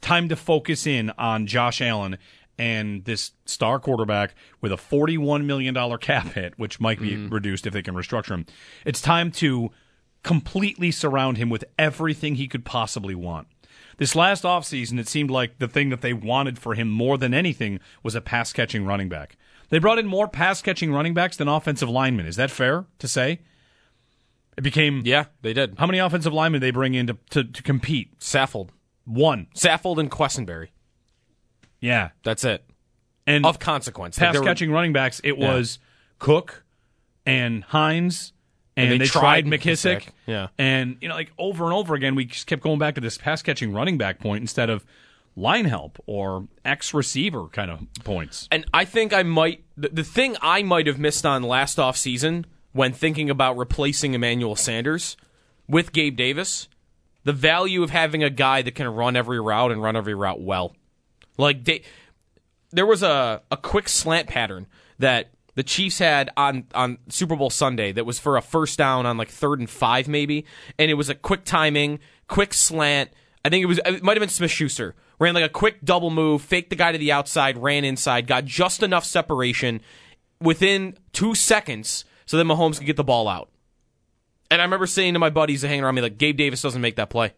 time 0.00 0.28
to 0.28 0.36
focus 0.36 0.86
in 0.86 1.10
on 1.18 1.46
Josh 1.46 1.80
Allen 1.80 2.18
and 2.58 3.04
this 3.04 3.32
star 3.44 3.78
quarterback 3.78 4.34
with 4.60 4.72
a 4.72 4.76
$41 4.76 5.44
million 5.44 5.98
cap 5.98 6.32
hit, 6.32 6.58
which 6.58 6.80
might 6.80 7.00
be 7.00 7.12
mm-hmm. 7.12 7.28
reduced 7.28 7.66
if 7.66 7.72
they 7.72 7.82
can 7.82 7.94
restructure 7.94 8.32
him? 8.32 8.46
It's 8.84 9.00
time 9.00 9.30
to 9.32 9.70
completely 10.22 10.90
surround 10.90 11.36
him 11.36 11.50
with 11.50 11.64
everything 11.78 12.36
he 12.36 12.48
could 12.48 12.64
possibly 12.64 13.14
want. 13.14 13.48
This 13.98 14.16
last 14.16 14.44
offseason, 14.44 14.98
it 14.98 15.08
seemed 15.08 15.30
like 15.30 15.58
the 15.58 15.68
thing 15.68 15.90
that 15.90 16.00
they 16.00 16.12
wanted 16.12 16.58
for 16.58 16.74
him 16.74 16.90
more 16.90 17.18
than 17.18 17.34
anything 17.34 17.80
was 18.02 18.14
a 18.14 18.20
pass 18.20 18.52
catching 18.52 18.84
running 18.84 19.08
back. 19.08 19.36
They 19.68 19.78
brought 19.78 19.98
in 19.98 20.06
more 20.06 20.28
pass 20.28 20.60
catching 20.62 20.92
running 20.92 21.14
backs 21.14 21.36
than 21.36 21.48
offensive 21.48 21.88
linemen. 21.88 22.26
Is 22.26 22.36
that 22.36 22.50
fair 22.50 22.86
to 22.98 23.08
say? 23.08 23.40
It 24.56 24.62
became 24.62 25.02
Yeah, 25.04 25.26
they 25.40 25.52
did. 25.52 25.76
how 25.78 25.86
many 25.86 25.98
offensive 25.98 26.32
linemen 26.32 26.60
did 26.60 26.66
they 26.66 26.72
bring 26.72 26.94
in 26.94 27.06
to, 27.06 27.16
to, 27.30 27.44
to 27.44 27.62
compete? 27.62 28.18
Saffold, 28.18 28.68
One. 29.04 29.46
Saffold, 29.54 29.98
and 29.98 30.10
Quessenberry. 30.10 30.68
Yeah. 31.82 32.10
That's 32.24 32.44
it. 32.44 32.64
And 33.26 33.44
Of 33.44 33.58
consequence, 33.58 34.18
Like, 34.18 34.28
pass 34.32 34.38
were- 34.38 34.44
catching 34.44 34.72
running 34.72 34.94
backs, 34.94 35.20
it 35.22 35.36
Yeah. 35.38 35.54
was 35.54 35.78
Cook 36.18 36.64
and 37.26 37.62
Hines 37.64 38.32
and, 38.76 38.84
And 38.90 38.92
they, 38.94 39.04
they 39.04 39.10
tried, 39.10 39.42
tried 39.42 39.46
McKissic. 39.46 39.96
McKissic. 40.00 40.08
Yeah. 40.26 40.46
And 40.58 40.96
you 41.02 41.08
know, 41.08 41.14
like 41.14 41.30
over 41.38 41.64
and 41.64 41.74
over 41.74 41.94
again, 41.94 42.14
we 42.14 42.24
just 42.24 42.46
kept 42.46 42.62
going 42.62 42.78
back 42.78 42.94
to 42.94 43.00
this 43.02 43.18
pass 43.18 43.42
catching 43.42 43.72
running 43.72 43.98
back 43.98 44.18
point 44.18 44.40
instead 44.40 44.70
of 44.70 44.84
line 45.36 45.64
help 45.66 45.98
or 46.06 46.46
X 46.64 46.92
receiver 46.94 47.46
kind 47.48 47.70
of 47.70 47.80
points. 48.04 48.48
And 48.50 48.64
I 48.72 48.84
think 48.84 49.12
I 49.12 49.22
might 49.22 49.62
the, 49.76 49.90
the 49.90 50.04
thing 50.04 50.36
I 50.40 50.62
might 50.62 50.86
have 50.86 50.98
missed 50.98 51.24
on 51.26 51.42
last 51.42 51.78
off 51.78 51.96
season 51.96 52.46
when 52.72 52.92
thinking 52.92 53.28
about 53.30 53.56
replacing 53.58 54.14
Emmanuel 54.14 54.56
Sanders 54.56 55.16
with 55.68 55.92
Gabe 55.92 56.16
Davis, 56.16 56.68
the 57.24 57.32
value 57.32 57.82
of 57.82 57.90
having 57.90 58.24
a 58.24 58.30
guy 58.30 58.62
that 58.62 58.74
can 58.74 58.88
run 58.88 59.16
every 59.16 59.38
route 59.40 59.70
and 59.70 59.82
run 59.82 59.96
every 59.96 60.14
route 60.14 60.40
well. 60.40 60.74
Like 61.38 61.64
they, 61.64 61.82
there 62.70 62.86
was 62.86 63.02
a, 63.02 63.42
a 63.50 63.56
quick 63.56 63.88
slant 63.88 64.28
pattern 64.28 64.66
that 64.98 65.30
the 65.54 65.62
Chiefs 65.62 65.98
had 65.98 66.30
on 66.36 66.64
on 66.74 66.98
Super 67.08 67.36
Bowl 67.36 67.50
Sunday 67.50 67.92
that 67.92 68.04
was 68.04 68.18
for 68.18 68.36
a 68.36 68.42
first 68.42 68.78
down 68.78 69.06
on 69.06 69.16
like 69.16 69.28
third 69.28 69.58
and 69.58 69.68
five 69.68 70.08
maybe, 70.08 70.46
and 70.78 70.90
it 70.90 70.94
was 70.94 71.08
a 71.08 71.14
quick 71.14 71.44
timing, 71.44 71.98
quick 72.26 72.54
slant 72.54 73.10
I 73.44 73.48
think 73.48 73.62
it 73.62 73.66
was 73.66 73.80
it 73.84 74.02
might 74.02 74.16
have 74.16 74.20
been 74.20 74.28
Smith 74.28 74.50
Schuster. 74.50 74.94
Ran 75.18 75.34
like 75.34 75.44
a 75.44 75.48
quick 75.48 75.84
double 75.84 76.10
move, 76.10 76.42
faked 76.42 76.70
the 76.70 76.76
guy 76.76 76.92
to 76.92 76.98
the 76.98 77.12
outside, 77.12 77.58
ran 77.58 77.84
inside, 77.84 78.26
got 78.26 78.44
just 78.44 78.82
enough 78.82 79.04
separation 79.04 79.80
within 80.40 80.96
two 81.12 81.34
seconds 81.34 82.04
so 82.26 82.36
that 82.36 82.44
Mahomes 82.44 82.78
could 82.78 82.86
get 82.86 82.96
the 82.96 83.04
ball 83.04 83.28
out. 83.28 83.48
And 84.50 84.60
I 84.60 84.64
remember 84.64 84.86
saying 84.86 85.14
to 85.14 85.18
my 85.18 85.30
buddies 85.30 85.62
that 85.62 85.68
hanging 85.68 85.84
around 85.84 85.94
me, 85.94 86.02
like, 86.02 86.18
Gabe 86.18 86.36
Davis 86.36 86.60
doesn't 86.60 86.80
make 86.80 86.96
that 86.96 87.08
play. 87.08 87.32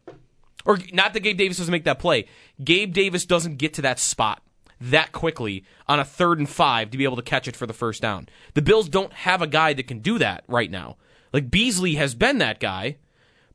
Or 0.65 0.79
not 0.93 1.13
that 1.13 1.21
Gabe 1.21 1.37
Davis 1.37 1.59
doesn't 1.59 1.73
make 1.73 1.85
that 1.85 1.99
play. 1.99 2.27
Gabe 2.63 2.93
Davis 2.93 3.27
doesn't 3.27 3.59
get 3.59 3.75
to 3.75 3.83
that 3.83 3.99
spot 3.99 4.43
that 4.81 5.13
quickly 5.13 5.65
on 5.89 6.01
a 6.01 6.05
third 6.05 6.39
and 6.39 6.49
five 6.49 6.91
to 6.91 6.99
be 6.99 7.05
able 7.05 7.17
to 7.17 7.23
catch 7.23 7.49
it 7.49 7.57
for 7.57 7.67
the 7.67 7.73
first 7.73 8.03
down. 8.03 8.29
The 8.55 8.63
Bills 8.63 8.89
don't 8.89 9.13
have 9.13 9.41
a 9.41 9.47
guy 9.47 9.73
that 9.73 9.87
can 9.87 10.01
do 10.01 10.19
that 10.19 10.45
right 10.49 10.71
now. 10.71 10.97
Like 11.33 11.51
Beasley 11.51 11.95
has 11.95 12.15
been 12.15 12.39
that 12.39 12.61
guy, 12.61 12.97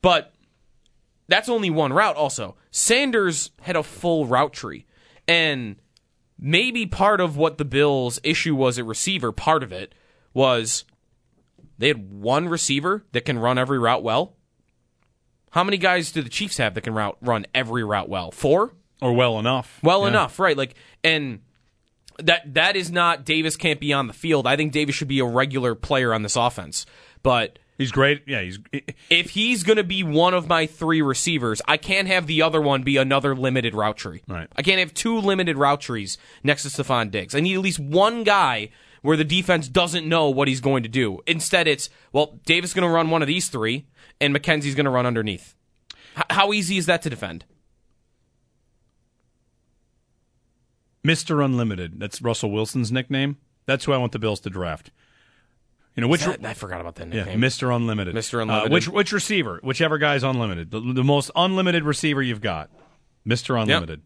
but 0.01 0.33
that's 1.27 1.49
only 1.49 1.69
one 1.69 1.93
route 1.93 2.15
also. 2.15 2.55
Sanders 2.71 3.51
had 3.61 3.75
a 3.75 3.83
full 3.83 4.25
route 4.25 4.53
tree. 4.53 4.85
And 5.27 5.75
maybe 6.39 6.85
part 6.85 7.21
of 7.21 7.37
what 7.37 7.57
the 7.57 7.65
Bills' 7.65 8.19
issue 8.23 8.55
was 8.55 8.79
at 8.79 8.85
receiver, 8.85 9.31
part 9.31 9.61
of 9.61 9.71
it 9.71 9.93
was 10.33 10.85
they 11.77 11.87
had 11.87 12.11
one 12.11 12.49
receiver 12.49 13.05
that 13.11 13.25
can 13.25 13.37
run 13.37 13.57
every 13.57 13.77
route 13.77 14.03
well. 14.03 14.35
How 15.51 15.63
many 15.63 15.77
guys 15.77 16.11
do 16.11 16.21
the 16.21 16.29
Chiefs 16.29 16.57
have 16.57 16.73
that 16.75 16.81
can 16.81 16.93
route 16.93 17.17
run 17.21 17.45
every 17.55 17.83
route 17.83 18.09
well? 18.09 18.31
Four? 18.31 18.73
Or 19.01 19.13
well 19.13 19.39
enough. 19.39 19.79
Well 19.81 20.01
Yeah. 20.03 20.09
enough, 20.09 20.39
right? 20.39 20.57
Like 20.57 20.75
and 21.03 21.39
that 22.21 22.53
that 22.53 22.75
is 22.75 22.91
not 22.91 23.25
Davis 23.25 23.55
can't 23.55 23.79
be 23.79 23.93
on 23.93 24.07
the 24.07 24.13
field. 24.13 24.45
I 24.45 24.55
think 24.55 24.71
Davis 24.73 24.95
should 24.95 25.07
be 25.07 25.19
a 25.19 25.25
regular 25.25 25.73
player 25.75 26.13
on 26.13 26.21
this 26.23 26.35
offense. 26.35 26.85
But 27.23 27.59
He's 27.77 27.93
great. 27.93 28.23
Yeah, 28.27 28.41
he's 28.41 28.59
if 29.09 29.29
he's 29.29 29.63
going 29.63 29.77
to 29.77 29.85
be 29.85 30.03
one 30.03 30.33
of 30.33 30.49
my 30.49 30.65
three 30.65 31.01
receivers, 31.01 31.61
I 31.65 31.77
can't 31.77 32.09
have 32.09 32.27
the 32.27 32.41
other 32.41 32.59
one 32.59 32.83
be 32.83 32.97
another 32.97 33.33
limited 33.33 33.73
route 33.73 33.95
tree. 33.95 34.21
Right. 34.27 34.49
I 34.57 34.63
can't 34.63 34.79
have 34.79 34.93
two 34.93 35.17
limited 35.17 35.55
route 35.55 35.79
trees 35.79 36.17
next 36.43 36.63
to 36.63 36.69
Stefon 36.83 37.09
Diggs. 37.09 37.33
I 37.33 37.39
need 37.39 37.53
at 37.55 37.61
least 37.61 37.79
one 37.79 38.25
guy 38.25 38.71
where 39.01 39.15
the 39.15 39.23
defense 39.23 39.69
doesn't 39.69 40.05
know 40.05 40.29
what 40.29 40.49
he's 40.49 40.59
going 40.59 40.83
to 40.83 40.89
do. 40.89 41.19
Instead, 41.25 41.69
it's 41.69 41.89
well, 42.11 42.37
Davis 42.45 42.71
is 42.71 42.73
going 42.73 42.85
to 42.85 42.93
run 42.93 43.09
one 43.11 43.21
of 43.21 43.29
these 43.29 43.47
three, 43.47 43.85
and 44.21 44.35
McKenzie's 44.35 44.75
going 44.75 44.85
to 44.85 44.89
run 44.91 45.05
underneath. 45.05 45.55
H- 46.17 46.23
how 46.29 46.53
easy 46.53 46.77
is 46.77 46.85
that 46.87 47.01
to 47.03 47.09
defend? 47.09 47.45
Mr. 51.05 51.43
Unlimited. 51.43 51.99
That's 51.99 52.21
Russell 52.21 52.51
Wilson's 52.51 52.91
nickname. 52.91 53.37
That's 53.65 53.85
who 53.85 53.93
I 53.93 53.97
want 53.97 54.11
the 54.11 54.19
Bills 54.19 54.39
to 54.41 54.49
draft. 54.49 54.91
You 55.95 56.01
know 56.01 56.07
which 56.07 56.23
that- 56.23 56.45
I 56.45 56.53
forgot 56.53 56.81
about 56.81 56.95
that 56.95 57.07
yeah, 57.13 57.23
nickname. 57.25 57.41
Mr. 57.41 57.75
Unlimited. 57.75 58.15
Mr. 58.15 58.39
Uh, 58.39 58.41
Unlimited. 58.43 58.71
which 58.71 58.87
which 58.89 59.11
receiver? 59.11 59.59
Whichever 59.63 59.97
guy's 59.97 60.23
unlimited. 60.23 60.71
The, 60.71 60.79
the 60.79 61.03
most 61.03 61.31
unlimited 61.35 61.83
receiver 61.83 62.21
you've 62.21 62.41
got. 62.41 62.69
Mr. 63.27 63.61
Unlimited. 63.61 64.01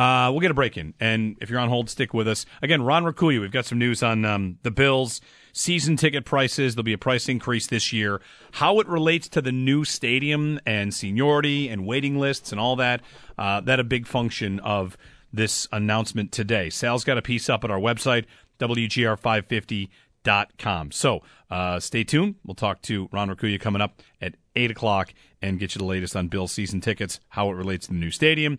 Uh, 0.00 0.30
we'll 0.30 0.40
get 0.40 0.50
a 0.50 0.54
break 0.54 0.78
in, 0.78 0.94
and 0.98 1.36
if 1.42 1.50
you're 1.50 1.60
on 1.60 1.68
hold, 1.68 1.90
stick 1.90 2.14
with 2.14 2.26
us. 2.26 2.46
Again, 2.62 2.80
Ron 2.80 3.04
Raccuia, 3.04 3.38
we've 3.38 3.52
got 3.52 3.66
some 3.66 3.78
news 3.78 4.02
on 4.02 4.24
um, 4.24 4.56
the 4.62 4.70
Bills 4.70 5.20
season 5.52 5.98
ticket 5.98 6.24
prices. 6.24 6.74
There'll 6.74 6.84
be 6.84 6.94
a 6.94 6.98
price 6.98 7.28
increase 7.28 7.66
this 7.66 7.92
year. 7.92 8.22
How 8.52 8.80
it 8.80 8.88
relates 8.88 9.28
to 9.28 9.42
the 9.42 9.52
new 9.52 9.84
stadium 9.84 10.58
and 10.64 10.94
seniority 10.94 11.68
and 11.68 11.86
waiting 11.86 12.18
lists 12.18 12.50
and 12.50 12.58
all 12.58 12.76
that. 12.76 13.02
Uh, 13.36 13.60
that 13.60 13.78
a 13.78 13.84
big 13.84 14.06
function 14.06 14.58
of 14.60 14.96
this 15.34 15.68
announcement 15.70 16.32
today. 16.32 16.70
Sal's 16.70 17.04
got 17.04 17.18
a 17.18 17.22
piece 17.22 17.50
up 17.50 17.62
at 17.62 17.70
our 17.70 17.78
website, 17.78 18.24
WGR550.com. 18.58 20.92
So 20.92 21.20
uh, 21.50 21.78
stay 21.78 22.04
tuned. 22.04 22.36
We'll 22.42 22.54
talk 22.54 22.80
to 22.82 23.10
Ron 23.12 23.28
Raccuia 23.28 23.60
coming 23.60 23.82
up 23.82 24.00
at 24.22 24.36
8 24.56 24.70
o'clock 24.70 25.12
and 25.42 25.58
get 25.58 25.74
you 25.74 25.78
the 25.78 25.84
latest 25.84 26.16
on 26.16 26.28
Bill 26.28 26.48
season 26.48 26.80
tickets, 26.80 27.20
how 27.28 27.50
it 27.50 27.54
relates 27.54 27.86
to 27.86 27.92
the 27.92 27.98
new 27.98 28.10
stadium, 28.10 28.58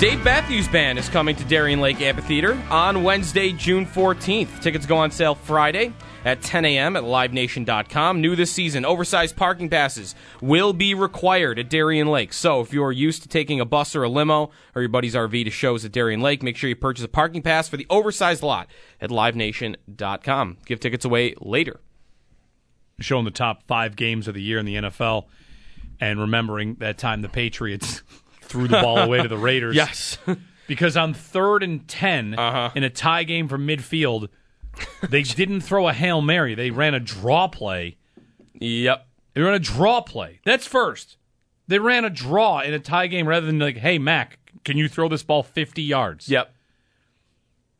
Dave 0.00 0.24
Matthews 0.24 0.66
Band 0.66 0.98
is 0.98 1.10
coming 1.10 1.36
to 1.36 1.44
Darien 1.44 1.78
Lake 1.78 2.00
Amphitheater 2.00 2.58
on 2.70 3.02
Wednesday, 3.02 3.52
June 3.52 3.84
14th. 3.84 4.62
Tickets 4.62 4.86
go 4.86 4.96
on 4.96 5.10
sale 5.10 5.34
Friday 5.34 5.92
at 6.24 6.40
10 6.40 6.64
a.m. 6.64 6.96
at 6.96 7.02
livenation.com. 7.02 8.18
New 8.18 8.34
this 8.34 8.50
season, 8.50 8.86
oversized 8.86 9.36
parking 9.36 9.68
passes 9.68 10.14
will 10.40 10.72
be 10.72 10.94
required 10.94 11.58
at 11.58 11.68
Darien 11.68 12.06
Lake. 12.06 12.32
So 12.32 12.62
if 12.62 12.72
you're 12.72 12.92
used 12.92 13.24
to 13.24 13.28
taking 13.28 13.60
a 13.60 13.66
bus 13.66 13.94
or 13.94 14.02
a 14.02 14.08
limo 14.08 14.50
or 14.74 14.80
your 14.80 14.88
buddy's 14.88 15.14
RV 15.14 15.44
to 15.44 15.50
shows 15.50 15.84
at 15.84 15.92
Darien 15.92 16.22
Lake, 16.22 16.42
make 16.42 16.56
sure 16.56 16.70
you 16.70 16.76
purchase 16.76 17.04
a 17.04 17.08
parking 17.08 17.42
pass 17.42 17.68
for 17.68 17.76
the 17.76 17.86
oversized 17.90 18.42
lot 18.42 18.68
at 19.02 19.10
livenation.com. 19.10 20.56
Give 20.64 20.80
tickets 20.80 21.04
away 21.04 21.34
later. 21.42 21.78
showing 23.00 23.26
the 23.26 23.30
top 23.30 23.64
five 23.66 23.96
games 23.96 24.28
of 24.28 24.34
the 24.34 24.42
year 24.42 24.58
in 24.58 24.64
the 24.64 24.76
NFL, 24.76 25.26
and 26.00 26.18
remembering 26.18 26.76
that 26.76 26.96
time 26.96 27.20
the 27.20 27.28
Patriots 27.28 28.02
threw 28.50 28.68
the 28.68 28.80
ball 28.80 28.98
away 28.98 29.22
to 29.22 29.28
the 29.28 29.38
Raiders. 29.38 29.74
Yes. 29.80 30.18
because 30.66 30.96
on 30.96 31.14
third 31.14 31.62
and 31.62 31.86
10 31.88 32.34
Uh-huh. 32.38 32.70
in 32.74 32.84
a 32.84 32.90
tie 32.90 33.24
game 33.24 33.48
from 33.48 33.66
midfield, 33.66 34.28
they 35.08 35.22
didn't 35.22 35.60
throw 35.62 35.88
a 35.88 35.92
hail 35.92 36.20
mary. 36.20 36.54
They 36.54 36.70
ran 36.70 36.94
a 36.94 37.00
draw 37.00 37.48
play. 37.48 37.96
Yep. 38.54 39.06
They 39.34 39.40
ran 39.40 39.54
a 39.54 39.58
draw 39.58 40.00
play. 40.00 40.40
That's 40.44 40.66
first. 40.66 41.16
They 41.68 41.78
ran 41.78 42.04
a 42.04 42.10
draw 42.10 42.60
in 42.60 42.74
a 42.74 42.78
tie 42.80 43.06
game 43.06 43.26
rather 43.28 43.46
than 43.46 43.58
like, 43.58 43.76
hey 43.76 43.98
Mac, 43.98 44.38
can 44.64 44.76
you 44.76 44.88
throw 44.88 45.08
this 45.08 45.22
ball 45.22 45.42
fifty 45.44 45.82
yards? 45.82 46.28
Yep. 46.28 46.52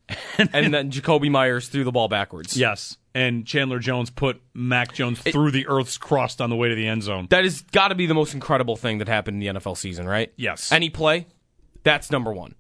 and 0.53 0.73
then 0.75 0.91
Jakobi 0.91 1.31
Meyers 1.31 1.68
threw 1.68 1.85
the 1.85 1.93
ball 1.93 2.09
backwards. 2.09 2.57
Yes. 2.57 2.97
And 3.15 3.45
Chandler 3.45 3.81
Jones 3.81 4.09
put 4.09 4.41
Mac 4.55 4.93
Jones 4.95 5.19
through 5.21 5.51
the 5.51 5.67
earth's 5.67 5.99
crust 5.99 6.41
on 6.41 6.49
the 6.49 6.55
way 6.57 6.69
to 6.69 6.75
the 6.77 6.87
end 6.87 7.03
zone. 7.03 7.27
That 7.31 7.43
has 7.43 7.63
got 7.63 7.89
to 7.89 7.97
be 7.97 8.07
the 8.07 8.15
most 8.15 8.35
incredible 8.35 8.77
thing 8.77 8.99
that 8.99 9.09
happened 9.09 9.43
in 9.43 9.55
the 9.55 9.61
NFL 9.61 9.77
season, 9.77 10.07
right? 10.07 10.33
Yes. 10.37 10.71
Any 10.71 10.91
play, 10.91 11.27
that's 11.83 12.11
number 12.13 12.33
one. 12.33 12.55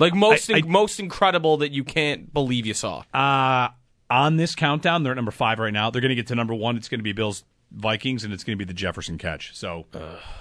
Like 0.00 0.14
most, 0.14 0.50
I- 0.50 0.56
I- 0.58 0.62
most 0.62 0.98
incredible 0.98 1.58
that 1.58 1.70
you 1.70 1.84
can't 1.84 2.32
believe 2.34 2.66
you 2.66 2.74
saw. 2.74 3.04
Uh, 3.14 3.68
on 4.10 4.36
this 4.36 4.54
countdown, 4.56 5.02
they're 5.04 5.12
at 5.12 5.16
number 5.16 5.30
five 5.30 5.58
right 5.60 5.72
now. 5.72 5.90
They're 5.90 6.02
going 6.02 6.08
to 6.10 6.14
get 6.16 6.26
to 6.28 6.34
number 6.34 6.54
one. 6.54 6.76
It's 6.76 6.88
going 6.88 6.98
to 7.00 7.04
be 7.04 7.12
Bills 7.12 7.44
Vikings, 7.70 8.24
and 8.24 8.32
it's 8.32 8.42
going 8.44 8.56
to 8.58 8.64
be 8.64 8.66
the 8.68 8.74
Jefferson 8.74 9.16
catch. 9.16 9.56
So 9.56 9.86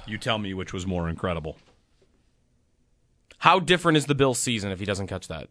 you 0.08 0.18
tell 0.18 0.38
me 0.40 0.54
which 0.56 0.74
was 0.74 0.86
more 0.88 1.10
incredible. 1.10 1.58
How 3.40 3.60
different 3.60 3.98
is 3.98 4.06
the 4.08 4.16
Bills' 4.16 4.40
season 4.40 4.72
if 4.72 4.80
he 4.80 4.86
doesn't 4.86 5.08
catch 5.08 5.28
that? 5.28 5.50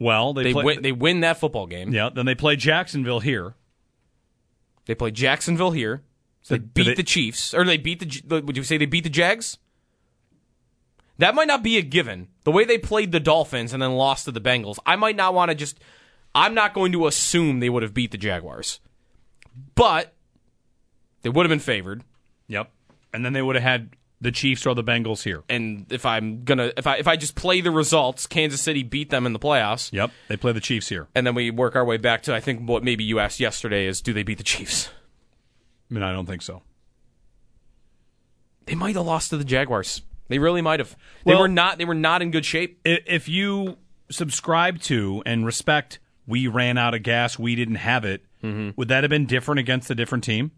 Well, 0.00 0.32
they, 0.32 0.44
They 0.44 0.52
play, 0.52 0.64
win. 0.64 0.82
They 0.82 0.92
win 0.92 1.20
that 1.20 1.38
football 1.38 1.66
game. 1.66 1.92
Yeah, 1.92 2.08
then 2.12 2.26
they 2.26 2.34
play 2.34 2.56
Jacksonville 2.56 3.20
here. 3.20 3.54
They 4.86 4.94
play 4.96 5.10
Jacksonville 5.12 5.70
here. 5.70 6.02
So 6.42 6.54
they 6.54 6.58
did 6.58 6.74
beat 6.74 6.84
they- 6.86 6.94
the 6.94 7.02
Chiefs, 7.02 7.52
or 7.54 7.64
they 7.64 7.76
beat 7.76 8.00
the. 8.00 8.40
Would 8.40 8.56
you 8.56 8.64
say 8.64 8.78
they 8.78 8.86
beat 8.86 9.04
the 9.04 9.10
Jags? 9.10 9.58
That 11.18 11.34
might 11.34 11.48
not 11.48 11.62
be 11.62 11.76
a 11.76 11.82
given. 11.82 12.28
The 12.44 12.50
way 12.50 12.64
they 12.64 12.78
played 12.78 13.12
the 13.12 13.20
Dolphins 13.20 13.74
and 13.74 13.82
then 13.82 13.92
lost 13.92 14.24
to 14.24 14.32
the 14.32 14.40
Bengals, 14.40 14.78
I 14.86 14.96
might 14.96 15.16
not 15.16 15.34
want 15.34 15.50
to 15.50 15.54
just. 15.54 15.78
I'm 16.34 16.54
not 16.54 16.72
going 16.72 16.92
to 16.92 17.06
assume 17.06 17.60
they 17.60 17.68
would 17.68 17.82
have 17.82 17.92
beat 17.92 18.10
the 18.10 18.16
Jaguars, 18.16 18.80
but 19.74 20.14
they 21.22 21.28
would 21.28 21.44
have 21.44 21.50
been 21.50 21.58
favored. 21.58 22.04
Yep. 22.48 22.70
And 23.12 23.24
then 23.24 23.34
they 23.34 23.42
would 23.42 23.56
have 23.56 23.62
had 23.62 23.90
the 24.20 24.30
Chiefs 24.30 24.66
or 24.66 24.74
the 24.74 24.84
Bengals 24.84 25.22
here. 25.22 25.42
And 25.48 25.86
if 25.90 26.04
I'm 26.04 26.44
gonna, 26.44 26.72
if 26.76 26.86
I 26.86 26.96
if 26.96 27.08
I 27.08 27.16
just 27.16 27.34
play 27.34 27.60
the 27.60 27.70
results, 27.70 28.26
Kansas 28.26 28.60
City 28.60 28.82
beat 28.82 29.10
them 29.10 29.24
in 29.26 29.32
the 29.32 29.38
playoffs. 29.38 29.92
Yep. 29.92 30.10
They 30.28 30.36
play 30.36 30.52
the 30.52 30.60
Chiefs 30.60 30.88
here. 30.88 31.08
And 31.14 31.26
then 31.26 31.34
we 31.34 31.50
work 31.50 31.74
our 31.76 31.84
way 31.84 31.96
back 31.96 32.22
to 32.24 32.34
I 32.34 32.40
think 32.40 32.68
what 32.68 32.84
maybe 32.84 33.02
you 33.04 33.18
asked 33.18 33.40
yesterday 33.40 33.86
is 33.86 34.00
do 34.00 34.12
they 34.12 34.22
beat 34.22 34.38
the 34.38 34.44
Chiefs? 34.44 34.90
I 35.90 35.94
mean, 35.94 36.02
I 36.02 36.12
don't 36.12 36.26
think 36.26 36.42
so. 36.42 36.62
They 38.66 38.74
might 38.74 38.94
have 38.96 39.06
lost 39.06 39.30
to 39.30 39.36
the 39.36 39.44
Jaguars. 39.44 40.02
They 40.28 40.38
really 40.38 40.62
might 40.62 40.80
have. 40.80 40.96
They 41.24 41.32
Well- 41.32 41.40
were 41.42 41.48
not. 41.48 41.78
They 41.78 41.84
were 41.84 41.94
not 41.94 42.22
in 42.22 42.30
good 42.30 42.44
shape. 42.44 42.80
If 42.84 43.28
you 43.28 43.78
subscribe 44.10 44.80
to 44.82 45.22
and 45.26 45.44
respect, 45.44 45.98
we 46.26 46.46
ran 46.46 46.78
out 46.78 46.94
of 46.94 47.02
gas, 47.02 47.38
we 47.38 47.54
didn't 47.56 47.76
have 47.76 48.04
it. 48.04 48.24
Mm-hmm. 48.44 48.70
Would 48.76 48.88
that 48.88 49.02
have 49.02 49.10
been 49.10 49.26
different 49.26 49.58
against 49.58 49.90
a 49.90 49.94
different 49.94 50.22
team? 50.24 50.52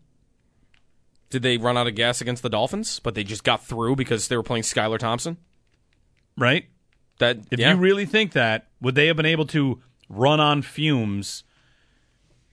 Did 1.32 1.42
they 1.42 1.56
run 1.56 1.78
out 1.78 1.86
of 1.86 1.94
gas 1.94 2.20
against 2.20 2.42
the 2.42 2.50
Dolphins? 2.50 3.00
But 3.00 3.14
they 3.14 3.24
just 3.24 3.42
got 3.42 3.64
through 3.64 3.96
because 3.96 4.28
they 4.28 4.36
were 4.36 4.42
playing 4.42 4.64
Skylar 4.64 4.98
Thompson. 4.98 5.38
Right. 6.36 6.66
That 7.20 7.38
If 7.50 7.58
yeah. 7.58 7.72
you 7.72 7.78
really 7.78 8.04
think 8.04 8.32
that, 8.32 8.68
would 8.82 8.94
they 8.94 9.06
have 9.06 9.16
been 9.16 9.24
able 9.24 9.46
to 9.46 9.80
run 10.10 10.40
on 10.40 10.60
fumes 10.60 11.42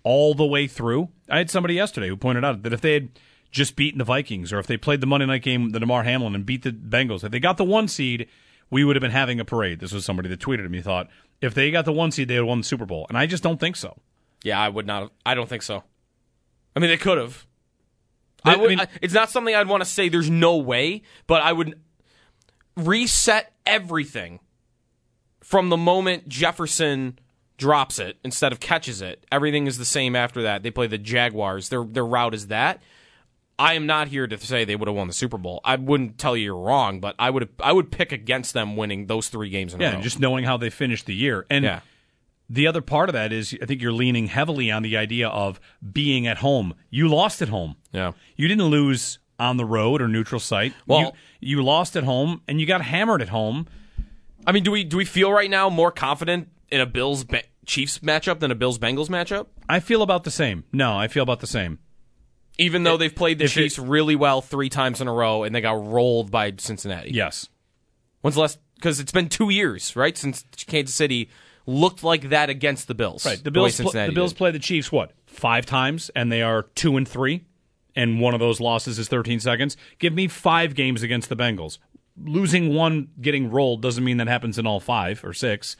all 0.03 0.33
the 0.33 0.45
way 0.45 0.65
through? 0.65 1.09
I 1.29 1.39
had 1.39 1.49
somebody 1.49 1.73
yesterday 1.73 2.07
who 2.07 2.15
pointed 2.15 2.45
out 2.45 2.63
that 2.63 2.71
if 2.71 2.79
they 2.79 2.93
had 2.93 3.09
just 3.51 3.75
beaten 3.75 3.97
the 3.97 4.05
Vikings, 4.05 4.53
or 4.53 4.59
if 4.59 4.67
they 4.67 4.77
played 4.77 5.01
the 5.01 5.07
Monday 5.07 5.25
night 5.25 5.41
game, 5.43 5.71
the 5.71 5.79
Damar 5.81 6.03
Hamlin, 6.03 6.35
and 6.35 6.45
beat 6.45 6.63
the 6.63 6.71
Bengals, 6.71 7.25
if 7.25 7.31
they 7.31 7.39
got 7.41 7.57
the 7.57 7.65
one 7.65 7.89
seed, 7.89 8.29
we 8.69 8.85
would 8.85 8.95
have 8.95 9.01
been 9.01 9.11
having 9.11 9.41
a 9.41 9.45
parade. 9.45 9.81
This 9.81 9.91
was 9.91 10.05
somebody 10.05 10.29
that 10.29 10.39
tweeted 10.39 10.63
at 10.63 10.71
me. 10.71 10.81
Thought 10.81 11.09
if 11.41 11.53
they 11.53 11.69
got 11.69 11.83
the 11.83 11.91
one 11.91 12.11
seed, 12.11 12.29
they 12.29 12.35
would 12.35 12.43
have 12.43 12.47
won 12.47 12.59
the 12.59 12.63
Super 12.63 12.85
Bowl, 12.85 13.07
and 13.09 13.17
I 13.17 13.25
just 13.25 13.43
don't 13.43 13.59
think 13.59 13.75
so. 13.75 13.97
yeah, 14.43 14.57
I 14.57 14.69
would 14.69 14.87
not. 14.87 15.01
Have, 15.01 15.11
I 15.25 15.35
don't 15.35 15.49
think 15.49 15.63
so. 15.63 15.83
I 16.75 16.79
mean, 16.79 16.89
they 16.89 16.97
could 16.97 17.17
have. 17.17 17.45
I 18.45 18.53
I 18.53 18.55
would. 18.57 18.69
mean- 18.69 18.79
I- 18.81 18.87
it's 19.01 19.13
not 19.13 19.29
something 19.29 19.53
I'd 19.55 19.67
want 19.67 19.81
to 19.83 19.89
say. 19.89 20.09
There's 20.09 20.29
no 20.29 20.57
way, 20.57 21.01
but 21.27 21.41
I 21.41 21.51
would 21.53 21.79
reset 22.75 23.51
everything 23.65 24.39
from 25.41 25.69
the 25.69 25.77
moment 25.77 26.27
Jefferson 26.29 27.19
drops 27.57 27.99
it 27.99 28.17
instead 28.23 28.51
of 28.51 28.59
catches 28.59 29.01
it. 29.01 29.25
Everything 29.31 29.67
is 29.67 29.77
the 29.77 29.85
same 29.85 30.15
after 30.15 30.41
that. 30.43 30.63
They 30.63 30.71
play 30.71 30.87
the 30.87 30.97
Jaguars. 30.97 31.69
Their 31.69 31.83
their 31.83 32.05
route 32.05 32.33
is 32.33 32.47
that. 32.47 32.81
I 33.57 33.73
am 33.73 33.85
not 33.85 34.07
here 34.07 34.25
to 34.25 34.37
say 34.37 34.63
they 34.63 34.77
would 34.77 34.87
have 34.87 34.95
won 34.95 35.07
the 35.07 35.13
Super 35.13 35.37
Bowl. 35.37 35.59
I 35.65 35.75
wouldn't 35.75 36.17
tell 36.17 36.37
you 36.37 36.45
you're 36.45 36.57
wrong, 36.57 37.01
but 37.01 37.15
I 37.19 37.29
would 37.29 37.49
I 37.59 37.73
would 37.73 37.91
pick 37.91 38.11
against 38.13 38.53
them 38.53 38.77
winning 38.77 39.07
those 39.07 39.27
three 39.27 39.49
games 39.49 39.73
in 39.73 39.81
a 39.81 39.83
Yeah, 39.83 39.89
row. 39.89 39.95
and 39.95 40.03
just 40.03 40.19
knowing 40.19 40.45
how 40.45 40.55
they 40.55 40.69
finished 40.69 41.05
the 41.07 41.13
year. 41.15 41.45
And 41.49 41.65
Yeah. 41.65 41.81
The 42.49 42.67
other 42.67 42.81
part 42.81 43.09
of 43.09 43.13
that 43.13 43.31
is 43.31 43.55
I 43.61 43.65
think 43.65 43.81
you're 43.81 43.91
leaning 43.93 44.27
heavily 44.27 44.71
on 44.71 44.81
the 44.83 44.97
idea 44.97 45.27
of 45.29 45.59
being 45.93 46.25
at 46.27 46.37
home. 46.39 46.73
You 46.89 47.07
lost 47.07 47.41
at 47.41 47.49
home. 47.49 47.75
Yeah. 47.91 48.13
You 48.35 48.47
didn't 48.47 48.65
lose 48.65 49.19
on 49.39 49.57
the 49.57 49.65
road 49.65 50.01
or 50.01 50.07
neutral 50.07 50.39
site. 50.39 50.73
Well- 50.87 51.15
you, 51.39 51.57
you 51.57 51.63
lost 51.63 51.95
at 51.95 52.03
home 52.03 52.41
and 52.47 52.59
you 52.59 52.65
got 52.65 52.81
hammered 52.81 53.21
at 53.21 53.29
home. 53.29 53.67
I 54.47 54.51
mean, 54.51 54.63
do 54.63 54.71
we 54.71 54.83
do 54.83 54.97
we 54.97 55.05
feel 55.05 55.31
right 55.31 55.49
now 55.49 55.69
more 55.69 55.91
confident 55.91 56.49
in 56.69 56.81
a 56.81 56.85
Bills 56.85 57.25
Chiefs 57.65 57.99
matchup 57.99 58.39
than 58.39 58.51
a 58.51 58.55
Bills 58.55 58.79
Bengals 58.79 59.07
matchup? 59.09 59.47
I 59.67 59.79
feel 59.79 60.01
about 60.01 60.23
the 60.23 60.31
same. 60.31 60.63
No, 60.73 60.97
I 60.97 61.07
feel 61.07 61.23
about 61.23 61.39
the 61.41 61.47
same. 61.47 61.79
Even 62.57 62.83
though 62.83 62.97
they've 62.97 63.13
played 63.15 63.37
the 63.39 63.45
if 63.45 63.51
it- 63.51 63.61
Chiefs 63.61 63.79
really 63.79 64.15
well 64.15 64.41
three 64.41 64.69
times 64.69 65.01
in 65.01 65.07
a 65.07 65.13
row 65.13 65.43
and 65.43 65.53
they 65.53 65.61
got 65.61 65.81
rolled 65.85 66.31
by 66.31 66.53
Cincinnati. 66.57 67.11
Yes. 67.11 67.47
When's 68.21 68.35
the 68.35 68.41
last? 68.41 68.59
Because 68.75 68.99
it's 68.99 69.11
been 69.11 69.29
two 69.29 69.49
years, 69.49 69.95
right, 69.95 70.17
since 70.17 70.45
Kansas 70.67 70.95
City 70.95 71.29
looked 71.69 72.03
like 72.03 72.29
that 72.29 72.49
against 72.49 72.87
the 72.87 72.95
Bills. 72.95 73.25
Right. 73.25 73.41
The 73.43 73.51
Bills 73.51 73.79
pl- 73.79 73.91
the 73.91 74.11
Bills 74.11 74.31
did. 74.33 74.37
play 74.37 74.51
the 74.51 74.59
Chiefs 74.59 74.91
what? 74.91 75.11
5 75.27 75.65
times 75.65 76.09
and 76.15 76.31
they 76.31 76.41
are 76.41 76.63
2 76.63 76.97
and 76.97 77.07
3 77.07 77.43
and 77.95 78.19
one 78.19 78.33
of 78.33 78.39
those 78.39 78.59
losses 78.59 78.97
is 78.97 79.07
13 79.07 79.39
seconds. 79.39 79.77
Give 79.99 80.13
me 80.13 80.27
5 80.27 80.75
games 80.75 81.03
against 81.03 81.29
the 81.29 81.35
Bengals. 81.35 81.77
Losing 82.21 82.73
one 82.73 83.09
getting 83.21 83.49
rolled 83.51 83.81
doesn't 83.81 84.03
mean 84.03 84.17
that 84.17 84.27
happens 84.27 84.57
in 84.57 84.65
all 84.65 84.79
5 84.79 85.23
or 85.23 85.33
6. 85.33 85.77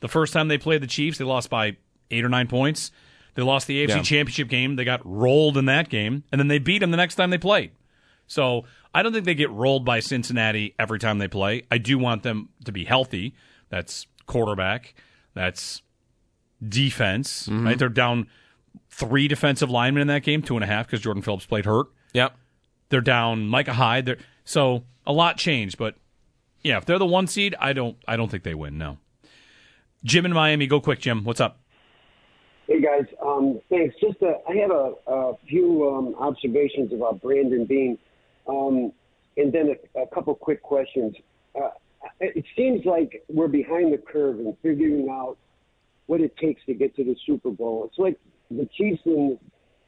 The 0.00 0.08
first 0.08 0.32
time 0.32 0.48
they 0.48 0.58
played 0.58 0.82
the 0.82 0.86
Chiefs, 0.86 1.18
they 1.18 1.24
lost 1.24 1.50
by 1.50 1.76
8 2.10 2.24
or 2.24 2.28
9 2.28 2.46
points. 2.46 2.90
They 3.34 3.42
lost 3.42 3.66
the 3.66 3.84
AFC 3.84 3.96
Yeah. 3.96 4.02
Championship 4.02 4.48
game. 4.48 4.76
They 4.76 4.84
got 4.84 5.00
rolled 5.04 5.56
in 5.56 5.64
that 5.66 5.88
game 5.88 6.24
and 6.30 6.38
then 6.40 6.48
they 6.48 6.58
beat 6.58 6.78
them 6.78 6.90
the 6.90 6.96
next 6.96 7.16
time 7.16 7.30
they 7.30 7.38
played. 7.38 7.72
So, 8.26 8.64
I 8.94 9.02
don't 9.02 9.12
think 9.12 9.24
they 9.24 9.34
get 9.34 9.50
rolled 9.50 9.84
by 9.84 10.00
Cincinnati 10.00 10.74
every 10.78 10.98
time 10.98 11.18
they 11.18 11.28
play. 11.28 11.62
I 11.70 11.78
do 11.78 11.98
want 11.98 12.22
them 12.22 12.50
to 12.64 12.72
be 12.72 12.84
healthy. 12.84 13.34
That's 13.70 14.06
quarterback. 14.26 14.94
That's 15.34 15.82
defense, 16.66 17.48
Mm-hmm. 17.48 17.66
right? 17.66 17.78
They're 17.78 17.88
down 17.88 18.26
three 18.90 19.28
defensive 19.28 19.70
linemen 19.70 20.02
in 20.02 20.06
that 20.08 20.22
game, 20.22 20.42
two 20.42 20.54
and 20.56 20.64
a 20.64 20.66
half 20.66 20.86
because 20.86 21.00
Jordan 21.00 21.22
Phillips 21.22 21.46
played 21.46 21.64
hurt. 21.64 21.86
Yep. 22.12 22.36
They're 22.90 23.00
down 23.00 23.46
Micah 23.48 23.72
Hyde. 23.72 24.06
They're, 24.06 24.18
so 24.44 24.84
a 25.06 25.12
lot 25.12 25.36
changed, 25.38 25.78
but 25.78 25.94
yeah, 26.62 26.76
if 26.76 26.84
they're 26.84 26.98
the 26.98 27.06
one 27.06 27.26
seed, 27.26 27.54
I 27.58 27.72
don't, 27.72 27.96
I 28.06 28.16
don't 28.16 28.30
think 28.30 28.42
they 28.44 28.54
win. 28.54 28.78
No. 28.78 28.98
Jim 30.04 30.26
in 30.26 30.32
Miami, 30.32 30.66
go 30.66 30.80
quick, 30.80 31.00
Jim. 31.00 31.24
What's 31.24 31.40
up? 31.40 31.58
Hey 32.68 32.80
guys, 32.80 33.06
um, 33.24 33.60
thanks. 33.68 33.94
Just 34.00 34.22
a, 34.22 34.34
I 34.48 34.54
have 34.56 34.70
a, 34.70 34.92
a 35.06 35.36
few 35.48 35.88
um, 35.90 36.14
observations 36.18 36.92
about 36.92 37.20
Brandon 37.20 37.66
Beane, 37.66 37.98
um, 38.48 38.92
and 39.36 39.52
then 39.52 39.74
a, 39.96 40.00
a 40.02 40.06
couple 40.06 40.34
quick 40.34 40.62
questions. 40.62 41.14
Uh, 41.60 41.68
it 42.20 42.44
seems 42.56 42.84
like 42.84 43.22
we're 43.28 43.48
behind 43.48 43.92
the 43.92 43.98
curve 43.98 44.38
in 44.40 44.56
figuring 44.62 45.08
out 45.10 45.36
what 46.06 46.20
it 46.20 46.36
takes 46.36 46.64
to 46.66 46.74
get 46.74 46.94
to 46.96 47.04
the 47.04 47.16
Super 47.26 47.50
Bowl. 47.50 47.84
It's 47.88 47.98
like 47.98 48.18
the 48.50 48.68
Chiefs 48.76 49.00
and 49.06 49.38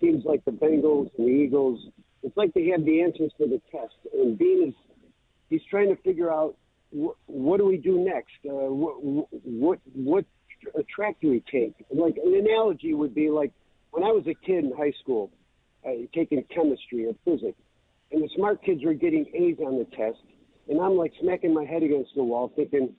teams 0.00 0.24
like 0.24 0.44
the 0.44 0.50
Bengals 0.50 1.10
and 1.18 1.26
the 1.26 1.32
Eagles. 1.32 1.80
It's 2.22 2.36
like 2.36 2.54
they 2.54 2.66
have 2.68 2.84
the 2.84 3.02
answers 3.02 3.32
for 3.36 3.46
the 3.46 3.60
test, 3.70 3.94
and 4.12 4.38
Beane 4.38 4.68
is 4.68 4.74
he's 5.50 5.60
trying 5.70 5.94
to 5.94 5.96
figure 6.02 6.32
out 6.32 6.56
wh- 6.90 7.18
what 7.26 7.58
do 7.58 7.66
we 7.66 7.76
do 7.76 7.98
next? 7.98 8.32
Uh, 8.46 8.72
what 8.72 8.94
what 9.44 9.78
what 9.94 10.24
track 10.94 11.16
do 11.20 11.30
we 11.30 11.42
take? 11.50 11.74
Like 11.90 12.16
an 12.24 12.34
analogy 12.34 12.94
would 12.94 13.14
be 13.14 13.28
like 13.28 13.52
when 13.90 14.04
I 14.04 14.08
was 14.08 14.26
a 14.26 14.34
kid 14.34 14.64
in 14.64 14.72
high 14.76 14.92
school, 15.02 15.30
uh, 15.86 15.90
taking 16.14 16.42
chemistry 16.54 17.06
or 17.06 17.14
physics, 17.24 17.58
and 18.10 18.22
the 18.22 18.28
smart 18.34 18.62
kids 18.64 18.82
were 18.84 18.94
getting 18.94 19.26
A's 19.34 19.58
on 19.64 19.78
the 19.78 19.84
test, 19.96 20.22
and 20.68 20.80
I'm 20.80 20.96
like 20.96 21.12
smacking 21.20 21.52
my 21.52 21.64
head 21.64 21.82
against 21.82 22.10
the 22.14 22.24
wall, 22.24 22.52
thinking, 22.56 22.94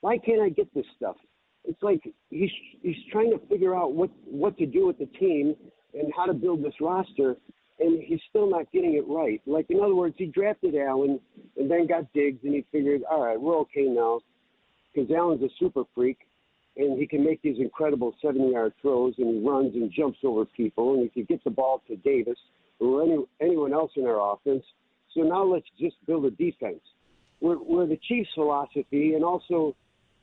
why 0.00 0.18
can't 0.18 0.40
I 0.40 0.48
get 0.48 0.72
this 0.74 0.86
stuff? 0.96 1.16
It's 1.64 1.82
like 1.82 2.00
he's 2.30 2.50
he's 2.82 2.96
trying 3.10 3.30
to 3.32 3.46
figure 3.48 3.74
out 3.76 3.92
what 3.92 4.10
what 4.24 4.56
to 4.58 4.66
do 4.66 4.86
with 4.86 4.98
the 4.98 5.06
team 5.06 5.54
and 5.94 6.12
how 6.16 6.26
to 6.26 6.34
build 6.34 6.62
this 6.62 6.74
roster, 6.80 7.36
and 7.80 8.02
he's 8.02 8.20
still 8.30 8.48
not 8.48 8.70
getting 8.72 8.94
it 8.94 9.04
right. 9.08 9.40
Like 9.46 9.66
in 9.70 9.80
other 9.80 9.94
words, 9.94 10.14
he 10.18 10.26
drafted 10.26 10.76
Allen 10.76 11.18
and 11.56 11.70
then 11.70 11.86
got 11.86 12.12
Diggs, 12.12 12.40
and 12.44 12.54
he 12.54 12.64
figured, 12.70 13.02
all 13.10 13.24
right, 13.24 13.40
we're 13.40 13.58
okay 13.60 13.84
now, 13.84 14.20
because 14.94 15.10
Allen's 15.10 15.42
a 15.42 15.48
super 15.58 15.84
freak, 15.94 16.18
and 16.76 16.98
he 16.98 17.06
can 17.06 17.24
make 17.24 17.40
these 17.42 17.58
incredible 17.58 18.14
70-yard 18.22 18.74
throws, 18.80 19.14
and 19.18 19.36
he 19.36 19.48
runs 19.48 19.74
and 19.74 19.90
jumps 19.90 20.18
over 20.22 20.44
people, 20.44 20.94
and 20.94 21.02
he 21.02 21.08
can 21.08 21.24
get 21.24 21.42
the 21.44 21.50
ball 21.50 21.82
to 21.88 21.96
Davis 21.96 22.38
or 22.78 23.02
any, 23.02 23.16
anyone 23.40 23.72
else 23.72 23.90
in 23.96 24.06
our 24.06 24.34
offense. 24.34 24.64
So 25.14 25.22
now 25.22 25.44
let's 25.44 25.66
just 25.80 25.96
build 26.06 26.26
a 26.26 26.30
defense. 26.30 26.82
Where, 27.40 27.56
where 27.56 27.86
the 27.86 27.98
Chiefs' 28.08 28.30
philosophy, 28.34 29.14
and 29.14 29.24
also 29.24 29.76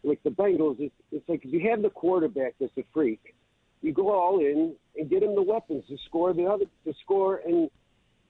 like 0.04 0.22
the 0.24 0.32
Bengals, 0.32 0.80
it's, 0.80 0.96
it's 1.12 1.28
like 1.30 1.46
if 1.46 1.54
you 1.54 1.70
have 1.70 1.82
the 1.82 1.90
quarterback 1.90 2.56
that's 2.60 2.78
a 2.78 2.84
freak, 2.94 3.36
you 3.82 3.94
go 3.94 4.12
all 4.12 4.40
in 4.40 4.76
and 4.98 5.10
get 5.10 5.24
him 5.24 5.36
the 5.36 5.42
weapons 5.42 5.84
to 5.90 5.98
score 6.06 6.34
the 6.34 6.46
other 6.46 6.66
to 6.86 6.94
score 7.04 7.42
and 7.46 7.70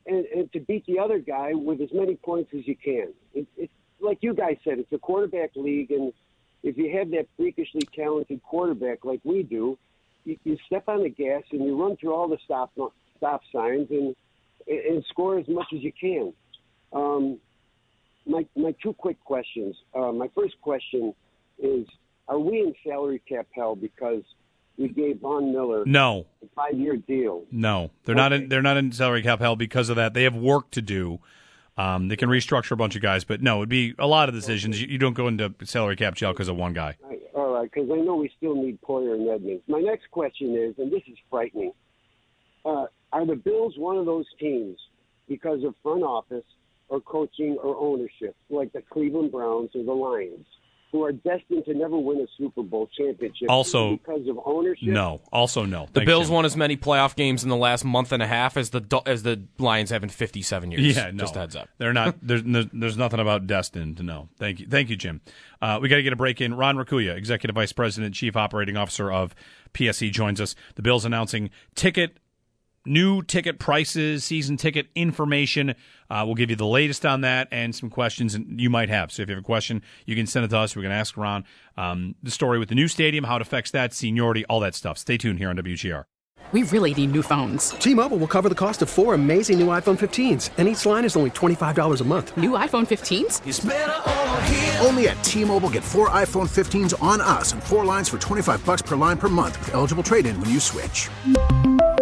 and, 0.06 0.26
and 0.26 0.52
to 0.52 0.60
beat 0.60 0.86
the 0.86 1.00
other 1.00 1.20
guy 1.20 1.52
with 1.54 1.80
as 1.80 1.90
many 1.94 2.16
points 2.16 2.52
as 2.54 2.68
you 2.68 2.76
can. 2.76 3.14
It, 3.34 3.48
it's 3.56 3.72
like 4.02 4.18
you 4.22 4.34
guys 4.34 4.58
said, 4.64 4.80
it's 4.80 4.92
a 4.92 4.98
quarterback 4.98 5.52
league, 5.56 5.92
and 5.92 6.12
if 6.62 6.78
you 6.78 6.96
have 6.98 7.10
that 7.12 7.28
freakishly 7.38 7.88
talented 7.96 8.42
quarterback 8.44 9.06
like 9.06 9.22
we 9.24 9.44
do, 9.44 9.78
you, 10.26 10.38
you 10.44 10.58
step 10.66 10.84
on 10.88 11.04
the 11.04 11.10
gas 11.10 11.44
and 11.52 11.64
you 11.64 11.82
run 11.82 11.96
through 11.98 12.14
all 12.14 12.28
the 12.28 12.38
stop 12.44 12.72
stop 13.18 13.42
signs 13.52 13.88
and 13.92 14.16
and 14.68 15.04
score 15.10 15.38
as 15.38 15.48
much 15.48 15.68
as 15.74 15.82
you 15.82 15.92
can. 15.92 16.34
Um, 16.94 17.40
my 18.26 18.46
my 18.56 18.74
two 18.82 18.94
quick 18.94 19.24
questions. 19.24 19.76
Uh, 19.94 20.12
my 20.12 20.30
first 20.36 20.56
question 20.62 21.14
is: 21.60 21.86
Are 22.28 22.40
we 22.40 22.60
in 22.60 22.74
salary 22.86 23.22
cap 23.28 23.48
hell 23.54 23.76
because 23.76 24.24
we 24.78 24.88
gave 24.90 25.20
Von 25.20 25.52
Miller 25.52 25.84
No. 25.86 26.26
a 26.44 26.48
five 26.56 26.80
year 26.80 26.98
deal? 26.98 27.44
No, 27.52 27.92
they're 28.06 28.16
not. 28.16 28.34
In, 28.34 28.50
they're 28.50 28.62
not 28.62 28.78
in 28.78 28.92
salary 28.92 29.22
cap 29.24 29.40
hell 29.40 29.56
because 29.56 29.90
of 29.90 29.96
that. 29.98 30.14
They 30.14 30.24
have 30.24 30.36
work 30.36 30.72
to 30.72 30.82
do. 30.82 31.20
Um, 31.76 32.08
they 32.08 32.16
can 32.16 32.30
restructure 32.30 32.72
a 32.74 32.76
bunch 32.76 32.96
of 32.96 33.02
guys, 33.02 33.24
but 33.24 33.42
no, 33.42 33.58
it'd 33.58 33.70
be 33.70 33.96
a 33.98 34.06
lot 34.06 34.30
of 34.30 34.36
decisions. 34.36 34.80
You, 34.80 34.88
you 34.88 34.98
don't 35.00 35.16
go 35.16 35.28
into 35.28 35.54
salary 35.64 35.96
cap 35.96 36.14
jail 36.14 36.32
because 36.32 36.48
of 36.48 36.56
one 36.56 36.74
guy. 36.74 36.98
All 37.34 37.52
right, 37.52 37.70
because 37.72 37.90
I 37.92 37.96
know 37.96 38.16
we 38.16 38.32
still 38.38 38.54
need 38.54 38.80
Poyer 38.82 39.16
and 39.16 39.28
Edmunds. 39.28 39.64
My 39.68 39.80
next 39.80 40.12
question 40.12 40.56
is, 40.56 40.76
and 40.78 40.92
this 40.92 41.02
is 41.08 41.18
frightening: 41.32 41.72
uh, 42.64 42.86
Are 43.12 43.26
the 43.26 43.36
Bills 43.36 43.74
one 43.78 43.98
of 43.98 44.06
those 44.06 44.26
teams 44.40 44.78
because 45.28 45.64
of 45.64 45.74
front 45.82 46.04
office 46.04 46.44
or 46.94 47.02
coaching 47.02 47.58
or 47.64 47.76
ownership, 47.76 48.36
like 48.52 48.72
the 48.72 48.82
Cleveland 48.92 49.32
Browns 49.32 49.72
or 49.74 49.84
the 49.84 49.92
Lions, 49.92 50.46
who 50.92 51.04
are 51.04 51.12
destined 51.12 51.66
to 51.66 51.74
never 51.74 51.98
win 51.98 52.20
a 52.20 52.28
Super 52.38 52.62
Bowl 52.62 52.88
championship? 52.96 53.50
Also- 53.50 53.94
because 53.98 54.28
of 54.28 54.38
ownership. 54.46 54.90
No, 54.90 55.22
also 55.32 55.66
no. 55.66 55.88
The 55.88 56.02
Thanks, 56.02 56.06
Bills 56.06 56.28
Jim. 56.28 56.36
won 56.36 56.46
as 56.46 56.56
many 56.56 56.78
playoff 56.78 57.16
games 57.16 57.42
in 57.42 57.50
the 57.50 57.56
last 57.56 57.84
month 57.84 58.12
and 58.12 58.22
a 58.22 58.28
half 58.28 58.58
as 58.58 58.70
the 58.70 59.02
as 59.08 59.24
the 59.24 59.42
Lions 59.58 59.90
have 59.90 60.04
in 60.04 60.10
57 60.10 60.70
years. 60.70 60.96
Yeah, 60.96 61.10
no. 61.10 61.24
Just 61.24 61.36
a 61.36 61.40
heads 61.40 61.56
up. 61.56 61.68
They're 61.80 61.94
not. 61.94 62.16
There's, 62.22 62.44
there's 62.44 62.68
there's 62.72 62.98
nothing 62.98 63.20
about 63.20 63.48
destined 63.48 63.98
to 63.98 64.04
know. 64.04 64.30
Thank 64.38 64.60
you, 64.60 64.68
thank 64.68 64.92
you, 64.92 64.96
Jim. 64.96 65.22
Uh, 65.64 65.80
we 65.82 65.90
got 65.90 65.96
to 65.96 66.04
get 66.04 66.14
a 66.14 66.18
break 66.18 66.42
in. 66.42 66.54
Ron 66.54 66.76
Raccuia, 66.78 67.16
Executive 67.16 67.56
Vice 67.56 67.74
President, 67.74 68.14
Chief 68.14 68.36
Operating 68.38 68.78
Officer 68.78 69.12
of 69.12 69.34
PSE, 69.74 70.12
joins 70.12 70.40
us. 70.40 70.54
The 70.76 70.84
Bills 70.84 71.06
announcing 71.06 71.50
ticket 71.74 72.20
new 72.86 73.22
ticket 73.22 73.60
prices, 73.60 74.24
season 74.24 74.58
ticket 74.58 74.88
information. 74.96 75.76
Uh, 76.10 76.24
we'll 76.26 76.36
give 76.36 76.50
you 76.50 76.56
the 76.56 76.66
latest 76.66 77.06
on 77.06 77.22
that 77.22 77.48
and 77.52 77.76
some 77.76 77.90
questions 77.90 78.38
you 78.50 78.70
might 78.70 78.90
have. 78.90 79.12
So 79.12 79.22
if 79.22 79.30
you 79.30 79.36
have 79.36 79.44
a 79.44 79.46
question, 79.46 79.82
you 80.06 80.16
can 80.16 80.28
send 80.28 80.46
it 80.46 80.50
to 80.50 80.58
us. 80.58 80.76
We're 80.76 80.84
going 80.84 80.92
to 80.92 80.98
ask 80.98 81.18
around 81.18 81.46
um, 81.78 82.16
the 82.22 82.32
story 82.32 82.60
with 82.60 82.70
the 82.70 82.76
new 82.76 82.88
stadium, 82.88 83.24
how 83.24 83.38
it 83.38 83.42
affects 83.42 83.72
that, 83.72 83.94
seniority, 83.94 84.46
all 84.46 84.60
that 84.62 84.76
stuff. 84.76 84.98
Stay 84.98 85.18
tuned 85.18 85.40
here 85.40 85.50
on 85.50 85.58
WGR. 85.58 86.04
We 86.52 86.64
really 86.64 86.94
need 86.94 87.14
new 87.14 87.24
phones. 87.24 87.72
T-Mobile 87.72 88.18
will 88.18 88.28
cover 88.28 88.48
the 88.48 88.54
cost 88.54 88.84
of 88.84 88.90
four 88.90 89.16
amazing 89.16 89.58
new 89.58 89.68
iPhone 89.68 89.98
15s, 89.98 90.52
and 90.58 90.68
each 90.68 90.86
line 90.86 91.04
is 91.04 91.16
only 91.16 91.32
$25 91.32 92.00
a 92.00 92.04
month. 92.04 92.38
New 92.38 92.52
iPhone 92.52 92.86
15s? 92.86 94.86
Only 94.86 95.08
at 95.08 95.24
T-Mobile 95.24 95.72
get 95.72 95.84
four 95.84 96.12
iPhone 96.12 96.48
15s 96.48 97.02
on 97.02 97.22
us 97.22 97.54
and 97.54 97.64
four 97.64 97.86
lines 97.86 98.08
for 98.08 98.20
25 98.20 98.64
bucks 98.66 98.84
per 98.84 98.96
line 98.96 99.18
per 99.18 99.30
month 99.30 99.58
with 99.62 99.74
eligible 99.74 100.04
trade-in 100.04 100.40
when 100.40 100.52
you 100.52 100.60
switch. 100.60 101.10